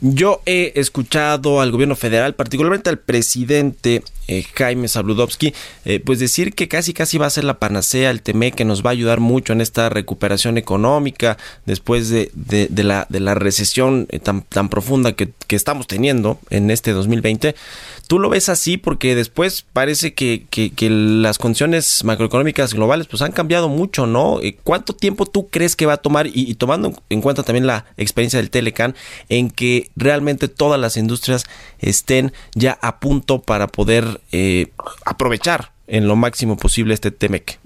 Yo 0.00 0.40
he 0.46 0.72
escuchado 0.74 1.60
al 1.60 1.70
gobierno 1.70 1.94
federal, 1.94 2.34
particularmente 2.34 2.90
al 2.90 2.98
presidente, 2.98 4.02
eh, 4.28 4.44
Jaime 4.54 4.88
Sabludovsky, 4.88 5.54
eh, 5.84 6.00
pues 6.00 6.18
decir 6.18 6.54
que 6.54 6.68
casi 6.68 6.92
casi 6.92 7.16
va 7.16 7.26
a 7.26 7.30
ser 7.30 7.44
la 7.44 7.58
panacea 7.58 8.10
el 8.10 8.22
TEMEC 8.22 8.56
que 8.56 8.64
nos 8.64 8.84
va 8.84 8.90
a 8.90 8.92
ayudar 8.92 9.20
mucho 9.20 9.52
en 9.52 9.60
esta 9.60 9.88
recuperación 9.88 10.58
económica 10.58 11.36
después 11.64 12.08
de, 12.08 12.30
de, 12.34 12.68
la, 12.82 13.06
de 13.08 13.20
la 13.20 13.34
recesión 13.34 14.06
eh, 14.10 14.18
tan, 14.18 14.42
tan 14.42 14.68
profunda 14.68 15.12
que, 15.12 15.30
que 15.46 15.54
estamos 15.54 15.86
teniendo 15.86 16.40
en 16.50 16.70
este 16.70 16.92
2020. 16.92 17.54
¿Tú 18.08 18.18
lo 18.18 18.28
ves 18.28 18.48
así? 18.48 18.76
Porque 18.76 19.14
después 19.14 19.64
parece 19.72 20.14
que, 20.14 20.46
que, 20.50 20.90
las 20.90 21.38
condiciones 21.38 22.04
macroeconómicas 22.04 22.72
globales 22.72 23.08
pues 23.08 23.22
han 23.22 23.32
cambiado 23.32 23.68
mucho, 23.68 24.06
¿no? 24.06 24.38
¿Cuánto 24.62 24.92
tiempo 24.92 25.26
tú 25.26 25.48
crees 25.48 25.74
que 25.74 25.86
va 25.86 25.94
a 25.94 25.96
tomar, 25.96 26.28
y, 26.28 26.32
y 26.34 26.54
tomando 26.54 26.94
en 27.10 27.20
cuenta 27.20 27.42
también 27.42 27.66
la 27.66 27.86
experiencia 27.96 28.38
del 28.38 28.50
Telecan, 28.50 28.94
en 29.28 29.50
que 29.50 29.90
realmente 29.96 30.46
todas 30.46 30.80
las 30.80 30.96
industrias 30.96 31.46
estén 31.80 32.32
ya 32.54 32.78
a 32.80 33.00
punto 33.00 33.42
para 33.42 33.66
poder 33.66 34.15
eh, 34.32 34.72
aprovechar 35.04 35.72
en 35.86 36.08
lo 36.08 36.16
máximo 36.16 36.56
posible 36.56 36.94
este 36.94 37.10
TEMEC? 37.10 37.58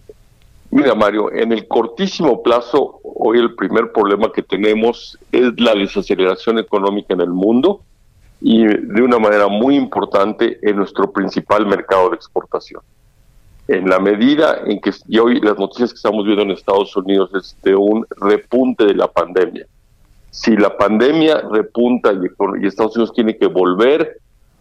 Mira, 0.71 0.95
Mario, 0.95 1.33
en 1.33 1.53
el 1.53 1.67
cortísimo 1.67 2.43
plazo, 2.43 3.01
hoy 3.03 3.39
el 3.39 3.55
primer 3.57 3.91
problema 3.91 4.31
que 4.33 4.43
tenemos 4.43 5.19
es 5.33 5.53
la 5.61 5.75
desaceleración 5.75 6.59
económica 6.59 7.13
en 7.13 7.21
el 7.21 7.31
mundo 7.31 7.81
y 8.41 8.65
de 8.65 9.03
una 9.03 9.19
manera 9.19 9.49
muy 9.49 9.75
importante 9.75 10.59
en 10.63 10.77
nuestro 10.77 11.11
principal 11.11 11.67
mercado 11.67 12.11
de 12.11 12.17
exportación. 12.17 12.83
En 13.67 13.89
la 13.89 13.99
medida 13.99 14.63
en 14.65 14.81
que 14.81 14.93
y 15.09 15.19
hoy 15.19 15.41
las 15.41 15.59
noticias 15.59 15.91
que 15.91 15.97
estamos 15.97 16.25
viendo 16.25 16.43
en 16.43 16.53
Estados 16.53 16.97
Unidos 16.97 17.31
es 17.35 17.57
de 17.63 17.75
un 17.75 18.07
repunte 18.21 18.85
de 18.85 18.95
la 18.95 19.09
pandemia. 19.09 19.67
Si 20.31 20.57
la 20.57 20.77
pandemia 20.77 21.43
repunta 21.51 22.13
y, 22.13 22.63
y 22.63 22.67
Estados 22.67 22.97
Unidos 22.97 23.13
tiene 23.13 23.37
que 23.37 23.47
volver 23.47 24.20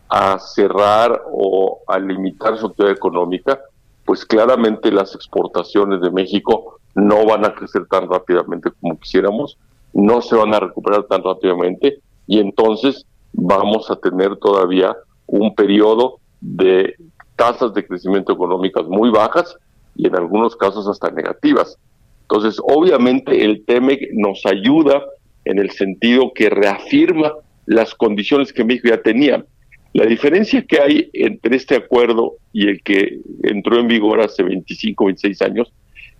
a 0.10 0.40
cerrar 0.40 1.22
o 1.32 1.80
a 1.88 2.00
limitar 2.00 2.58
su 2.58 2.68
actividad 2.68 2.96
económica, 2.96 3.60
pues 4.06 4.26
claramente 4.26 4.92
las 4.92 5.14
exportaciones 5.14 6.02
de 6.02 6.10
México 6.10 6.80
no 6.96 7.26
van 7.26 7.46
a 7.46 7.54
crecer 7.54 7.86
tan 7.88 8.10
rápidamente 8.10 8.72
como 8.82 9.00
quisiéramos, 9.00 9.58
no 9.94 10.22
se 10.22 10.36
van 10.36 10.54
a 10.54 10.60
recuperar 10.60 11.04
tan 11.04 11.24
rápidamente 11.24 12.00
y 12.26 12.40
entonces 12.40 13.06
vamos 13.34 13.90
a 13.92 13.96
tener 13.98 14.36
todavía 14.38 14.96
un 15.28 15.54
periodo 15.54 16.20
de 16.42 16.96
tasas 17.36 17.74
de 17.74 17.86
crecimiento 17.86 18.34
económicas 18.34 18.86
muy 18.86 19.10
bajas 19.12 19.56
y 19.96 20.08
en 20.08 20.16
algunos 20.16 20.56
casos 20.56 20.88
hasta 20.88 21.12
negativas. 21.12 21.78
Entonces, 22.22 22.60
obviamente 22.64 23.44
el 23.44 23.66
TEMEC 23.66 24.10
nos 24.14 24.46
ayuda 24.46 25.04
en 25.46 25.60
el 25.60 25.72
sentido 25.72 26.32
que 26.34 26.50
reafirma 26.50 27.34
las 27.66 27.96
condiciones 27.96 28.54
que 28.54 28.64
México 28.64 28.90
ya 28.90 29.02
tenía. 29.02 29.46
La 29.94 30.06
diferencia 30.06 30.64
que 30.64 30.80
hay 30.80 31.10
entre 31.14 31.56
este 31.56 31.76
acuerdo 31.76 32.36
y 32.54 32.68
el 32.68 32.82
que 32.84 33.20
entró 33.44 33.80
en 33.80 33.88
vigor 33.88 34.22
hace 34.22 34.44
25, 34.44 35.06
26 35.06 35.42
años 35.42 35.74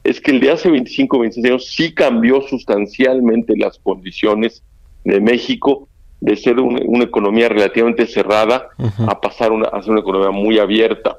es 0.04 0.20
que 0.20 0.32
el 0.32 0.40
de 0.40 0.52
hace 0.52 0.72
25, 0.72 1.20
26 1.20 1.46
años 1.46 1.68
sí 1.68 1.94
cambió 1.94 2.42
sustancialmente 2.42 3.54
las 3.58 3.78
condiciones 3.80 4.64
de 5.04 5.20
México 5.20 5.88
de 6.22 6.36
ser 6.36 6.60
una, 6.60 6.80
una 6.86 7.04
economía 7.04 7.48
relativamente 7.50 8.06
cerrada 8.06 8.70
a 9.08 9.22
pasar 9.22 9.52
una, 9.52 9.68
a 9.68 9.82
ser 9.82 9.92
una 9.92 10.02
economía 10.02 10.32
muy 10.32 10.60
abierta 10.60 11.18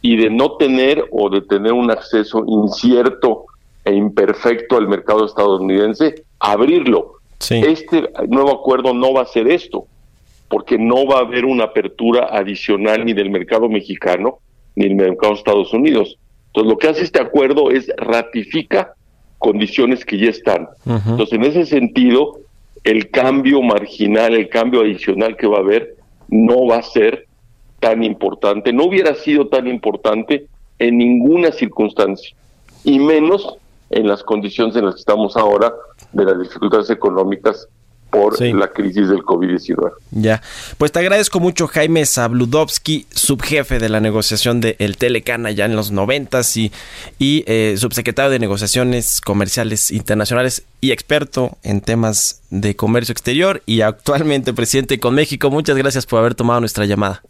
y 0.00 0.16
de 0.16 0.30
no 0.30 0.56
tener 0.56 1.04
o 1.12 1.30
de 1.30 1.42
tener 1.42 1.72
un 1.72 1.90
acceso 1.90 2.44
incierto 2.46 3.46
e 3.84 3.94
imperfecto 3.94 4.76
al 4.76 4.88
mercado 4.88 5.26
estadounidense, 5.26 6.24
abrirlo. 6.38 7.14
Este 7.50 8.08
nuevo 8.28 8.52
acuerdo 8.52 8.94
no 8.94 9.12
va 9.12 9.22
a 9.22 9.26
ser 9.26 9.48
esto, 9.48 9.86
porque 10.52 10.76
no 10.76 11.06
va 11.06 11.16
a 11.16 11.20
haber 11.20 11.46
una 11.46 11.64
apertura 11.64 12.28
adicional 12.30 13.06
ni 13.06 13.14
del 13.14 13.30
mercado 13.30 13.70
mexicano 13.70 14.40
ni 14.76 14.84
del 14.84 14.96
mercado 14.96 15.32
de 15.32 15.38
Estados 15.38 15.72
Unidos. 15.72 16.18
Entonces, 16.48 16.70
lo 16.70 16.76
que 16.76 16.88
hace 16.88 17.04
este 17.04 17.22
acuerdo 17.22 17.70
es 17.70 17.90
ratifica 17.96 18.92
condiciones 19.38 20.04
que 20.04 20.18
ya 20.18 20.28
están. 20.28 20.68
Entonces, 20.84 21.32
en 21.32 21.44
ese 21.44 21.64
sentido, 21.64 22.40
el 22.84 23.08
cambio 23.10 23.62
marginal, 23.62 24.34
el 24.34 24.50
cambio 24.50 24.82
adicional 24.82 25.38
que 25.38 25.46
va 25.46 25.56
a 25.56 25.60
haber, 25.60 25.94
no 26.28 26.66
va 26.66 26.80
a 26.80 26.82
ser 26.82 27.26
tan 27.80 28.04
importante, 28.04 28.74
no 28.74 28.84
hubiera 28.84 29.14
sido 29.14 29.48
tan 29.48 29.66
importante 29.66 30.48
en 30.78 30.98
ninguna 30.98 31.50
circunstancia, 31.52 32.36
y 32.84 32.98
menos 32.98 33.56
en 33.88 34.06
las 34.06 34.22
condiciones 34.22 34.76
en 34.76 34.84
las 34.84 34.96
que 34.96 35.00
estamos 35.00 35.34
ahora 35.34 35.72
de 36.12 36.26
las 36.26 36.38
dificultades 36.38 36.90
económicas 36.90 37.68
por 38.12 38.36
Sí. 38.36 38.52
la 38.52 38.68
crisis 38.68 39.08
del 39.08 39.22
COVID-19. 39.22 39.90
Ya, 40.12 40.40
pues 40.78 40.92
te 40.92 41.00
agradezco 41.00 41.40
mucho 41.40 41.66
Jaime 41.66 42.04
Sabludovsky, 42.06 43.06
subjefe 43.10 43.78
de 43.78 43.88
la 43.88 43.98
negociación 44.00 44.60
de 44.60 44.76
El 44.78 44.96
Telecana 44.98 45.50
ya 45.50 45.64
en 45.64 45.74
los 45.74 45.90
noventas 45.90 46.56
y, 46.56 46.70
y 47.18 47.42
eh, 47.46 47.74
subsecretario 47.78 48.30
de 48.30 48.38
Negociaciones 48.38 49.20
Comerciales 49.20 49.90
Internacionales 49.90 50.62
y 50.80 50.92
experto 50.92 51.56
en 51.62 51.80
temas 51.80 52.42
de 52.50 52.76
comercio 52.76 53.12
exterior 53.12 53.62
y 53.66 53.80
actualmente 53.80 54.52
presidente 54.52 55.00
con 55.00 55.14
México. 55.14 55.50
Muchas 55.50 55.76
gracias 55.76 56.04
por 56.06 56.18
haber 56.20 56.34
tomado 56.34 56.60
nuestra 56.60 56.84
llamada. 56.84 57.22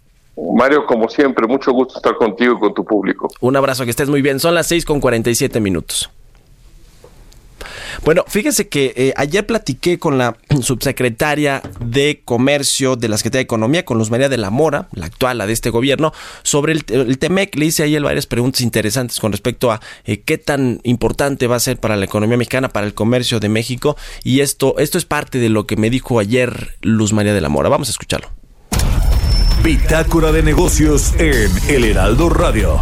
Mario, 0.57 0.85
como 0.87 1.09
siempre, 1.09 1.47
mucho 1.47 1.73
gusto 1.73 1.97
estar 1.99 2.17
contigo 2.17 2.55
y 2.57 2.59
con 2.59 2.75
tu 2.75 2.85
público. 2.85 3.29
Un 3.41 3.55
abrazo, 3.57 3.85
que 3.85 3.91
estés 3.91 4.09
muy 4.09 4.21
bien. 4.23 4.41
Son 4.41 4.55
las 4.55 4.67
6 4.67 4.85
con 4.85 5.01
47 5.01 5.61
minutos. 5.61 6.11
Bueno, 8.05 8.25
fíjese 8.27 8.69
que 8.69 8.93
eh, 8.97 9.13
ayer 9.17 9.47
platiqué 9.47 9.99
con 9.99 10.19
la 10.19 10.37
subsecretaria 10.63 11.63
de 11.81 12.23
Comercio 12.25 12.97
de 12.97 13.09
la 13.09 13.17
Secretaría 13.17 13.41
de 13.41 13.45
Economía, 13.45 13.85
con 13.85 13.99
Luz 13.99 14.11
María 14.11 14.29
de 14.29 14.39
la 14.39 14.51
Mora, 14.51 14.89
la 14.93 15.07
actual, 15.07 15.39
la 15.39 15.47
de 15.47 15.53
este 15.53 15.71
gobierno, 15.71 16.13
sobre 16.43 16.73
el, 16.73 16.85
el 16.89 17.19
TEMEC. 17.19 17.55
Le 17.57 17.67
hice 17.67 17.83
ayer 17.83 18.03
varias 18.03 18.27
preguntas 18.27 18.61
interesantes 18.61 19.19
con 19.21 19.33
respecto 19.33 19.71
a 19.71 19.81
eh, 20.05 20.23
qué 20.23 20.39
tan 20.39 20.81
importante 20.85 21.47
va 21.47 21.57
a 21.57 21.61
ser 21.61 21.79
para 21.79 21.97
la 21.97 22.05
economía 22.05 22.37
mexicana, 22.37 22.69
para 22.69 22.87
el 22.87 22.95
comercio 22.95 23.41
de 23.41 23.49
México. 23.49 23.97
Y 24.25 24.41
esto, 24.41 24.75
esto 24.79 24.99
es 24.99 25.05
parte 25.05 25.39
de 25.39 25.49
lo 25.49 25.67
que 25.67 25.77
me 25.77 25.91
dijo 25.91 26.19
ayer 26.19 26.77
Luz 26.81 27.13
María 27.13 27.35
de 27.35 27.41
la 27.41 27.49
Mora. 27.49 27.69
Vamos 27.69 27.89
a 27.89 27.93
escucharlo. 27.93 28.29
Bitácora 29.63 30.33
de 30.33 30.43
negocios 30.43 31.15
en 31.19 31.51
El 31.69 31.85
Heraldo 31.85 32.29
Radio. 32.29 32.81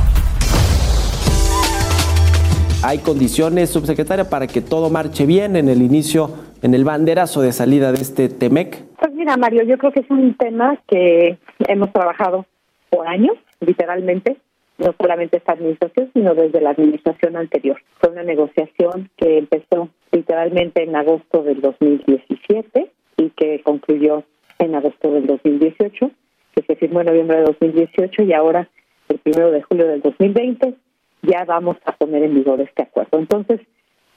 ¿Hay 2.83 2.99
condiciones, 3.01 3.69
subsecretaria, 3.69 4.31
para 4.31 4.47
que 4.47 4.63
todo 4.63 4.89
marche 4.89 5.27
bien 5.27 5.55
en 5.55 5.69
el 5.69 5.83
inicio, 5.83 6.31
en 6.63 6.73
el 6.73 6.83
banderazo 6.83 7.43
de 7.43 7.53
salida 7.53 7.93
de 7.93 8.01
este 8.01 8.31
TEMEC? 8.31 8.85
Pues 8.99 9.13
mira, 9.13 9.37
Mario, 9.37 9.65
yo 9.65 9.77
creo 9.77 9.93
que 9.93 10.01
es 10.01 10.11
un 10.11 10.35
tema 10.39 10.81
que 10.89 11.37
hemos 11.69 11.93
trabajado 11.93 12.47
por 12.89 13.07
años, 13.07 13.37
literalmente, 13.61 14.39
no 14.79 14.95
solamente 14.99 15.37
esta 15.37 15.53
administración, 15.53 16.11
sino 16.15 16.35
desde 16.35 16.63
la 16.63 16.71
administración 16.71 17.37
anterior. 17.37 17.77
Fue 18.01 18.13
una 18.13 18.23
negociación 18.23 19.11
que 19.19 19.37
empezó 19.37 19.91
literalmente 20.11 20.83
en 20.83 20.97
agosto 20.97 21.43
del 21.43 21.61
2017 21.61 22.91
y 23.19 23.31
que 23.37 23.61
concluyó 23.63 24.25
en 24.59 24.75
agosto 24.75 25.13
del 25.13 25.27
2018, 25.27 26.11
que 26.55 26.63
se 26.63 26.77
firmó 26.77 27.01
en 27.01 27.09
noviembre 27.09 27.37
de 27.41 27.45
2018 27.45 28.23
y 28.23 28.33
ahora, 28.33 28.71
el 29.11 29.19
primero 29.19 29.51
de 29.51 29.61
julio 29.61 29.87
del 29.87 30.01
2020, 30.01 30.77
ya 31.23 31.45
vamos 31.45 31.77
a 31.85 31.93
poner 31.93 32.23
en 32.23 32.35
vigor 32.35 32.61
este 32.61 32.83
acuerdo. 32.83 33.19
Entonces, 33.19 33.61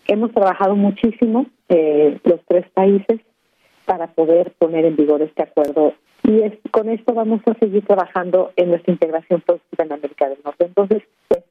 hemos 0.07 0.31
trabajado 0.31 0.75
muchísimo 0.75 1.45
eh, 1.69 2.19
los 2.23 2.39
tres 2.47 2.65
países 2.73 3.19
para 3.85 4.07
poder 4.07 4.51
poner 4.57 4.85
en 4.85 4.95
vigor 4.95 5.21
este 5.21 5.43
acuerdo 5.43 5.93
y 6.23 6.41
es, 6.41 6.53
con 6.71 6.89
esto 6.89 7.13
vamos 7.13 7.41
a 7.45 7.53
seguir 7.55 7.85
trabajando 7.85 8.51
en 8.55 8.69
nuestra 8.69 8.93
integración 8.93 9.41
productiva 9.41 9.83
en 9.83 9.91
América 9.91 10.29
del 10.29 10.39
Norte. 10.43 10.65
Entonces, 10.65 11.03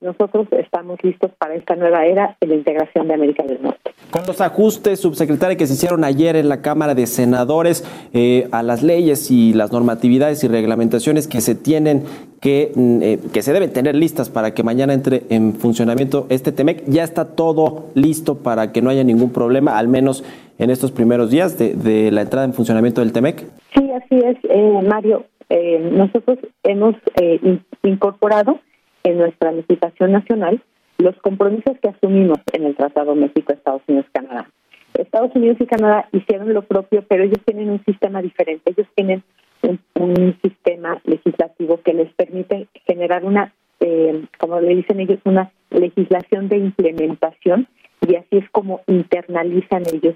nosotros 0.02 0.46
estamos 0.58 0.98
listos 1.02 1.30
para 1.38 1.54
esta 1.54 1.76
nueva 1.76 2.04
era 2.06 2.36
en 2.40 2.48
la 2.50 2.54
integración 2.56 3.08
de 3.08 3.14
América 3.14 3.42
del 3.44 3.62
Norte. 3.62 3.92
Con 4.10 4.22
los 4.26 4.40
ajustes, 4.40 5.00
subsecretaria, 5.00 5.56
que 5.56 5.66
se 5.66 5.74
hicieron 5.74 6.04
ayer 6.04 6.36
en 6.36 6.48
la 6.48 6.60
Cámara 6.60 6.94
de 6.94 7.06
Senadores 7.06 7.84
eh, 8.12 8.48
a 8.52 8.62
las 8.62 8.82
leyes 8.82 9.30
y 9.30 9.54
las 9.54 9.72
normatividades 9.72 10.44
y 10.44 10.48
reglamentaciones 10.48 11.28
que 11.28 11.40
se 11.40 11.54
tienen 11.54 12.02
que, 12.40 12.72
mm, 12.74 13.02
eh, 13.02 13.18
que 13.32 13.42
se 13.42 13.52
deben 13.52 13.72
tener 13.72 13.94
listas 13.94 14.28
para 14.28 14.52
que 14.52 14.62
mañana 14.62 14.92
entre 14.92 15.22
en 15.30 15.54
funcionamiento 15.54 16.26
este 16.28 16.52
TEMEC, 16.52 16.84
ya 16.88 17.04
está 17.04 17.34
todo 17.36 17.86
listo 17.94 18.38
para 18.38 18.72
que 18.72 18.82
no 18.82 18.90
haya 18.90 19.04
ningún 19.04 19.30
problema, 19.30 19.78
al 19.78 19.88
menos 19.88 20.24
en 20.58 20.70
estos 20.70 20.90
primeros 20.92 21.30
días 21.30 21.56
de, 21.58 21.74
de 21.74 22.10
la 22.10 22.22
entrada 22.22 22.44
en 22.44 22.52
funcionamiento 22.52 23.00
del 23.00 23.12
TEMEC. 23.12 23.46
Sí, 23.74 23.90
así 23.92 24.16
es, 24.24 24.36
eh, 24.50 24.80
Mario. 24.86 25.24
Eh, 25.48 25.78
nosotros 25.92 26.38
hemos 26.64 26.94
eh, 27.20 27.38
in- 27.42 27.64
incorporado 27.82 28.58
en 29.04 29.18
nuestra 29.18 29.52
legislación 29.52 30.12
nacional 30.12 30.62
los 30.98 31.16
compromisos 31.16 31.78
que 31.80 31.88
asumimos 31.88 32.38
en 32.52 32.64
el 32.64 32.76
Tratado 32.76 33.14
México-Estados 33.14 33.82
Unidos-Canadá. 33.86 34.48
Estados 34.94 35.34
Unidos 35.34 35.56
y 35.60 35.66
Canadá 35.66 36.08
hicieron 36.12 36.52
lo 36.52 36.62
propio, 36.62 37.04
pero 37.08 37.24
ellos 37.24 37.40
tienen 37.44 37.70
un 37.70 37.84
sistema 37.84 38.22
diferente. 38.22 38.72
Ellos 38.76 38.86
tienen 38.94 39.22
un, 39.62 39.80
un 39.94 40.38
sistema 40.42 41.00
legislativo 41.04 41.80
que 41.82 41.94
les 41.94 42.12
permite 42.14 42.68
generar 42.86 43.24
una, 43.24 43.52
eh, 43.80 44.24
como 44.38 44.60
le 44.60 44.74
dicen 44.76 45.00
ellos, 45.00 45.18
una 45.24 45.50
legislación 45.70 46.48
de 46.48 46.58
implementación 46.58 47.66
y 48.06 48.16
así 48.16 48.38
es 48.38 48.50
como 48.50 48.82
internalizan 48.86 49.82
ellos 49.92 50.14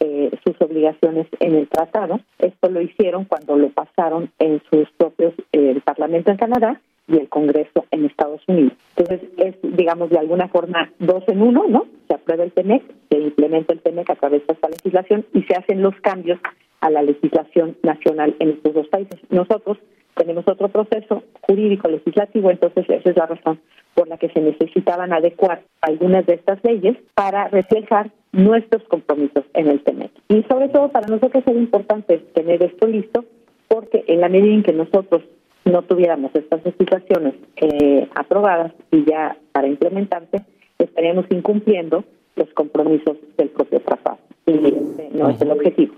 eh, 0.00 0.30
sus 0.44 0.60
obligaciones 0.60 1.26
en 1.40 1.54
el 1.54 1.68
tratado. 1.68 2.20
Esto 2.38 2.70
lo 2.70 2.80
hicieron 2.80 3.24
cuando 3.24 3.56
lo 3.56 3.70
pasaron 3.70 4.30
en 4.38 4.62
sus 4.70 4.90
propios 4.96 5.34
eh, 5.52 5.70
el 5.70 5.80
Parlamento 5.80 6.30
en 6.30 6.36
Canadá 6.36 6.80
y 7.08 7.18
el 7.18 7.28
Congreso 7.28 7.86
en 7.90 8.04
Estados 8.04 8.42
Unidos. 8.46 8.72
Entonces, 8.96 9.28
es, 9.38 9.54
digamos, 9.62 10.10
de 10.10 10.18
alguna 10.18 10.48
forma 10.48 10.90
dos 10.98 11.24
en 11.28 11.42
uno, 11.42 11.64
¿no? 11.68 11.86
Se 12.08 12.14
aprueba 12.14 12.44
el 12.44 12.52
TEMEC, 12.52 12.82
se 13.10 13.18
implementa 13.18 13.72
el 13.72 13.80
TEMEC 13.80 14.10
a 14.10 14.14
través 14.16 14.46
de 14.46 14.54
esta 14.54 14.68
legislación 14.68 15.26
y 15.34 15.42
se 15.42 15.54
hacen 15.54 15.82
los 15.82 15.94
cambios 16.00 16.38
a 16.80 16.90
la 16.90 17.02
legislación 17.02 17.76
nacional 17.82 18.34
en 18.38 18.50
estos 18.50 18.74
dos 18.74 18.88
países. 18.88 19.18
Nosotros 19.30 19.78
tenemos 20.14 20.46
otro 20.46 20.68
proceso 20.68 21.22
jurídico 21.40 21.88
legislativo, 21.88 22.50
entonces 22.50 22.84
esa 22.88 23.10
es 23.10 23.16
la 23.16 23.26
razón 23.26 23.60
por 23.94 24.08
la 24.08 24.18
que 24.18 24.28
se 24.30 24.40
necesitaban 24.40 25.12
adecuar 25.12 25.62
algunas 25.80 26.26
de 26.26 26.34
estas 26.34 26.62
leyes 26.64 26.96
para 27.14 27.48
reflejar 27.48 28.10
nuestros 28.32 28.82
compromisos 28.84 29.44
en 29.54 29.68
el 29.68 29.82
TEMEC. 29.82 30.10
Y 30.28 30.42
sobre 30.44 30.68
todo 30.68 30.88
para 30.88 31.06
nosotros 31.06 31.42
es 31.46 31.56
importante 31.56 32.18
tener 32.34 32.62
esto 32.62 32.86
listo 32.86 33.24
porque 33.68 34.04
en 34.06 34.20
la 34.20 34.28
medida 34.28 34.54
en 34.54 34.62
que 34.62 34.72
nosotros 34.72 35.22
no 35.64 35.82
tuviéramos 35.82 36.30
estas 36.34 36.64
legislaciones 36.64 37.34
eh, 37.56 38.08
aprobadas 38.14 38.72
y 38.90 39.04
ya 39.04 39.36
para 39.52 39.68
implementarse, 39.68 40.44
estaríamos 40.78 41.26
incumpliendo 41.30 42.04
los 42.36 42.48
compromisos 42.54 43.16
del 43.36 43.50
propio 43.50 43.80
tratado. 43.80 44.18
Y 44.46 44.66
este 44.66 45.10
no 45.12 45.30
es 45.30 45.40
el 45.40 45.50
objetivo. 45.50 45.94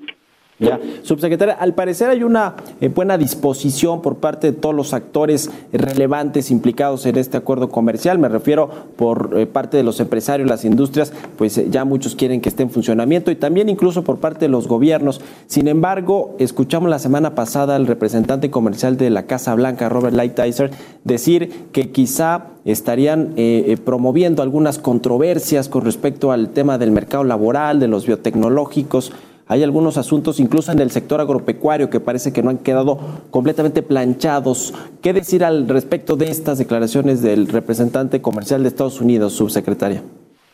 Ya, 0.61 0.79
subsecretaria, 1.03 1.55
al 1.55 1.75
parecer 1.75 2.11
hay 2.11 2.23
una 2.23 2.55
eh, 2.81 2.89
buena 2.89 3.19
disposición 3.19 4.01
por 4.01 4.19
parte 4.19 4.53
de 4.53 4.57
todos 4.57 4.75
los 4.75 4.95
actores 4.95 5.51
relevantes 5.73 6.53
implicados 6.53 7.07
en 7.07 7.19
este 7.19 7.37
acuerdo 7.37 7.71
comercial. 7.71 8.21
Me 8.21 8.29
refiero 8.29 8.71
por 8.95 9.33
eh, 9.37 9.47
parte 9.47 9.77
de 9.77 9.83
los 9.83 9.99
empresarios, 9.99 10.49
las 10.49 10.65
industrias, 10.65 11.13
pues 11.37 11.59
eh, 11.59 11.67
ya 11.71 11.85
muchos 11.85 12.15
quieren 12.15 12.41
que 12.41 12.49
esté 12.49 12.63
en 12.63 12.71
funcionamiento 12.71 13.33
y 13.33 13.37
también 13.37 13.69
incluso 13.69 14.05
por 14.05 14.19
parte 14.19 14.45
de 14.45 14.49
los 14.49 14.69
gobiernos. 14.69 15.21
Sin 15.49 15.67
embargo, 15.67 16.37
escuchamos 16.39 16.89
la 16.89 17.01
semana 17.01 17.35
pasada 17.35 17.75
al 17.75 17.89
representante 17.89 18.53
comercial 18.53 18.97
de 18.97 19.11
la 19.11 19.25
Casa 19.25 19.57
Blanca, 19.57 19.89
Robert 19.89 20.15
Lighthizer, 20.15 20.71
decir 21.03 21.65
que 21.73 21.91
quizá 21.91 22.47
estarían 22.65 23.35
promoviendo 23.85 24.43
algunas 24.43 24.79
controversias 24.79 25.69
con 25.69 25.85
respecto 25.85 26.33
al 26.33 26.51
tema 26.51 26.79
del 26.79 26.93
mercado 26.93 27.25
laboral, 27.25 27.81
de 27.81 27.89
los 27.89 28.07
biotecnológicos. 28.07 29.13
Hay 29.47 29.63
algunos 29.63 29.99
asuntos, 29.99 30.41
incluso 30.41 30.73
en 30.73 30.79
el 30.79 30.91
sector 30.91 31.21
agropecuario, 31.21 31.91
que 31.91 32.01
parece 32.01 32.33
que 32.33 32.43
no 32.43 32.51
han 32.51 32.59
quedado 32.59 32.99
completamente 33.31 33.83
planchados. 33.83 34.73
¿Qué 35.03 35.13
decir 35.13 35.45
al 35.45 35.69
respecto 35.69 36.17
de 36.17 36.27
estas 36.27 36.59
declaraciones 36.59 37.23
del 37.23 37.49
representante 37.49 38.23
comercial 38.23 38.63
de 38.63 38.69
Estados 38.69 39.01
Unidos, 39.03 39.35
subsecretaria? 39.35 40.03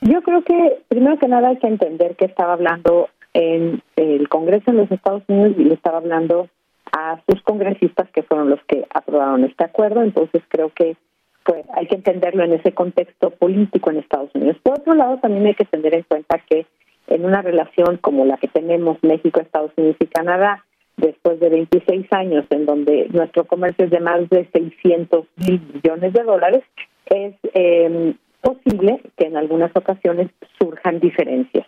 Yo 0.01 0.23
creo 0.23 0.43
que, 0.43 0.83
primero 0.89 1.19
que 1.19 1.29
nada, 1.29 1.49
hay 1.49 1.59
que 1.59 1.69
entender 1.69 2.17
que 2.17 2.25
estaba 2.25 2.55
hablando 2.55 3.09
en 3.33 3.81
el 3.95 4.29
Congreso 4.29 4.71
en 4.71 4.79
los 4.79 4.91
Estados 4.91 5.23
Unidos 5.29 5.55
y 5.57 5.65
le 5.65 5.75
estaba 5.75 5.99
hablando 5.99 6.49
a 6.91 7.21
sus 7.29 7.41
congresistas, 7.43 8.09
que 8.11 8.25
fueron 8.25 8.51
los 8.51 8.59
que 8.67 8.87
aprobaron 8.93 9.45
este 9.45 9.63
acuerdo. 9.63 10.03
Entonces, 10.03 10.43
creo 10.49 10.73
que 10.75 10.97
pues 11.45 11.65
hay 11.75 11.87
que 11.87 11.95
entenderlo 11.95 12.45
en 12.45 12.53
ese 12.53 12.73
contexto 12.73 13.31
político 13.31 13.91
en 13.91 13.99
Estados 13.99 14.31
Unidos. 14.35 14.57
Por 14.63 14.79
otro 14.79 14.95
lado, 14.95 15.19
también 15.19 15.47
hay 15.47 15.55
que 15.55 15.65
tener 15.65 15.95
en 15.95 16.03
cuenta 16.03 16.41
que 16.49 16.67
en 17.11 17.25
una 17.25 17.43
relación 17.43 17.99
como 17.99 18.25
la 18.25 18.37
que 18.39 18.49
tenemos 18.49 18.99
México, 19.03 19.41
Estados 19.41 19.73
Unidos 19.77 19.97
y 20.01 20.07
Canadá, 20.07 20.65
después 20.97 21.41
de 21.41 21.49
26 21.49 22.07
años 22.13 22.45
en 22.51 22.67
donde 22.67 23.09
nuestro 23.13 23.45
comercio 23.45 23.85
es 23.85 23.91
de 23.91 24.01
más 24.01 24.29
de 24.31 24.49
600 24.53 25.27
mil 25.37 25.61
millones 25.75 26.13
de 26.13 26.23
dólares, 26.23 26.63
es 27.07 27.35
eh, 27.55 28.15
posible 28.41 29.01
que 29.17 29.27
en 29.27 29.37
algunas 29.37 29.75
ocasiones 29.77 30.31
surjan 30.59 31.01
diferencias. 31.01 31.67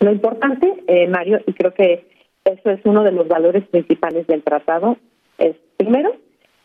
Lo 0.00 0.12
importante, 0.12 0.72
eh, 0.86 1.08
Mario, 1.08 1.40
y 1.46 1.52
creo 1.52 1.72
que 1.72 2.06
eso 2.44 2.70
es 2.70 2.80
uno 2.84 3.04
de 3.04 3.12
los 3.12 3.28
valores 3.28 3.66
principales 3.68 4.26
del 4.26 4.42
tratado, 4.42 4.96
es 5.38 5.56
primero 5.76 6.14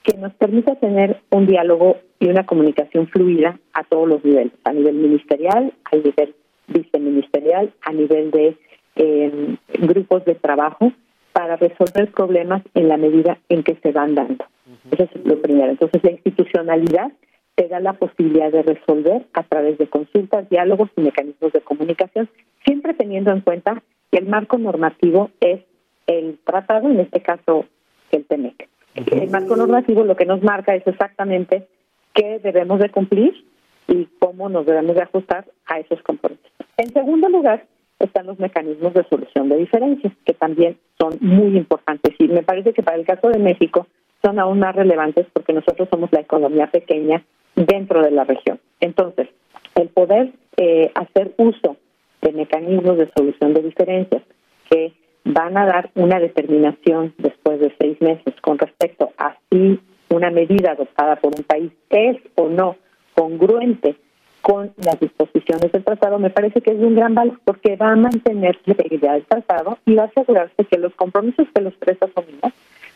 que 0.04 0.18
nos 0.18 0.34
permita 0.34 0.76
tener 0.76 1.22
un 1.32 1.46
diálogo 1.46 1.98
y 2.20 2.28
una 2.28 2.46
comunicación 2.46 3.08
fluida 3.08 3.60
a 3.74 3.84
todos 3.84 4.08
los 4.08 4.24
niveles, 4.24 4.54
a 4.64 4.74
nivel 4.74 4.96
ministerial, 4.96 5.74
a 5.92 5.96
nivel 5.96 6.34
viceministerial 6.68 7.74
a 7.82 7.92
nivel 7.92 8.32
de 8.32 8.58
eh, 8.96 9.58
grupos 9.80 10.26
de 10.26 10.36
trabajo 10.36 10.92
para 11.34 11.56
resolver 11.56 12.12
problemas 12.12 12.64
en 12.74 12.90
la 12.90 12.98
medida 12.98 13.38
en 13.50 13.64
que 13.64 13.76
se 13.76 13.92
van 13.92 14.16
dando. 14.16 14.46
Eso 14.92 15.10
es 15.14 15.26
lo 15.26 15.42
primero. 15.42 15.70
Entonces, 15.70 16.04
la 16.04 16.12
institucionalidad 16.12 17.12
te 17.56 17.68
da 17.68 17.80
la 17.80 17.94
posibilidad 17.94 18.52
de 18.52 18.64
resolver 18.64 19.26
a 19.34 19.44
través 19.44 19.78
de 19.78 19.88
consultas, 19.88 20.50
diálogos 20.50 20.90
y 20.96 21.02
mecanismos 21.02 21.52
de 21.54 21.62
comunicación, 21.62 22.30
siempre 22.66 22.94
teniendo 22.94 23.32
en 23.32 23.42
cuenta 23.42 23.82
que 24.12 24.20
el 24.20 24.28
marco 24.28 24.58
normativo 24.58 25.32
es 25.42 25.62
el 26.06 26.38
tratado, 26.44 26.90
en 26.90 27.00
este 27.00 27.22
caso 27.22 27.66
el 28.12 28.26
TEMEC. 28.26 28.70
El 28.96 29.30
marco 29.30 29.56
normativo 29.56 30.04
lo 30.04 30.16
que 30.16 30.26
nos 30.26 30.42
marca 30.42 30.74
es 30.74 30.86
exactamente 30.88 31.68
qué 32.14 32.40
debemos 32.40 32.80
de 32.80 32.90
cumplir 32.90 33.46
y 33.88 34.08
cómo 34.20 34.50
nos 34.50 34.66
debemos 34.66 34.96
de 34.96 35.04
ajustar 35.04 35.46
a 35.66 35.80
esos 35.80 36.02
compromisos. 36.04 36.52
En 36.78 36.92
segundo 36.92 37.30
lugar, 37.30 37.66
están 38.00 38.28
los 38.28 38.40
mecanismos 38.40 38.94
de 38.94 39.04
solución 39.06 39.50
de 39.50 39.58
diferencias, 39.58 40.14
que 40.26 40.34
también 40.34 40.78
son 41.00 41.18
muy 41.20 41.58
importantes. 41.58 42.14
Y 42.20 42.28
me 42.28 42.44
parece 42.44 42.74
que 42.74 42.84
para 42.84 42.98
el 42.98 43.06
caso 43.06 43.30
de 43.30 43.40
México 43.40 43.88
son 44.24 44.40
aún 44.40 44.60
más 44.60 44.76
relevantes 44.76 45.26
porque 45.34 45.54
nosotros 45.54 45.88
somos 45.90 46.12
la 46.12 46.22
economía 46.22 46.68
pequeña 46.68 47.24
dentro 47.56 48.04
de 48.04 48.12
la 48.12 48.24
región. 48.24 48.60
Entonces, 48.80 49.28
el 49.76 49.90
poder 49.90 50.32
eh, 50.58 50.92
hacer 50.96 51.34
uso 51.38 51.78
de 52.22 52.32
mecanismos 52.32 52.98
de 52.98 53.10
solución 53.16 53.54
de 53.54 53.62
diferencias 53.62 54.24
que 54.70 54.94
van 55.24 55.58
a 55.58 55.66
dar 55.66 55.92
una 55.96 56.20
determinación 56.20 57.14
después 57.18 57.60
de 57.60 57.74
seis 57.80 58.00
meses 58.02 58.34
con 58.42 58.58
respecto 58.58 59.12
a 59.18 59.38
si 59.50 59.80
una 60.10 60.32
medida 60.32 60.72
adoptada 60.72 61.18
por 61.18 61.34
un 61.38 61.44
país 61.44 61.72
es 61.90 62.18
o 62.36 62.48
no 62.48 62.76
congruente 63.18 63.96
con 64.42 64.72
las 64.78 65.00
disposiciones 65.00 65.72
del 65.72 65.84
tratado, 65.84 66.20
me 66.20 66.30
parece 66.30 66.62
que 66.62 66.72
es 66.72 66.80
de 66.80 66.86
un 66.86 66.96
gran 66.96 67.16
valor 67.16 67.40
porque 67.44 67.76
va 67.76 67.92
a 67.92 67.96
mantener 67.96 68.58
la 68.66 68.74
integridad 68.74 69.14
del 69.14 69.26
tratado 69.26 69.80
y 69.86 69.96
va 69.96 70.04
a 70.04 70.06
asegurarse 70.06 70.66
que 70.70 70.78
los 70.78 70.94
compromisos 70.94 71.48
que 71.54 71.62
los 71.62 71.74
tres 71.80 71.98
asumimos 72.02 72.54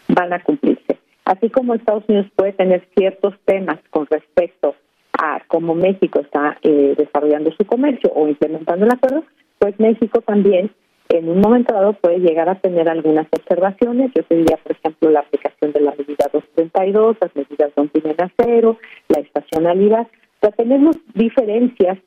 van 0.07 0.31
a 0.31 0.41
cumplirse. 0.43 0.97
Así 1.25 1.49
como 1.49 1.73
Estados 1.73 2.03
Unidos 2.07 2.27
puede 2.35 2.53
tener 2.53 2.87
ciertos 2.95 3.33
temas 3.45 3.79
con 3.89 4.05
respecto 4.05 4.75
a 5.13 5.41
cómo 5.47 5.73
México 5.75 6.19
está 6.19 6.57
eh, 6.61 6.95
desarrollando 6.97 7.51
su 7.51 7.65
comercio 7.65 8.11
o 8.13 8.27
implementando 8.27 8.85
el 8.85 8.93
acuerdo, 8.93 9.23
pues 9.59 9.79
México 9.79 10.21
también 10.21 10.71
en 11.11 11.29
un 11.29 11.41
momento 11.41 11.73
dado 11.73 11.93
puede 11.93 12.19
llegar 12.19 12.49
a 12.49 12.55
tener 12.55 12.87
algunas 12.87 13.27
observaciones. 13.31 14.11
Yo 14.15 14.23
diría, 14.29 14.57
por 14.57 14.71
ejemplo, 14.71 15.09
la 15.09 15.21
aplicación 15.21 15.71
de 15.71 15.81
la 15.81 15.91
medida 15.91 16.29
232, 16.31 17.17
las 17.19 17.35
medidas 17.35 17.75
de 17.75 17.81
un 17.81 17.91
cero, 18.37 18.77
la 19.09 19.19
estacionalidad. 19.19 20.07
O 20.07 20.39
sea, 20.41 20.51
tenemos 20.51 20.95
diferencias 21.13 21.97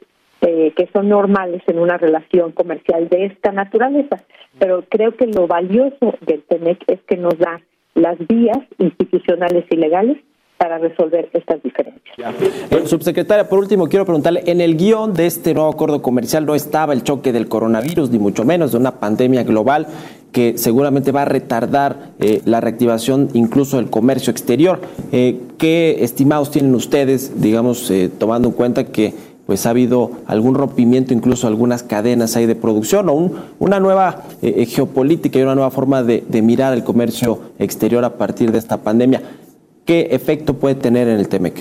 eh, 0.40 0.72
que 0.76 0.88
son 0.92 1.08
normales 1.08 1.62
en 1.66 1.78
una 1.78 1.96
relación 1.96 2.52
comercial 2.52 3.08
de 3.08 3.26
esta 3.26 3.52
naturaleza, 3.52 4.22
pero 4.58 4.84
creo 4.88 5.16
que 5.16 5.26
lo 5.26 5.46
valioso 5.46 6.14
del 6.20 6.42
TEMEC 6.42 6.84
es 6.86 7.00
que 7.02 7.16
nos 7.16 7.38
da 7.38 7.60
las 7.94 8.18
vías 8.26 8.58
institucionales 8.78 9.64
y 9.70 9.76
legales 9.76 10.18
para 10.64 10.78
resolver 10.78 11.28
estas 11.34 11.62
diferencias. 11.62 12.34
Eh, 12.70 12.86
subsecretaria, 12.86 13.46
por 13.46 13.58
último, 13.58 13.86
quiero 13.86 14.06
preguntarle, 14.06 14.44
en 14.46 14.62
el 14.62 14.78
guion 14.78 15.12
de 15.12 15.26
este 15.26 15.52
nuevo 15.52 15.68
acuerdo 15.68 16.00
comercial 16.00 16.46
no 16.46 16.54
estaba 16.54 16.94
el 16.94 17.02
choque 17.02 17.34
del 17.34 17.48
coronavirus, 17.48 18.08
ni 18.10 18.18
mucho 18.18 18.46
menos 18.46 18.72
de 18.72 18.78
una 18.78 18.92
pandemia 18.92 19.42
global 19.42 19.86
que 20.32 20.56
seguramente 20.56 21.12
va 21.12 21.20
a 21.22 21.24
retardar 21.26 22.12
eh, 22.18 22.40
la 22.46 22.62
reactivación 22.62 23.28
incluso 23.34 23.76
del 23.76 23.90
comercio 23.90 24.30
exterior. 24.30 24.80
Eh, 25.12 25.38
¿Qué 25.58 25.98
estimados 26.02 26.50
tienen 26.50 26.74
ustedes, 26.74 27.42
digamos, 27.42 27.92
tomando 28.16 28.48
en 28.48 28.54
cuenta 28.54 28.84
que 28.84 29.12
pues 29.44 29.66
ha 29.66 29.70
habido 29.70 30.12
algún 30.24 30.54
rompimiento, 30.54 31.12
incluso 31.12 31.46
algunas 31.46 31.82
cadenas 31.82 32.36
ahí 32.36 32.46
de 32.46 32.56
producción 32.56 33.10
o 33.10 33.32
una 33.58 33.78
nueva 33.78 34.22
geopolítica 34.40 35.38
y 35.38 35.42
una 35.42 35.54
nueva 35.54 35.70
forma 35.70 36.02
de, 36.02 36.24
de 36.26 36.40
mirar 36.40 36.72
el 36.72 36.84
comercio 36.84 37.40
exterior 37.58 38.02
a 38.06 38.14
partir 38.14 38.50
de 38.50 38.58
esta 38.58 38.78
pandemia? 38.78 39.20
¿Qué 39.86 40.08
efecto 40.12 40.54
puede 40.54 40.76
tener 40.76 41.08
en 41.08 41.18
el 41.18 41.28
TEMEC? 41.28 41.56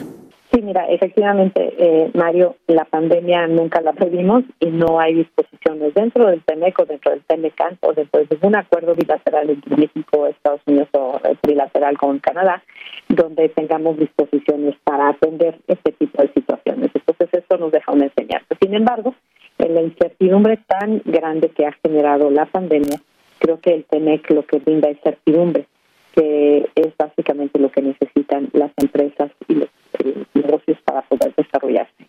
Sí, 0.53 0.61
mira, 0.61 0.86
efectivamente, 0.88 1.74
eh, 1.78 2.11
Mario, 2.13 2.55
la 2.67 2.86
pandemia 2.86 3.47
nunca 3.47 3.82
la 3.82 3.91
pedimos 3.91 4.43
y 4.59 4.67
no 4.67 4.99
hay 4.99 5.15
disposiciones 5.15 5.93
dentro 5.95 6.28
del 6.28 6.43
TEMEC 6.43 6.80
o 6.80 6.86
dentro 6.86 7.11
del 7.11 7.24
TEMECAN 7.24 7.80
o 7.82 7.91
dentro 7.91 8.21
de 8.21 8.28
ningún 8.30 8.55
acuerdo 8.55 8.93
bilateral 8.93 9.49
entre 9.49 9.76
México, 9.76 10.28
Estados 10.28 10.61
Unidos 10.67 10.89
o 10.93 11.19
trilateral 11.41 11.97
con 11.97 12.19
Canadá 12.19 12.63
donde 13.09 13.49
tengamos 13.49 13.97
disposiciones 13.97 14.76
para 14.84 15.09
atender 15.09 15.59
este 15.67 15.91
tipo 15.91 16.21
de 16.21 16.32
situaciones. 16.34 16.91
Entonces, 16.93 17.30
esto 17.32 17.57
nos 17.57 17.71
deja 17.71 17.91
una 17.91 18.05
enseñanza. 18.05 18.55
Sin 18.61 18.74
embargo, 18.74 19.15
en 19.57 19.76
la 19.76 19.82
incertidumbre 19.82 20.59
tan 20.67 21.01
grande 21.03 21.49
que 21.49 21.65
ha 21.65 21.74
generado 21.84 22.30
la 22.30 22.45
pandemia, 22.45 23.01
creo 23.39 23.59
que 23.59 23.74
el 23.74 23.86
TEMEC 23.86 24.30
lo 24.32 24.45
que 24.45 24.59
brinda 24.59 24.89
es 24.89 24.99
certidumbre 25.01 25.67
que 26.16 26.70
es 26.76 26.97
básicamente 26.97 27.59
lo 27.59 27.72
que 27.72 27.82
necesitan 27.82 28.49
las 28.53 28.72
empresas 28.78 29.32
y 29.47 29.55
los 29.55 29.70
eh, 29.99 30.24
negocios 30.34 30.78
para 30.86 31.01
poder 31.03 31.34
desarrollarse. 31.36 32.07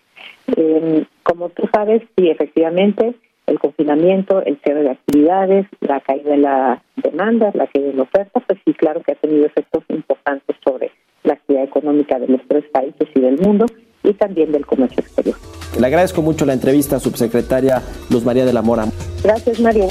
Eh, 0.57 1.05
como 1.22 1.48
tú 1.50 1.68
sabes, 1.72 2.02
sí, 2.16 2.28
efectivamente, 2.28 3.14
el 3.46 3.59
confinamiento, 3.59 4.42
el 4.42 4.59
cierre 4.62 4.82
de 4.82 4.90
actividades, 4.90 5.66
la 5.80 6.00
caída 6.00 6.30
de 6.30 6.38
la 6.38 6.82
demanda, 6.96 7.50
la 7.55 7.66
caída 7.66 7.88
de 7.88 7.94
la 7.94 8.02
oferta, 8.02 8.40
pues 8.40 8.59
sí, 8.64 8.72
claro 8.74 9.02
que 9.02 9.12
ha 9.12 9.16
tenido 9.16 9.46
efectos 9.46 9.84
importantes 9.88 10.57
sobre 10.64 10.90
la 11.22 11.34
actividad 11.34 11.64
económica 11.64 12.18
de 12.18 12.28
los 12.28 12.40
tres 12.48 12.64
países 12.72 13.09
y 13.14 13.20
del 13.20 13.38
mundo 13.38 13.66
y 14.02 14.12
también 14.12 14.52
del 14.52 14.66
comercio 14.66 15.00
exterior. 15.00 15.36
Le 15.78 15.86
agradezco 15.86 16.22
mucho 16.22 16.44
la 16.46 16.52
entrevista, 16.52 17.00
subsecretaria 17.00 17.82
Luz 18.11 18.24
María 18.24 18.44
de 18.44 18.52
la 18.52 18.62
Mora. 18.62 18.84
Gracias, 19.22 19.59
María. 19.61 19.88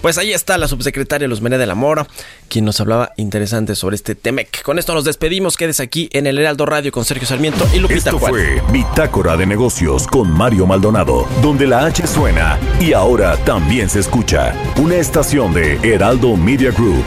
Pues 0.00 0.16
ahí 0.16 0.32
está 0.32 0.58
la 0.58 0.68
subsecretaria 0.68 1.26
Luz 1.26 1.40
María 1.40 1.58
de 1.58 1.66
la 1.66 1.74
Mora, 1.74 2.06
quien 2.48 2.64
nos 2.64 2.80
hablaba 2.80 3.12
interesante 3.16 3.74
sobre 3.74 3.96
este 3.96 4.14
TEMEC. 4.14 4.62
Con 4.62 4.78
esto 4.78 4.94
nos 4.94 5.04
despedimos. 5.04 5.56
Quedes 5.56 5.80
aquí 5.80 6.08
en 6.12 6.26
el 6.26 6.38
Heraldo 6.38 6.66
Radio 6.66 6.92
con 6.92 7.04
Sergio 7.04 7.26
Sarmiento 7.26 7.66
y 7.74 7.78
Lupita 7.78 8.10
Esto 8.10 8.18
fue 8.18 8.62
Bitácora 8.70 9.36
de 9.36 9.46
Negocios 9.46 10.06
con 10.06 10.30
Mario 10.30 10.66
Maldonado, 10.66 11.26
donde 11.42 11.66
la 11.66 11.84
H 11.86 12.06
suena 12.06 12.58
y 12.80 12.92
ahora 12.92 13.36
también 13.38 13.90
se 13.90 14.00
escucha. 14.00 14.54
Una 14.76 14.96
estación 14.96 15.52
de 15.52 15.76
Heraldo 15.82 16.36
Media 16.36 16.70
Group. 16.70 17.04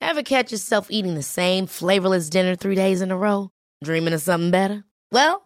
Ever 0.00 0.22
catch 0.22 0.52
yourself 0.52 0.88
eating 0.90 1.14
the 1.14 1.22
same 1.22 1.66
flavorless 1.66 2.30
dinner 2.30 2.56
three 2.56 2.76
days 2.76 3.00
in 3.00 3.10
a 3.10 3.16
row? 3.16 3.50
Dreaming 3.82 4.14
of 4.14 4.22
something 4.22 4.50
better? 4.50 4.84
Well, 5.10 5.45